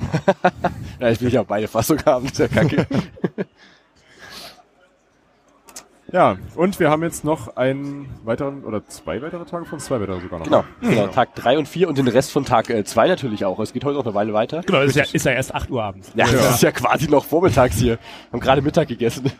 [0.99, 2.85] Ja, ich will ja beide Fassungen haben, ist ja kacke.
[6.11, 10.19] Ja, und wir haben jetzt noch einen weiteren, oder zwei weitere Tage von zwei weitere
[10.19, 10.45] sogar noch.
[10.47, 11.07] genau, genau.
[11.07, 13.59] Tag drei und vier und den Rest von Tag äh, zwei natürlich auch.
[13.59, 14.61] Es geht heute noch eine Weile weiter.
[14.65, 16.11] genau, ist ja, ist ja erst 8 Uhr abends.
[16.15, 17.99] Ja, das ist ja quasi noch vormittags hier.
[18.31, 19.31] Haben gerade Mittag gegessen.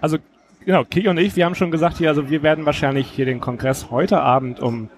[0.00, 0.16] Also,
[0.64, 3.40] genau, Kiki und ich, wir haben schon gesagt hier, also wir werden wahrscheinlich hier den
[3.40, 4.88] Kongress heute Abend um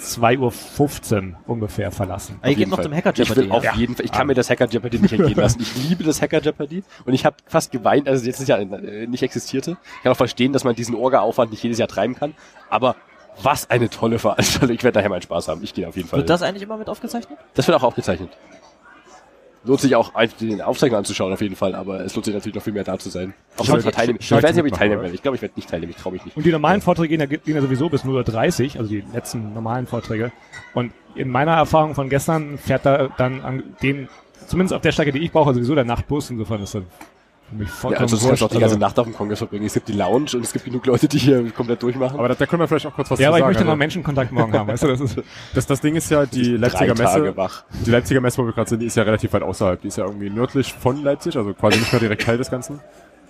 [0.00, 2.36] 2.15 Uhr ungefähr verlassen.
[2.40, 2.84] Aber ihr geht noch Fall.
[2.84, 3.40] zum Hacker Ich Jeopardy.
[3.42, 3.74] will auf ja.
[3.74, 5.60] jeden Fall, ich kann mir das Hacker Jeopardy nicht entgehen lassen.
[5.62, 9.06] Ich liebe das Hacker Jeopardy und ich habe fast geweint, also jetzt ist ja äh,
[9.06, 9.76] nicht existierte.
[9.96, 12.34] Ich kann auch verstehen, dass man diesen Orga-Aufwand nicht jedes Jahr treiben kann,
[12.68, 12.96] aber
[13.42, 14.74] was eine tolle Veranstaltung.
[14.74, 15.62] Ich werde daher meinen Spaß haben.
[15.62, 16.20] Ich gehe auf jeden Fall.
[16.20, 17.38] Wird das eigentlich immer mit aufgezeichnet?
[17.54, 18.30] das wird auch aufgezeichnet.
[19.66, 22.62] Lohnt sich auch, den Aufzeichner anzuschauen auf jeden Fall, aber es lohnt sich natürlich noch
[22.62, 23.34] viel mehr da zu sein.
[23.56, 24.18] Auch wenn ich teilnehmen.
[24.20, 25.14] Ich weiß nicht, ob ich teilnehmen werde.
[25.14, 25.92] Ich glaube, ich werde nicht teilnehmen.
[25.96, 26.36] Ich traue mich nicht.
[26.36, 29.52] Und die normalen Vorträge gehen ja, gehen ja sowieso bis 0.30 Uhr, also die letzten
[29.54, 30.30] normalen Vorträge.
[30.74, 34.08] Und in meiner Erfahrung von gestern fährt da dann an den,
[34.46, 36.30] zumindest auf der Strecke, die ich brauche, sowieso der Nachtbus.
[36.30, 36.82] Insofern ist das
[37.58, 39.66] Ja, vollkommen also du kannst auch die ganze Nacht auf dem Kongress verbringen.
[39.66, 42.18] Es gibt die Lounge und es gibt genug Leute, die hier komplett durchmachen.
[42.18, 43.48] Aber da, da können wir vielleicht auch kurz was Ja, zu aber ich sagen.
[43.50, 45.20] möchte noch also, Menschenkontakt morgen haben, weißt du, das ist,
[45.54, 47.64] das, das Ding ist ja, die Leipziger Messe, wach.
[47.84, 49.80] die Leipziger Messe, wo wir gerade sind, die ist ja relativ weit außerhalb.
[49.80, 52.80] Die ist ja irgendwie nördlich von Leipzig, also quasi nicht mehr direkt Teil des Ganzen.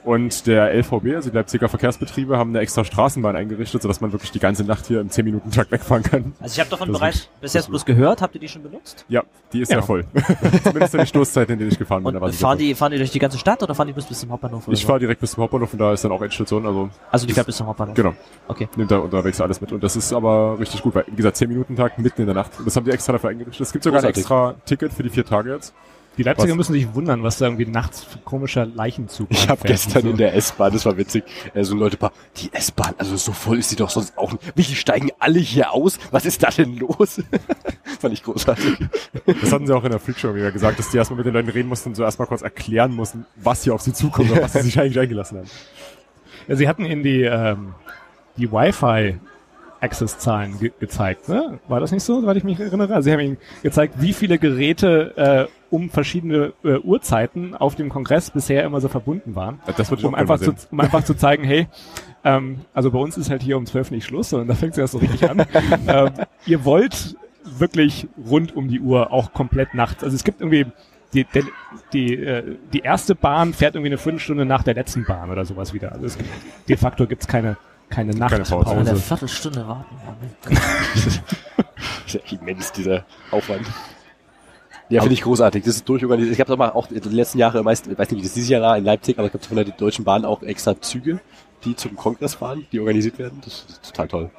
[0.06, 4.30] Und der LVB, also die Leipziger Verkehrsbetriebe, haben eine extra Straßenbahn eingerichtet, sodass man wirklich
[4.30, 6.32] die ganze Nacht hier im 10-Minuten-Takt wegfahren kann.
[6.40, 8.22] Also ich habe davon Das bereits bis jetzt bloß gehört.
[8.22, 9.04] Habt ihr die schon benutzt?
[9.08, 9.82] Ja, die ist ja, Ja.
[9.82, 10.04] voll.
[10.62, 12.14] Zumindest in den Stoßzeiten, in denen ich gefahren bin.
[12.14, 13.92] da war Und sie fahren die, fahren die durch die ganze Stadt oder fahren die
[13.94, 14.68] bis, bis zum Hauptbahnhof?
[14.68, 14.86] Ich so?
[14.86, 17.46] fahre direkt bis zum Hauptbahnhof und da ist dann auch Endstation, also Also die fährt
[17.46, 17.96] bis zum Hauptbahnhof.
[17.96, 18.14] genau,
[18.46, 18.68] Okay.
[18.76, 19.72] nimmt da unterwegs alles mit.
[19.72, 22.52] Und das ist aber richtig gut, weil, wie gesagt, 10-Minuten-Tag mitten in der Nacht.
[22.60, 23.60] Und das haben die extra dafür eingerichtet.
[23.66, 24.20] Es gibt sogar ein Großartig.
[24.22, 25.74] extra Ticket für die vier Tage jetzt.
[26.16, 26.56] Die Leipziger Was?
[26.56, 30.10] müssen sich wundern, was da irgendwie nachts für komischer Leichenzug Ich habe gestern so.
[30.10, 33.58] in der S-Bahn, das war witzig, äh, so Leute, paar, die S-Bahn, also so voll
[33.58, 34.42] ist die doch sonst auch nicht.
[34.54, 35.98] Wie, die steigen alle hier aus?
[36.10, 37.22] Was ist da denn los?
[38.00, 38.78] Fand ich großartig.
[39.40, 41.48] Das hatten sie auch in der Freakshow wieder gesagt, dass die erstmal mit den Leuten
[41.48, 44.54] reden mussten und so erstmal kurz erklären mussten, was hier auf sie zukommt und was
[44.54, 45.50] sie sich eigentlich eingelassen haben.
[46.48, 47.74] Ja, sie hatten in die, ähm,
[48.36, 49.18] die Wi-Fi
[49.80, 51.58] Access-Zahlen ge gezeigt, ne?
[51.68, 52.94] War das nicht so, soweit ich mich erinnere?
[52.94, 57.88] Also sie haben ihnen gezeigt, wie viele Geräte äh, um verschiedene äh, Uhrzeiten auf dem
[57.88, 59.60] Kongress bisher immer so verbunden waren.
[59.76, 61.68] Das würde ich Um einfach, zu, um einfach zu zeigen, hey,
[62.24, 64.78] ähm, also bei uns ist halt hier um 12 nicht Schluss, sondern da fängt es
[64.78, 65.44] erst so richtig an.
[65.88, 66.10] ähm,
[66.46, 70.02] ihr wollt wirklich rund um die Uhr, auch komplett nachts.
[70.02, 70.66] Also es gibt irgendwie
[71.14, 71.44] die, der,
[71.92, 75.72] die, äh, die erste Bahn fährt irgendwie eine Viertelstunde nach der letzten Bahn oder sowas
[75.72, 75.92] wieder.
[75.92, 76.28] Also es gibt,
[76.68, 77.56] de facto gibt's keine,
[77.88, 78.54] keine Keine Pause.
[78.54, 78.90] Nachtpause.
[78.90, 79.96] Eine Viertelstunde warten.
[82.06, 83.66] Das ist ja immens, dieser Aufwand.
[84.88, 85.64] Ja, finde ich großartig.
[85.64, 86.34] Das ist durchorganisiert.
[86.34, 88.48] Ich habe doch mal auch die letzten Jahre meist, ich weiß nicht, wie das dieses
[88.48, 91.20] Jahr war in Leipzig, aber ich habe von der Deutschen Bahn auch extra Züge,
[91.64, 93.40] die zum Kongress fahren, die organisiert werden.
[93.44, 94.30] Das ist total toll.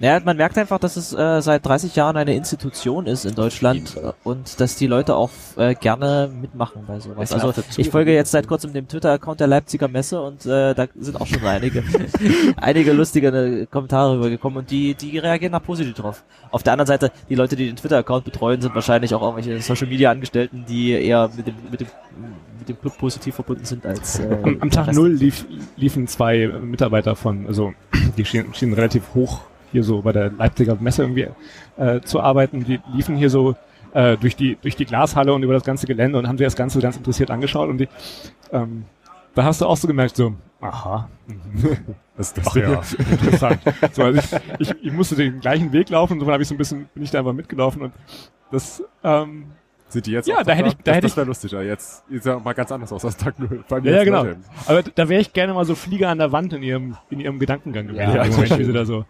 [0.00, 4.00] Ja, man merkt einfach, dass es äh, seit 30 Jahren eine Institution ist in Deutschland
[4.24, 7.32] und dass die Leute auch äh, gerne mitmachen bei sowas.
[7.32, 11.20] Also ich folge jetzt seit kurzem dem Twitter-Account der Leipziger Messe und äh, da sind
[11.20, 11.84] auch schon einige
[12.56, 16.24] einige lustige äh, Kommentare rübergekommen und die die reagieren da positiv drauf.
[16.50, 20.64] Auf der anderen Seite, die Leute, die den Twitter-Account betreuen, sind wahrscheinlich auch irgendwelche Social-Media-Angestellten,
[20.66, 21.88] die eher mit dem mit dem
[22.58, 25.44] mit dem Club positiv verbunden sind als äh, Am, am Tag null lief,
[25.76, 27.74] liefen zwei Mitarbeiter von, also
[28.16, 29.40] die schienen, schienen relativ hoch
[29.72, 31.28] hier so bei der Leipziger Messe irgendwie
[31.76, 32.64] äh, zu arbeiten.
[32.64, 33.54] Die liefen hier so
[33.94, 36.56] äh, durch die durch die Glashalle und über das ganze Gelände und haben sich das
[36.56, 37.88] Ganze ganz interessiert angeschaut und die,
[38.52, 38.84] ähm,
[39.34, 41.76] da hast du auch so gemerkt so, aha, mhm.
[42.16, 43.60] Das, das ach ja, interessant.
[43.92, 44.20] So, also
[44.58, 46.88] ich, ich, ich musste den gleichen Weg laufen, und so habe ich so ein bisschen
[46.94, 47.92] bin ich da einfach mitgelaufen und
[48.52, 49.46] das ähm,
[49.88, 51.52] Sind die jetzt Ja, da hätte ich- da das, hätte das ich- wäre lustig.
[51.52, 53.64] Ja, jetzt ist ja mal ganz anders aus als Tag 0.
[53.66, 54.24] Vor allem Ja, ja, genau.
[54.24, 54.38] Leute.
[54.66, 57.38] Aber da wäre ich gerne mal so Flieger an der Wand in ihrem, in ihrem
[57.38, 58.00] Gedankengang gewesen.
[58.00, 59.04] Ja, das Moment, ist wie sie da so.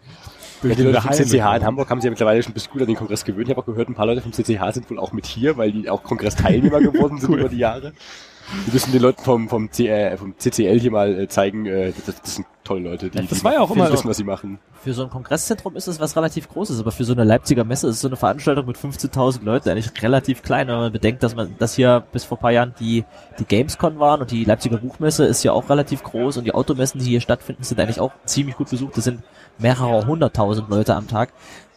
[0.63, 1.65] Ja, die Leute vom CCH in.
[1.65, 3.49] Hamburg haben sich ja mittlerweile schon ein bisschen gut an den Kongress gewöhnt.
[3.49, 5.73] Ich habe auch gehört, ein paar Leute vom CCH sind wohl auch mit hier, weil
[5.73, 7.41] die auch Kongressteilnehmer geworden sind Cool.
[7.41, 7.93] über die Jahre.
[8.65, 11.93] Wir müssen den Leuten vom, vom, C, äh, vom CCL hier mal äh, zeigen, äh,
[12.05, 14.25] das, das sind tolle Leute, die, Das die war ja auch immer- wissen, was sie
[14.25, 14.59] machen.
[14.83, 17.87] Für so ein Kongresszentrum ist es was relativ Großes, aber für so eine Leipziger Messe
[17.89, 21.55] ist so eine Veranstaltung mit 15.000 Leuten eigentlich relativ klein, wenn man bedenkt, dass man,
[21.61, 23.05] dass hier bis vor ein paar Jahren die,
[23.39, 26.99] die Gamescon waren und die Leipziger Buchmesse ist ja auch relativ groß und die Automessen,
[26.99, 28.97] die hier stattfinden, sind eigentlich auch ziemlich gut besucht.
[28.97, 29.23] Das sind
[29.61, 31.31] mehrere hunderttausend Leute am Tag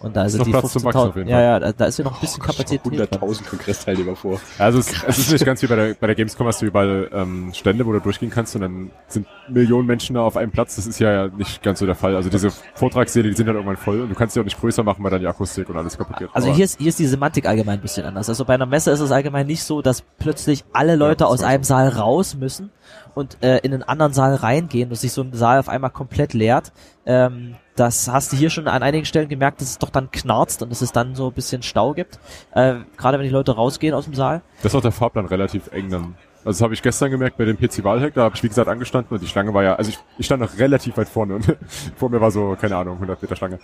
[0.03, 1.43] und da sind noch die Platz zum Wachsen auf 15.000, jeden ja, Fall.
[1.45, 2.85] ja, da, da ist ja noch ein bisschen Kapazität.
[2.85, 2.99] drin.
[2.99, 4.37] 100.000 Kongressteilnehmer vor.
[4.57, 7.09] Also es, es ist nicht ganz wie bei der, bei der Gamescom, hast du überall
[7.13, 10.75] ähm, Stände, wo du durchgehen kannst und dann sind Millionen Menschen da auf einem Platz.
[10.75, 12.17] Das ist ja nicht ganz so der Fall.
[12.17, 14.83] Also diese Vortragssäle, die sind halt irgendwann voll und du kannst sie auch nicht größer
[14.83, 16.27] machen, weil dann die Akustik und alles kaputt geht.
[16.33, 18.27] Also Aber hier ist, hier ist die Semantik allgemein ein bisschen anders.
[18.27, 21.43] Also bei einer Messe ist es allgemein nicht so, dass plötzlich alle Leute das aus
[21.43, 22.71] einem Saal raus müssen
[23.15, 26.33] und äh, in einen anderen Saal reingehen, dass sich so ein Saal auf einmal komplett
[26.33, 26.73] leert.
[27.05, 30.61] Ähm, das hast du hier schon an einigen Stellen gemerkt, dass es doch dann knarzt
[30.61, 32.19] und dass es dann so ein bisschen Stau gibt.
[32.53, 34.41] Äh, Gerade wenn die Leute rausgehen aus dem Saal.
[34.61, 36.15] das ist auch der Fahrplan relativ eng dann.
[36.45, 38.67] Also das habe ich gestern gemerkt bei dem PC Wahlhack, da habe ich wie gesagt
[38.67, 41.45] angestanden und die Schlange war ja, also ich, ich stand noch relativ weit vorne und
[41.95, 43.59] vor mir war so, keine Ahnung, 100 Meter Schlange.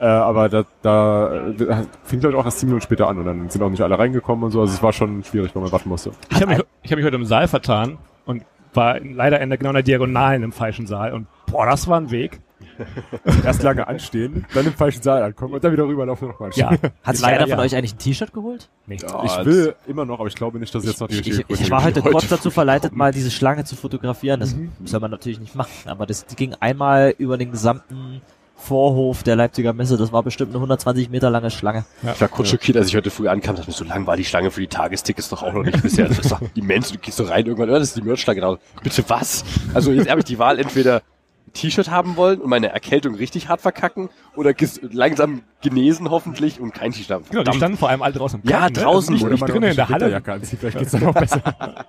[0.00, 3.26] Äh, aber da, da äh, fing glaube ich auch erst 10 Minuten später an und
[3.26, 5.70] dann sind auch nicht alle reingekommen und so, also es war schon schwierig, weil man
[5.70, 6.10] warten musste.
[6.30, 8.42] Ich habe mich, ich hab mich heute im Saal vertan und
[8.74, 12.00] war leider in der, genau in der Diagonalen im falschen Saal und boah, das war
[12.00, 12.40] ein Weg.
[13.44, 16.70] Erst lange anstehen, dann im falschen Saal ankommen und dann wieder rüberlaufen und nochmal Ja.
[17.02, 17.64] Hat sich Leider einer von ja.
[17.64, 18.68] euch eigentlich ein T-Shirt geholt?
[18.86, 18.96] Nee.
[18.96, 21.40] Ich will immer noch, aber ich glaube nicht, dass es jetzt noch die Ich, richtige
[21.42, 21.96] ich, Größe ich war gibt.
[22.04, 24.40] heute kurz dazu verleitet, mal diese Schlange zu fotografieren.
[24.40, 24.70] Das Mhm.
[24.84, 28.20] soll man natürlich nicht machen, aber das die ging einmal über den gesamten
[28.58, 29.98] Vorhof der Leipziger Messe.
[29.98, 31.84] Das war bestimmt eine 120 Meter lange Schlange.
[32.14, 34.24] Ich war kurz schockiert, als ich heute früh ankam, dachte mir, so lang war die
[34.24, 36.08] Schlange für die Tagestickets doch auch noch nicht bisher.
[36.08, 36.90] Das ist doch immens.
[36.90, 38.40] Du gehst so rein irgendwann, oh, das ist die Merchschlange.
[38.40, 38.56] Genau.
[38.82, 39.44] Bitte was?
[39.74, 41.02] Also jetzt habe ich die Wahl, entweder
[41.56, 44.54] T-Shirt haben wollen und meine Erkältung richtig hart verkacken oder
[44.92, 47.24] langsam genesen hoffentlich und kein T-Shirt haben.
[47.30, 48.82] Genau, die standen vor allem alle draußen im Ja, Kalten, ne?
[48.84, 50.22] draußen, Also nicht, drinnen in der Halle.
[50.24, 51.42] Anzieht, vielleicht geht's dann auch besser.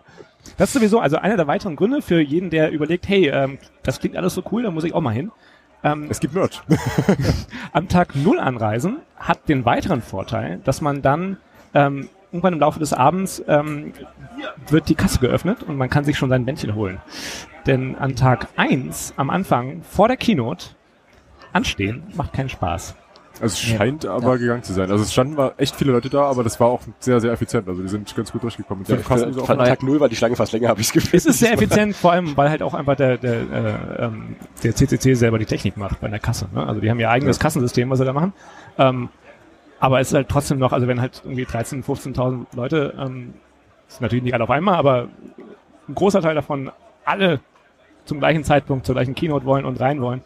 [0.58, 4.00] Das ist sowieso, also einer der weiteren Gründe für jeden, der überlegt, hey, ähm, das
[4.00, 5.30] klingt alles so cool, da muss ich auch mal hin.
[5.84, 6.62] Ähm, Es gibt Merch.
[7.74, 11.38] am Tag Null anreisen hat den weiteren Vorteil, dass man dann
[11.74, 13.94] ähm, irgendwann im Laufe des Abends ähm,
[14.70, 17.00] wird die Kasse geöffnet und man kann sich schon sein Bändchen holen.
[17.68, 20.68] Denn an Tag eins am Anfang vor der Keynote
[21.52, 22.96] anstehen macht keinen Spaß.
[23.40, 24.90] Also es scheint aber gegangen zu sein.
[24.90, 27.68] Also es standen mal echt viele Leute da, aber das war auch sehr, sehr effizient.
[27.68, 28.84] Also die sind ganz gut durchgekommen.
[28.84, 31.16] Die Ja, für, so für Tag null war die Schlange fast länger, habe ich Gefühl.
[31.18, 34.74] Es ist sehr effizient, vor allem weil halt auch einfach der, der, äh, ähm, der
[34.74, 36.48] CCC selber die Technik macht bei der Kasse.
[36.54, 36.66] Ne?
[36.66, 38.34] Also die haben ihr eigenes Kassensystem, was sie da machen.
[38.80, 39.10] Ähm,
[39.80, 43.34] aber es ist halt trotzdem noch, also wenn halt irgendwie 13.000, 15.000 Leute, ähm,
[43.88, 45.10] sind natürlich nicht alle auf einmal, aber
[45.88, 46.72] ein großer Teil davon
[47.06, 47.40] alle
[48.08, 50.22] zum gleichen Zeitpunkt zur gleichen Keynote wollen und rein wollen,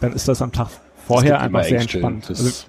[0.00, 0.68] dann ist das am Tag
[1.06, 2.26] vorher einfach sehr entspannt.
[2.28, 2.66] Also,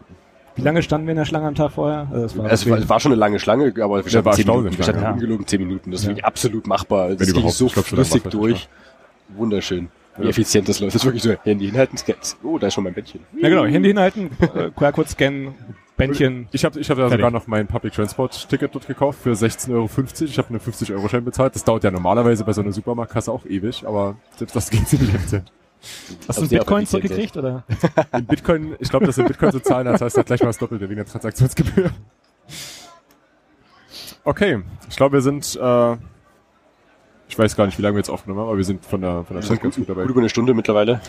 [0.56, 2.08] wie lange standen wir in der Schlange am Tag vorher?
[2.12, 4.48] Also war Es war, es war schon eine lange Schlange, aber wir standen war zehn
[4.48, 5.12] Minuten, wir standen ja.
[5.12, 5.92] ungelogen zehn Minuten.
[5.92, 6.12] Das ist Ja.
[6.12, 7.10] wirklich absolut machbar.
[7.10, 7.56] Das Wenn ging überhaupt.
[7.56, 8.70] so glaub, flüssig durch.
[9.36, 9.90] Wunderschön.
[10.18, 10.30] Wie Ja.
[10.30, 10.96] effizient das läuft.
[10.96, 12.14] Das ist wirklich so, Handy hinhalten, scan.
[12.44, 13.20] Oh, da ist schon mein Bettchen.
[13.42, 15.56] ja genau, Handy hinhalten, äh, QR-Code scannen,
[15.98, 16.48] Bändchen.
[16.52, 19.72] Ich habe ich hab ja sogar noch mein Public Transport Ticket dort gekauft für 16,50
[19.74, 19.90] Euro.
[20.26, 21.56] Ich habe einen 50-Euro-Schein bezahlt.
[21.56, 25.14] Das dauert ja normalerweise bei so einer Supermarktkasse auch ewig, aber selbst das geht ziemlich
[25.16, 25.52] effizient.
[25.82, 27.64] Hast du Also einen sehr Bitcoin zurückgekriegt oder?
[28.12, 30.58] In Bitcoin, ich glaube, das in Bitcoin zu zahlen, das heißt halt gleich mal das
[30.58, 31.92] Doppelte wegen der Transaktionsgebühr.
[34.24, 35.94] Okay, ich glaube, wir sind, äh,
[37.30, 39.24] ich weiß gar nicht, wie lange wir jetzt aufgenommen haben, aber wir sind von der,
[39.24, 40.02] von der Zeit ganz gut dabei.
[40.02, 41.02] Gut über eine Stunde mittlerweile.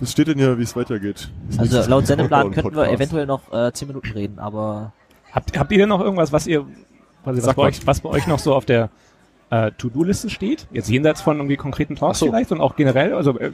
[0.00, 1.28] Was steht denn hier, wie es weitergeht?
[1.56, 4.92] Also laut Sendeplan könnten wir eventuell noch äh, 10 Minuten reden, aber
[5.32, 6.64] Habt, habt ihr denn noch irgendwas, was ihr,
[7.24, 7.68] was, was, Sag bei mal.
[7.68, 8.90] euch, was bei euch noch so auf der
[9.50, 10.66] äh, To-Do-Liste steht?
[10.72, 12.26] Jetzt jenseits von irgendwie konkreten Talks so.
[12.26, 13.52] vielleicht und auch generell, also äh,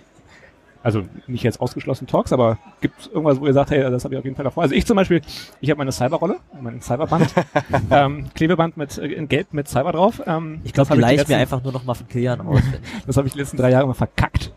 [0.83, 4.15] also nicht jetzt ausgeschlossen Talks, aber gibt es irgendwas, wo ihr sagt, hey, das habe
[4.15, 4.63] ich auf jeden Fall davor.
[4.63, 5.23] Also ich zum Beispiel,
[5.61, 7.35] ich habe meine Cyberrolle, mein Cyberband,
[7.91, 10.23] ähm, Klebeband mit äh, in Gelb mit Cyber drauf.
[10.27, 12.81] Ähm, ich glaube, das die leicht mir einfach nur noch mal von Kilian auswendig.
[13.07, 14.53] das habe ich die letzten drei Jahre immer verkackt,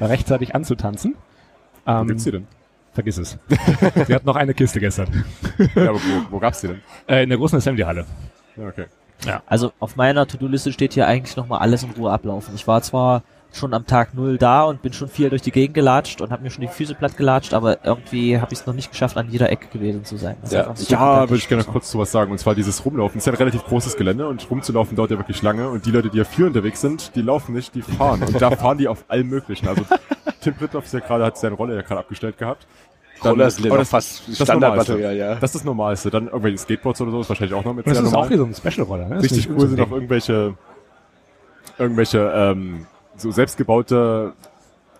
[0.00, 1.14] rechtzeitig anzutanzen.
[1.84, 2.46] Wo Ähm, gibt's die denn?
[2.92, 3.38] vergiss es.
[4.06, 5.24] Sie hat noch eine Kiste gestern.
[5.74, 6.80] Ja, aber wo, wo gab's die denn?
[7.06, 8.06] Äh, in der großen Assembly-Halle.
[8.56, 8.86] Ja, okay.
[9.46, 12.54] Also auf meiner To-Do-Liste steht hier eigentlich noch mal alles in Ruhe ablaufen.
[12.54, 13.22] Ich war zwar
[13.56, 16.42] schon am Tag null da und bin schon viel durch die Gegend gelatscht und habe
[16.42, 19.28] mir schon die Füße platt gelatscht, aber irgendwie habe ich es noch nicht geschafft, an
[19.30, 20.36] jeder Ecke gewesen zu sein.
[20.42, 21.20] Das ist Ja.
[21.22, 22.30] Ja, würde ich gerne noch kurz zu was sagen.
[22.30, 23.18] Und zwar dieses Rumlaufen.
[23.18, 25.68] ist ja ein relativ großes Gelände und rumzulaufen dauert ja wirklich lange.
[25.68, 28.22] Und die Leute, die ja viel unterwegs sind, die laufen nicht, die fahren.
[28.22, 29.66] Und da fahren die auf allem Möglichen.
[29.68, 29.82] Also
[30.42, 32.66] Tim Brittloff ist ja gerade, hat seine Rolle ja gerade abgestellt gehabt.
[33.22, 35.34] Dann- Roller noch das- fast Standardmaterial, ja.
[35.36, 36.10] Das ist das Normalste.
[36.10, 38.28] Dann irgendwelche Skateboards oder so ist wahrscheinlich auch noch mit das ist auch normal.
[38.28, 39.08] hier so ein Special-Roller.
[39.08, 39.22] Ne?
[39.22, 40.54] Richtig ist cool sind auch irgendwelche,
[41.78, 42.86] irgendwelche, ähm,
[43.16, 44.32] so selbstgebaute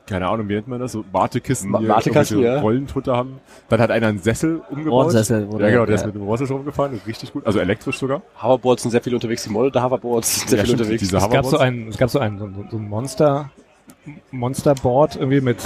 [0.08, 2.62] keine Ahnung, wie nennt man das, so Wartekisten, Ma- die Wartekasten, irgendwelche ja.
[2.62, 3.40] Rollen drunter haben.
[3.68, 5.06] Dann hat einer einen Sessel umgebaut.
[5.06, 6.06] Rohrsessel, wo Ja, genau, der ist ja.
[6.06, 7.44] mit dem Rohrsessel rumgefahren, richtig gut.
[7.44, 8.22] Also elektrisch sogar.
[8.40, 11.00] Hoverboards sind sehr viel unterwegs, die Monitor Hoverboards sind sehr Ja, viel stimmt, unterwegs.
[11.02, 13.50] diese Es gab so ein, es gab so ein, so, ein- so ein Monster,
[14.30, 15.58] Monsterboard irgendwie mit,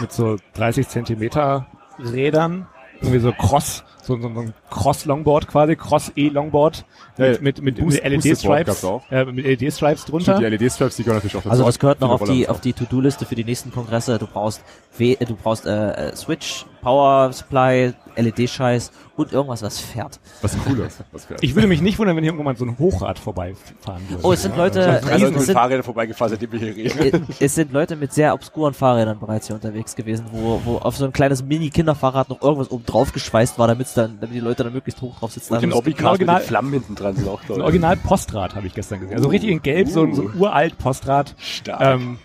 [0.00, 1.66] mit so 30 Zentimeter
[1.98, 2.66] Rädern,
[3.00, 6.84] irgendwie so Cross, so, so, so ein Cross-Longboard quasi, Cross-E-Longboard
[7.16, 9.02] Ja, mit, mit, mit, mit LED-Stripes, auch.
[9.10, 10.38] äh, mit LED-Stripes drunter.
[10.38, 11.50] Die LED-Stripes, die gehören natürlich auch dazu.
[11.50, 14.18] Also das gehört noch auf die auf die To-Do-Liste für die nächsten Kongresse.
[14.18, 14.62] Du brauchst
[14.96, 20.20] w du brauchst äh, äh, Switch, Power Supply, LED-Scheiß und irgendwas, was fährt.
[20.42, 21.02] Was cool ist.
[21.12, 24.24] Was wär- Ich würde mich nicht wundern, wenn hier irgendwann so ein Hochrad vorbeifahren würde.
[24.24, 27.26] Oh, es sind Leute, Leute mit es, sind, Fahrrädern vorbeigefahren, seitdem wir hier reden.
[27.40, 31.04] es sind Leute mit sehr obskuren Fahrrädern bereits hier unterwegs gewesen, wo, wo auf so
[31.04, 34.72] ein kleines Mini-Kinderfahrrad noch irgendwas oben drauf geschweißt war, damit's dann, damit die Leute dann
[34.72, 35.54] möglichst hoch drauf sitzen.
[35.54, 37.60] Und den Also, Bobbycars mit Original- den Flammen hinten dran sind auch Ein toll.
[37.62, 39.16] Original Postrad habe ich gestern gesehen.
[39.16, 41.34] Also richtig in Gelb, so, ein- so ein uralt Postrad.
[41.38, 41.80] Stark.
[41.80, 42.18] Ähm,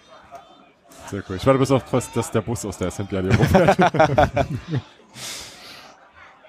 [1.10, 1.36] Sehr cool.
[1.36, 1.84] Ich warte bis auf,
[2.14, 3.78] dass der Bus aus der Assembly hier rumfährt.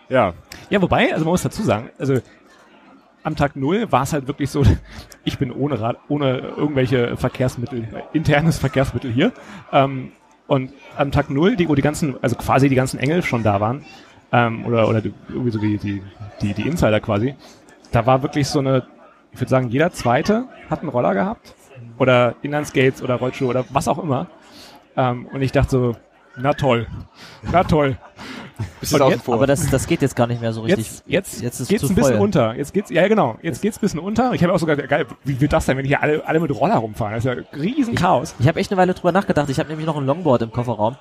[0.09, 0.35] ja,
[0.71, 2.19] Ja, wobei, also man muss dazu sagen, also
[3.23, 4.63] am Tag null war es halt wirklich so,
[5.25, 9.33] ich bin ohne Rad, ohne irgendwelche Verkehrsmittel, internes Verkehrsmittel hier.
[9.73, 10.13] Ähm,
[10.47, 13.61] und am Tag null, die, wo die ganzen, also quasi die ganzen Engel schon da
[13.61, 13.85] waren,
[14.33, 16.03] ähm, oder, oder die, irgendwie so die, die,
[16.43, 17.35] die, die Insider quasi,
[17.93, 18.85] da war wirklich so eine,
[19.33, 21.55] ich würde sagen, jeder zweite hat einen Roller gehabt.
[21.99, 24.27] Oder Inlineskates oder Rollschuhe oder was auch immer.
[24.97, 25.97] Ähm, und ich dachte so,
[26.37, 26.87] na toll,
[27.53, 27.97] na toll.
[28.81, 29.35] Bist du und außen jetzt- vor?
[29.35, 30.87] aber das, das geht jetzt gar nicht mehr so richtig.
[30.87, 32.21] Jetzt, jetzt, jetzt ist geht's zu ein bisschen voll.
[32.25, 32.55] unter.
[32.57, 34.33] Jetzt geht's, ja genau, jetzt geht's ein bisschen unter.
[34.33, 36.77] Ich habe auch sogar, geil, wie wird das denn, wenn hier alle, alle mit Roller
[36.77, 37.15] rumfahren?
[37.15, 38.35] Das ist ja ein riesen Chaos.
[38.39, 39.49] Ich habe echt eine Weile drüber nachgedacht.
[39.51, 40.97] Ich habe nämlich noch ein Longboard im Kofferraum,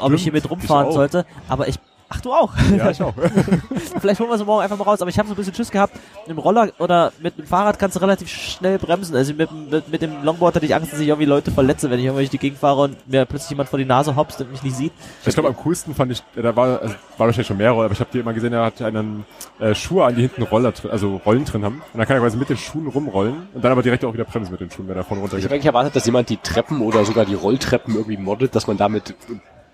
[0.00, 1.24] ob ich hier mit rumfahren ich sollte.
[1.48, 1.78] Aber ich,
[2.12, 2.52] ach du auch.
[2.76, 3.14] ja, ich auch.
[4.00, 5.00] Vielleicht holen wir sie morgen einfach mal raus.
[5.00, 5.94] Aber ich habe so ein bisschen Schiss gehabt.
[6.26, 9.16] Mit dem Roller oder mit dem Fahrrad kannst du relativ schnell bremsen.
[9.16, 11.98] Also mit, mit, mit dem Longboard hatte ich Angst, dass ich irgendwie Leute verletze, wenn
[11.98, 14.50] ich irgendwie durch die Gegend fahre und mir plötzlich jemand vor die Nase hopst und
[14.50, 14.92] mich nicht sieht.
[15.24, 18.00] Ich glaube, am coolsten fand ich, da war, also, war wahrscheinlich schon mehrere, aber ich
[18.00, 19.24] habe die immer gesehen, er hat einen
[19.58, 21.82] äh, Schuhe an, die hinten Roller drin, also Rollen drin haben.
[21.92, 24.24] Und dann kann er quasi mit den Schuhen rumrollen und dann aber direkt auch wieder
[24.24, 26.36] bremsen mit den Schuhen, wenn er vorne runter Ich habe eigentlich erwartet, dass jemand die
[26.36, 29.14] Treppen oder sogar die Rolltreppen irgendwie moddet, dass man damit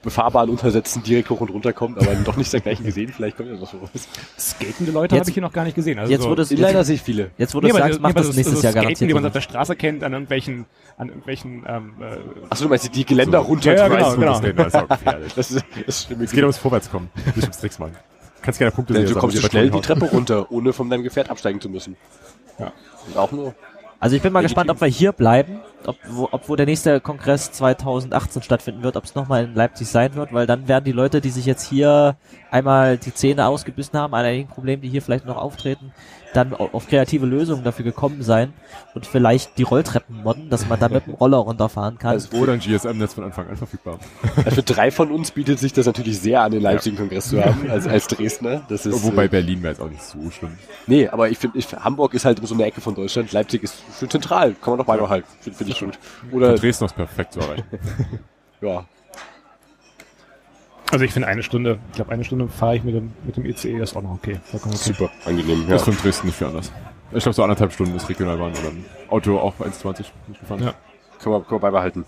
[0.03, 3.13] befahrbaren Untersätzen direkt hoch und runter kommt, aber doch nicht dergleichen gesehen.
[3.13, 3.91] Vielleicht kommt ja noch sowas.
[4.39, 5.99] Skatende Leute habe ich hier noch gar nicht gesehen.
[5.99, 7.31] Also Jetzt so, wurde es, jetzt, sehe ich viele.
[7.37, 9.11] jetzt du Nee, es sagst, so- macht nee, das so- nächstes so Jahr Skaten, garantiert.
[9.11, 10.67] die man so auf der Straße kennt, an irgendwelchen,
[10.99, 12.17] an irgendwelchen, ähm, äh,
[12.49, 13.47] Achso, du meinst die, die Geländer So.
[13.49, 13.75] runter?
[13.75, 15.37] Ja, ja, genau, Gut, das ist das ist.
[15.37, 16.23] Das ist, das stimmt.
[16.23, 17.97] Es geht ums Vorwärtskommen, nicht ums Tricks machen.
[18.41, 21.29] Kannst gerne Punkte du sehen, kommst aber schnell die Treppe runter, ohne von deinem Gefährt
[21.29, 21.97] absteigen zu müssen.
[22.59, 22.73] Ja.
[23.09, 23.55] Und auch nur.
[24.01, 27.01] Also ich bin mal gespannt, ob wir hier bleiben, ob wo, ob wo der nächste
[27.01, 30.93] Kongress 2018 stattfinden wird, ob es nochmal in Leipzig sein wird, weil dann werden die
[30.93, 32.17] Leute, die sich jetzt hier
[32.51, 35.93] einmal die Zähne ausgebissen haben, an einigen Problemen, die hier vielleicht noch auftreten,
[36.35, 38.53] dann au- auf kreative Lösungen dafür gekommen sein
[38.95, 42.11] und vielleicht die Rolltreppen modden, dass man da mit dem Roller runterfahren kann.
[42.13, 43.99] Also Oder ein GSM-Netz von Anfang an verfügbar.
[44.45, 47.71] Also für drei von uns bietet sich das natürlich sehr an, den Leipzig-Kongress zu haben,
[47.71, 48.63] als, als Dresdner.
[48.69, 50.53] Das ist, Wobei äh, Berlin wäre jetzt auch nicht so schlimm.
[50.87, 53.33] nee, aber ich finde, ich, Hamburg ist halt so eine Ecke von Deutschland.
[53.33, 54.55] Leipzig ist schön zentral.
[54.55, 55.29] Kann man doch beide halten.
[55.77, 56.01] Finde ich
[56.31, 56.33] gut.
[56.33, 57.65] Oder, Von Dresden ist perfekt zu erreichen.
[58.61, 58.85] ja.
[60.91, 63.45] also ich finde eine Stunde, ich glaube eine Stunde fahre ich mit dem, mit dem
[63.45, 64.41] ICE, das ist auch noch okay.
[64.53, 64.71] Okay.
[64.73, 65.69] Super angenehm, ja.
[65.71, 66.73] Das ist von Dresden nicht viel anders.
[67.13, 70.63] Ich glaube, so anderthalb Stunden ist Regionalbahn oder ein Auto auch 1,20 nicht gefahren.
[70.63, 70.75] Ja.
[71.23, 72.05] Können wir, können wir beibehalten.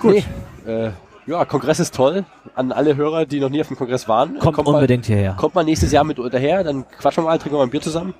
[0.00, 0.24] Gut.
[0.64, 0.90] Nee, äh,
[1.26, 2.24] ja, Kongress ist toll.
[2.54, 4.38] An alle Hörer, die noch nie auf dem Kongress waren.
[4.38, 5.36] Kommt, mal, unbedingt hierher.
[5.38, 7.80] Kommt mal nächstes Jahr mit daher, dann quatschen wir mal, trinken wir mal ein Bier
[7.80, 8.14] zusammen.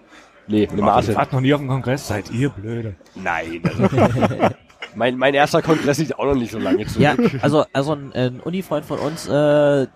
[0.46, 1.14] Nee, eine Ihr Mate.
[1.14, 2.94] wart noch nie auf dem Kongress, seid ihr blöde.
[3.14, 3.62] Nein.
[3.64, 3.88] Also,
[4.96, 7.00] mein, mein erster Kongress liegt auch noch nicht so lange zurück.
[7.02, 9.86] Ja, also also ein, ein Uni-Freund von uns, äh,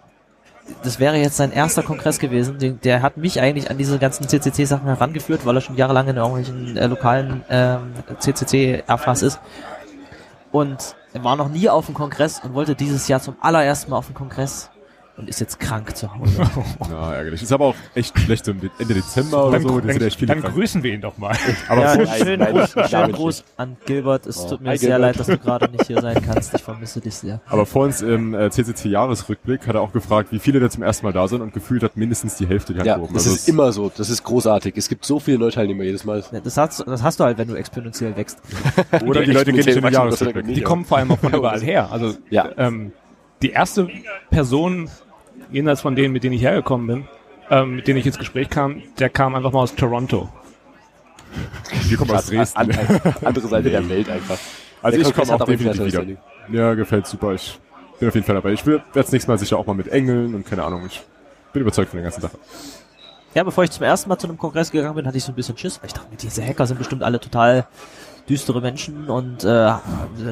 [0.82, 2.58] das wäre jetzt sein erster Kongress gewesen.
[2.58, 6.16] Den, der hat mich eigentlich an diese ganzen CCC-Sachen herangeführt, weil er schon jahrelang in
[6.16, 9.40] irgendwelchen äh, lokalen ähm, CCC-Erfass ist.
[10.52, 13.98] Und er war noch nie auf dem Kongress und wollte dieses Jahr zum allerersten Mal
[13.98, 14.70] auf dem Kongress
[15.18, 16.42] und ist jetzt krank zu Hause.
[16.90, 17.42] Ja, ärgerlich.
[17.42, 19.80] Ist aber auch echt schlecht so im De- Ende Dezember oder Dann, so.
[19.80, 21.34] Dann, echt viele dann grüßen wir ihn doch mal.
[21.68, 24.26] Aber ja, so, nein, Gruß, schönen Gruß an Gilbert.
[24.26, 24.50] Es Oh.
[24.50, 25.00] tut mir Hi, sehr Gilbert.
[25.16, 26.54] leid, dass du gerade nicht hier sein kannst.
[26.54, 27.40] Ich vermisse dich sehr.
[27.48, 31.06] aber vor uns im äh, CCC-Jahresrückblick hat er auch gefragt, wie viele da zum ersten
[31.06, 33.14] Mal da sind und gefühlt hat mindestens die Hälfte die Hand Ja, gehoben.
[33.14, 33.90] das Also ist immer so.
[33.96, 34.74] Das ist großartig.
[34.76, 36.22] Es gibt so viele Neuteilnehmer jedes Mal.
[36.32, 38.38] Ja, Das hast, das hast du halt, wenn du exponentiell wächst.
[39.06, 40.54] Oder die Leute gehen nicht in den Jahresrückblick.
[40.54, 41.90] Die kommen vor allem auch von überall her.
[41.90, 42.48] Also Ja.
[42.58, 42.92] ähm,
[43.42, 43.88] die erste
[44.30, 44.88] Person,
[45.50, 47.08] jenseits von denen, mit denen ich hergekommen bin,
[47.50, 50.28] ähm, mit denen ich ins Gespräch kam, der kam einfach mal aus Toronto.
[51.88, 52.58] Wir kommen aus Dresden.
[52.58, 54.38] an, an, andere Seite der Welt einfach.
[54.82, 56.04] Also Der ich komme auch definitiv wieder.
[56.50, 57.34] Ja, gefällt super.
[57.34, 57.58] Ich
[57.98, 58.52] bin auf jeden Fall dabei.
[58.52, 60.86] Ich will jetzt nächstes Mal sicher auch mal mit Engeln und keine Ahnung.
[60.86, 61.02] Ich
[61.52, 62.38] bin überzeugt von der ganzen Sache.
[63.34, 65.34] Ja, bevor ich zum ersten Mal zu einem Kongress gegangen bin, hatte ich so ein
[65.34, 67.66] bisschen Schiss, weil ich dachte, diese Hacker sind bestimmt alle total
[68.28, 69.48] düstere Menschen und äh,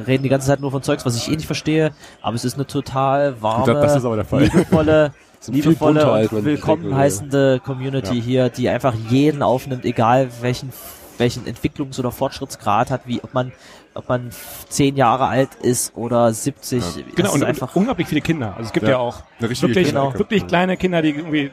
[0.07, 1.93] reden die ganze Zeit nur von Zeugs, was ich eh nicht verstehe.
[2.23, 4.43] Aber es ist eine total warme, Das- das ist aber der Fall.
[4.45, 5.13] liebevolle,
[5.47, 6.97] liebevolle und willkommen denken würde.
[6.97, 8.23] heißende Community Ja.
[8.23, 10.73] hier, die einfach jeden aufnimmt, egal welchen
[11.17, 13.53] welchen Entwicklungs- oder Fortschrittsgrad hat, wie ob man
[13.95, 14.31] ob man
[14.69, 16.83] zehn Jahre alt ist oder 70.
[16.97, 17.03] Ja.
[17.15, 17.77] Genau, ist und einfach.
[17.77, 18.55] unglaublich viele Kinder.
[18.57, 18.95] Also es gibt Ja.
[18.95, 20.19] ja, auch Eine richtige wirklich, Kinderecke.
[20.19, 21.53] wirklich kleine Kinder, die irgendwie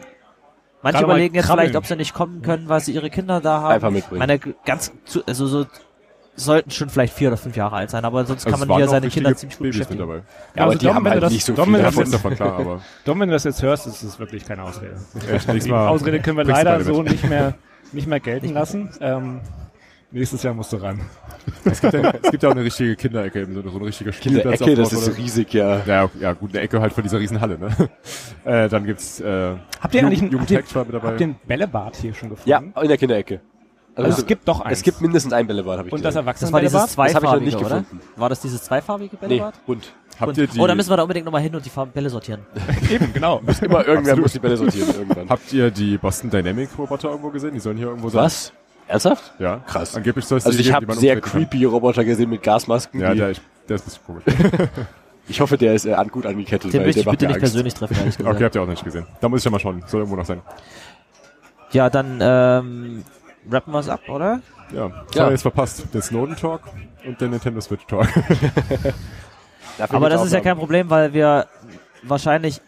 [0.82, 1.68] Manche überlegen jetzt krabbeln.
[1.68, 3.74] vielleicht, ob sie nicht kommen können, weil sie ihre Kinder da haben.
[3.74, 4.18] Einfach mitbringen.
[4.18, 5.66] Meine ganz zu, also so
[6.46, 8.88] sollten schon vielleicht vier oder fünf Jahre alt sein, aber sonst Also kann man auch
[8.90, 10.00] seine Kinder ziemlich gut Babys beschäftigen.
[10.00, 10.16] dabei.
[10.56, 11.80] Ja, Aber also die Dom, haben wenn halt du das, nicht so Dom, viel wenn
[11.82, 14.04] du Davon das ist jetzt, davon klar, aber Dom, wenn du das jetzt hörst, ist
[14.04, 14.96] es wirklich keine Ausrede.
[15.64, 17.56] Die Mal Ausrede können wir leider so nicht mehr,
[17.92, 18.90] nicht mehr gelten lassen.
[19.02, 19.42] Ähm,
[20.12, 21.00] nächstes Jahr musst du ran.
[21.66, 24.60] Es gibt, ja, es gibt ja auch eine richtige Kinderecke, so, so eine richtige Spielplatz.
[24.60, 25.18] Kinderecke, das ist wurde.
[25.18, 25.82] riesig, ja.
[25.86, 27.90] Ja, ja, gut, eine Ecke halt von dieser riesen Halle, ne?
[28.46, 31.08] Äh, dann gibt's, äh, Habt ihr eigentlich einen, habt ihr, mit dabei.
[31.08, 32.50] habt ihr einen Bällebad hier schon gefunden?
[32.50, 33.42] Ja, in der Kinderecke.
[33.96, 34.78] Also es gibt doch eins.
[34.80, 36.26] Es gibt mindestens ein Bällebad, habe ich und das gesehen.
[36.26, 36.84] Das war dieses Erwachsenenbällebad?
[36.84, 37.80] Das hab ich noch zweifarbige, nicht oder?
[37.82, 38.00] gefunden.
[38.16, 39.66] War das dieses zweifarbige Nee, Bällebad?
[39.66, 39.94] bunt.
[40.20, 42.10] Habt ihr die, Oh, da müssen wir da unbedingt nochmal hin und die Farben Bälle
[42.10, 42.42] sortieren.
[42.90, 43.42] Eben, genau.
[43.62, 45.30] Immer irgendwer muss die Bälle sortieren irgendwann.
[45.30, 47.54] habt ihr die Boston Dynamic Roboter irgendwo gesehen?
[47.54, 48.24] Die sollen hier irgendwo sein.
[48.24, 48.54] Was?
[48.88, 49.34] Ernsthaft?
[49.40, 49.58] Ja.
[49.68, 49.96] Krass.
[49.96, 52.30] Angeblich soll es Also die ich geben, habe die man sehr umtreten creepy Roboter gesehen
[52.30, 53.00] mit Gasmasken.
[53.02, 53.18] Kann.
[53.18, 54.70] Ja, die- der, der ist ein bisschen komisch.
[55.28, 57.26] ich hoffe, der ist äh, an, gut angekettet, Den weil möchte der ich macht bitte
[57.26, 57.54] mir nicht Angst.
[57.54, 58.36] persönlich treffen, ehrlich gesagt.
[58.36, 59.06] Okay, habt ihr auch nicht gesehen.
[59.22, 59.84] Da muss ich ja mal schauen.
[59.88, 60.42] Soll irgendwo noch sein.
[61.72, 63.04] Ja, dann ähm,
[63.50, 64.42] rappen wir es ab, oder?
[64.74, 64.88] Ja.
[64.90, 65.22] Das Ja.
[65.22, 65.94] haben wir jetzt verpasst.
[65.94, 66.62] Den Snowden Talk
[67.06, 68.08] und den Nintendo Switch Talk.
[69.90, 71.48] Aber das ist ja kein Problem, weil wir
[72.04, 72.62] wahrscheinlich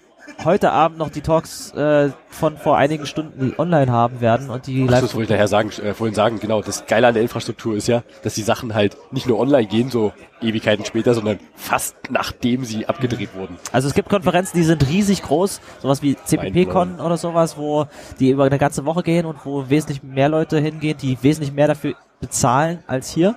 [0.44, 4.84] heute Abend noch die Talks äh, von vor einigen Stunden online haben werden und die
[4.86, 5.02] Ach, live.
[5.02, 6.62] das wollte ich daher sagen, äh, vorhin sagen, genau.
[6.62, 9.90] Das Geile an der Infrastruktur ist ja, dass die Sachen halt nicht nur online gehen,
[9.90, 13.58] so Ewigkeiten später, sondern fast nachdem sie abgedreht wurden.
[13.72, 17.86] Also es gibt Konferenzen, die sind riesig groß, sowas wie CPP-Con oder sowas, wo
[18.20, 21.68] die über eine ganze Woche gehen und wo wesentlich mehr Leute hingehen, die wesentlich mehr
[21.68, 23.36] dafür bezahlen als hier.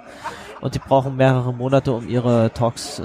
[0.67, 3.03] Und die brauchen mehrere Monate, um ihre Talks äh,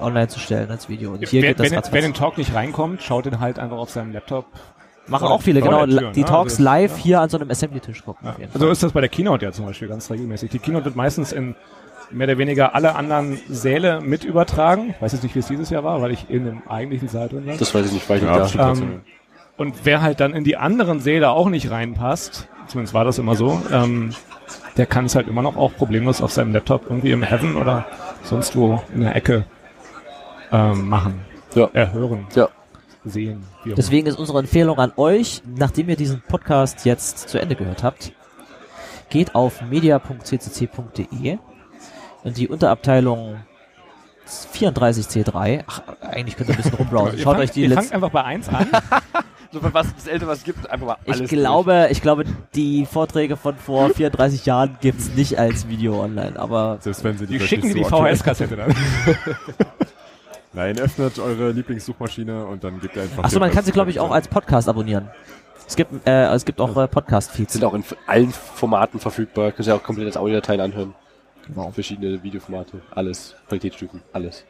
[0.00, 1.12] online zu stellen als Video.
[1.12, 1.94] Und hier wer, geht das wenn, ratzfatz.
[1.94, 4.44] wer den Talk nicht reinkommt, schaut ihn halt einfach auf seinem Laptop.
[5.06, 5.86] Machen auch viele, genau.
[5.86, 6.26] der Tür, die ne?
[6.26, 7.02] Talks Also, live ja.
[7.02, 8.26] hier an so einem Assembly-Tisch gucken.
[8.26, 8.32] Ja.
[8.32, 8.68] Auf jeden So Fall.
[8.68, 10.50] ist das bei der Keynote ja zum Beispiel ganz regelmäßig.
[10.50, 11.56] Die Keynote wird meistens in
[12.10, 14.90] mehr oder weniger alle anderen Säle mit übertragen.
[14.90, 17.30] Ich weiß jetzt nicht, wie es dieses Jahr war, weil ich in dem eigentlichen Saal
[17.30, 17.56] drin war.
[17.56, 18.72] Das weiß ich nicht, weil ich Ja, nicht da.
[18.72, 19.00] Ähm,
[19.56, 23.36] und wer halt dann in die anderen Säle auch nicht reinpasst, zumindest war das immer
[23.36, 24.10] so, ähm,
[24.76, 27.86] der kann es halt immer noch auch problemlos auf seinem Laptop irgendwie im Heaven oder
[28.22, 29.44] sonst wo in der Ecke
[30.52, 31.20] ähm, machen.
[31.54, 31.68] Ja.
[31.72, 32.48] Äh, hören, Ja.
[33.04, 33.44] sehen.
[33.64, 38.12] Deswegen ist unsere Empfehlung an euch, nachdem ihr diesen Podcast jetzt zu Ende gehört habt,
[39.08, 41.38] geht auf media.ccc.de
[42.22, 43.36] in die Unterabteilung
[44.54, 45.64] 34C3.
[45.66, 47.18] Ach, eigentlich könnt ihr ein bisschen rumbrowsen.
[47.18, 47.94] Schaut fangt, euch die ihr fangt letzten.
[47.96, 48.68] einfach bei 1 an.
[49.52, 52.24] So, wenn was das älter was gibt, einfach mal Ich alles glaube, ich glaube,
[52.54, 57.26] die Vorträge von vor 34 Jahren gibt's nicht als Video online, aber Selbst wenn sie
[57.26, 58.74] die Die schicken die VHS-Kassette dann.
[60.52, 63.24] Nein, öffnet eure Lieblingssuchmaschine und dann gebt ihr einfach.
[63.24, 65.08] Achso, man kann sie, glaube ich, auch als Podcast abonnieren.
[65.66, 67.52] Es gibt, äh, es gibt auch äh, Podcast-Feeds.
[67.52, 69.52] Sind auch in allen Formaten verfügbar.
[69.52, 70.94] Können Sie auch komplett als Audiodateien anhören.
[71.46, 71.70] Genau.
[71.70, 72.80] Verschiedene Videoformate.
[72.92, 73.36] Alles.
[73.48, 74.02] Qualitätsstufen.
[74.12, 74.44] Alles.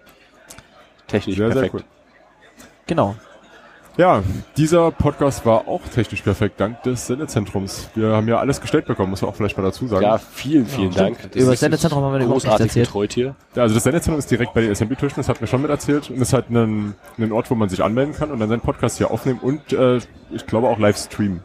[1.06, 1.74] Technisch Sehr, sehr perfekt.
[1.74, 1.84] cool.
[2.86, 3.14] Genau.
[3.96, 4.22] Ja,
[4.56, 7.90] dieser Podcast war auch technisch perfekt, dank des Sendezentrums.
[7.94, 10.02] Wir haben ja alles gestellt bekommen, muss man auch vielleicht mal dazu sagen.
[10.02, 11.18] Ja, vielen, vielen Dank.
[11.18, 12.86] Das Über das ist Sendezentrum haben wir überhaupt großartig erzählt.
[12.86, 13.34] betreut hier.
[13.56, 16.08] Also das Sendezentrum ist direkt bei den Assembly-Tischen, das hat mir schon mit erzählt.
[16.08, 18.98] Und ist halt ein, ein Ort, wo man sich anmelden kann und dann seinen Podcast
[18.98, 19.98] hier aufnehmen und äh,
[20.30, 21.42] ich glaube auch live streamen.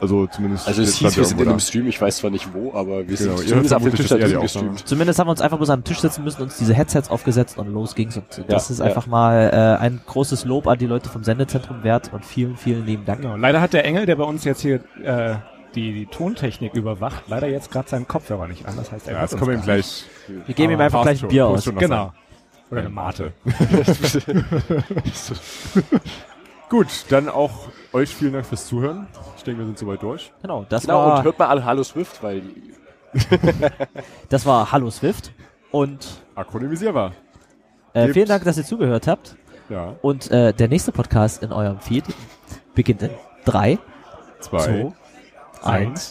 [0.00, 0.66] Also zumindest.
[0.66, 3.16] Also es hieß, wir sind in einem Stream, ich weiß zwar nicht wo, aber wir
[3.16, 4.88] sind Genau, ihr zumindest auf dem Tisch gestreamt.
[4.88, 7.68] Zumindest haben wir uns einfach bloß am Tisch sitzen müssen, uns diese Headsets aufgesetzt und
[7.68, 8.16] los ging's.
[8.16, 8.86] Und das Ja, ist ja.
[8.86, 12.86] einfach mal äh, ein großes Lob an die Leute vom Sendezentrum wert und vielen, vielen
[12.86, 13.20] lieben Dank.
[13.20, 13.36] Genau.
[13.36, 15.34] Leider hat der Engel, der bei uns jetzt hier äh,
[15.74, 18.74] die, die Tontechnik überwacht, leider jetzt gerade seinen Kopfhörer nicht an.
[18.76, 20.04] Das heißt, er Ja, jetzt kommen wir ihm gleich.
[20.46, 21.64] Wir geben ihm Aber einfach gleich ein Bier aus.
[21.64, 22.06] Genau.
[22.06, 22.12] sein.
[22.70, 23.32] Oder eine Mate.
[26.70, 27.50] Gut, dann auch
[27.92, 29.08] euch vielen Dank fürs Zuhören.
[29.36, 30.32] Ich denke, wir sind soweit durch.
[30.40, 32.42] Genau, das Genau, und war hört mal alle Hallo Swift, weil
[34.28, 35.32] das war Hallo Swift
[35.72, 37.12] und Akronymisierbar.
[37.92, 39.34] äh, vielen Dank, dass ihr zugehört habt.
[39.68, 42.04] Ja, Und äh, der nächste Podcast in eurem Feed
[42.74, 43.10] beginnt in
[43.44, 43.78] drei,
[44.38, 46.08] zwei, zwei, eins.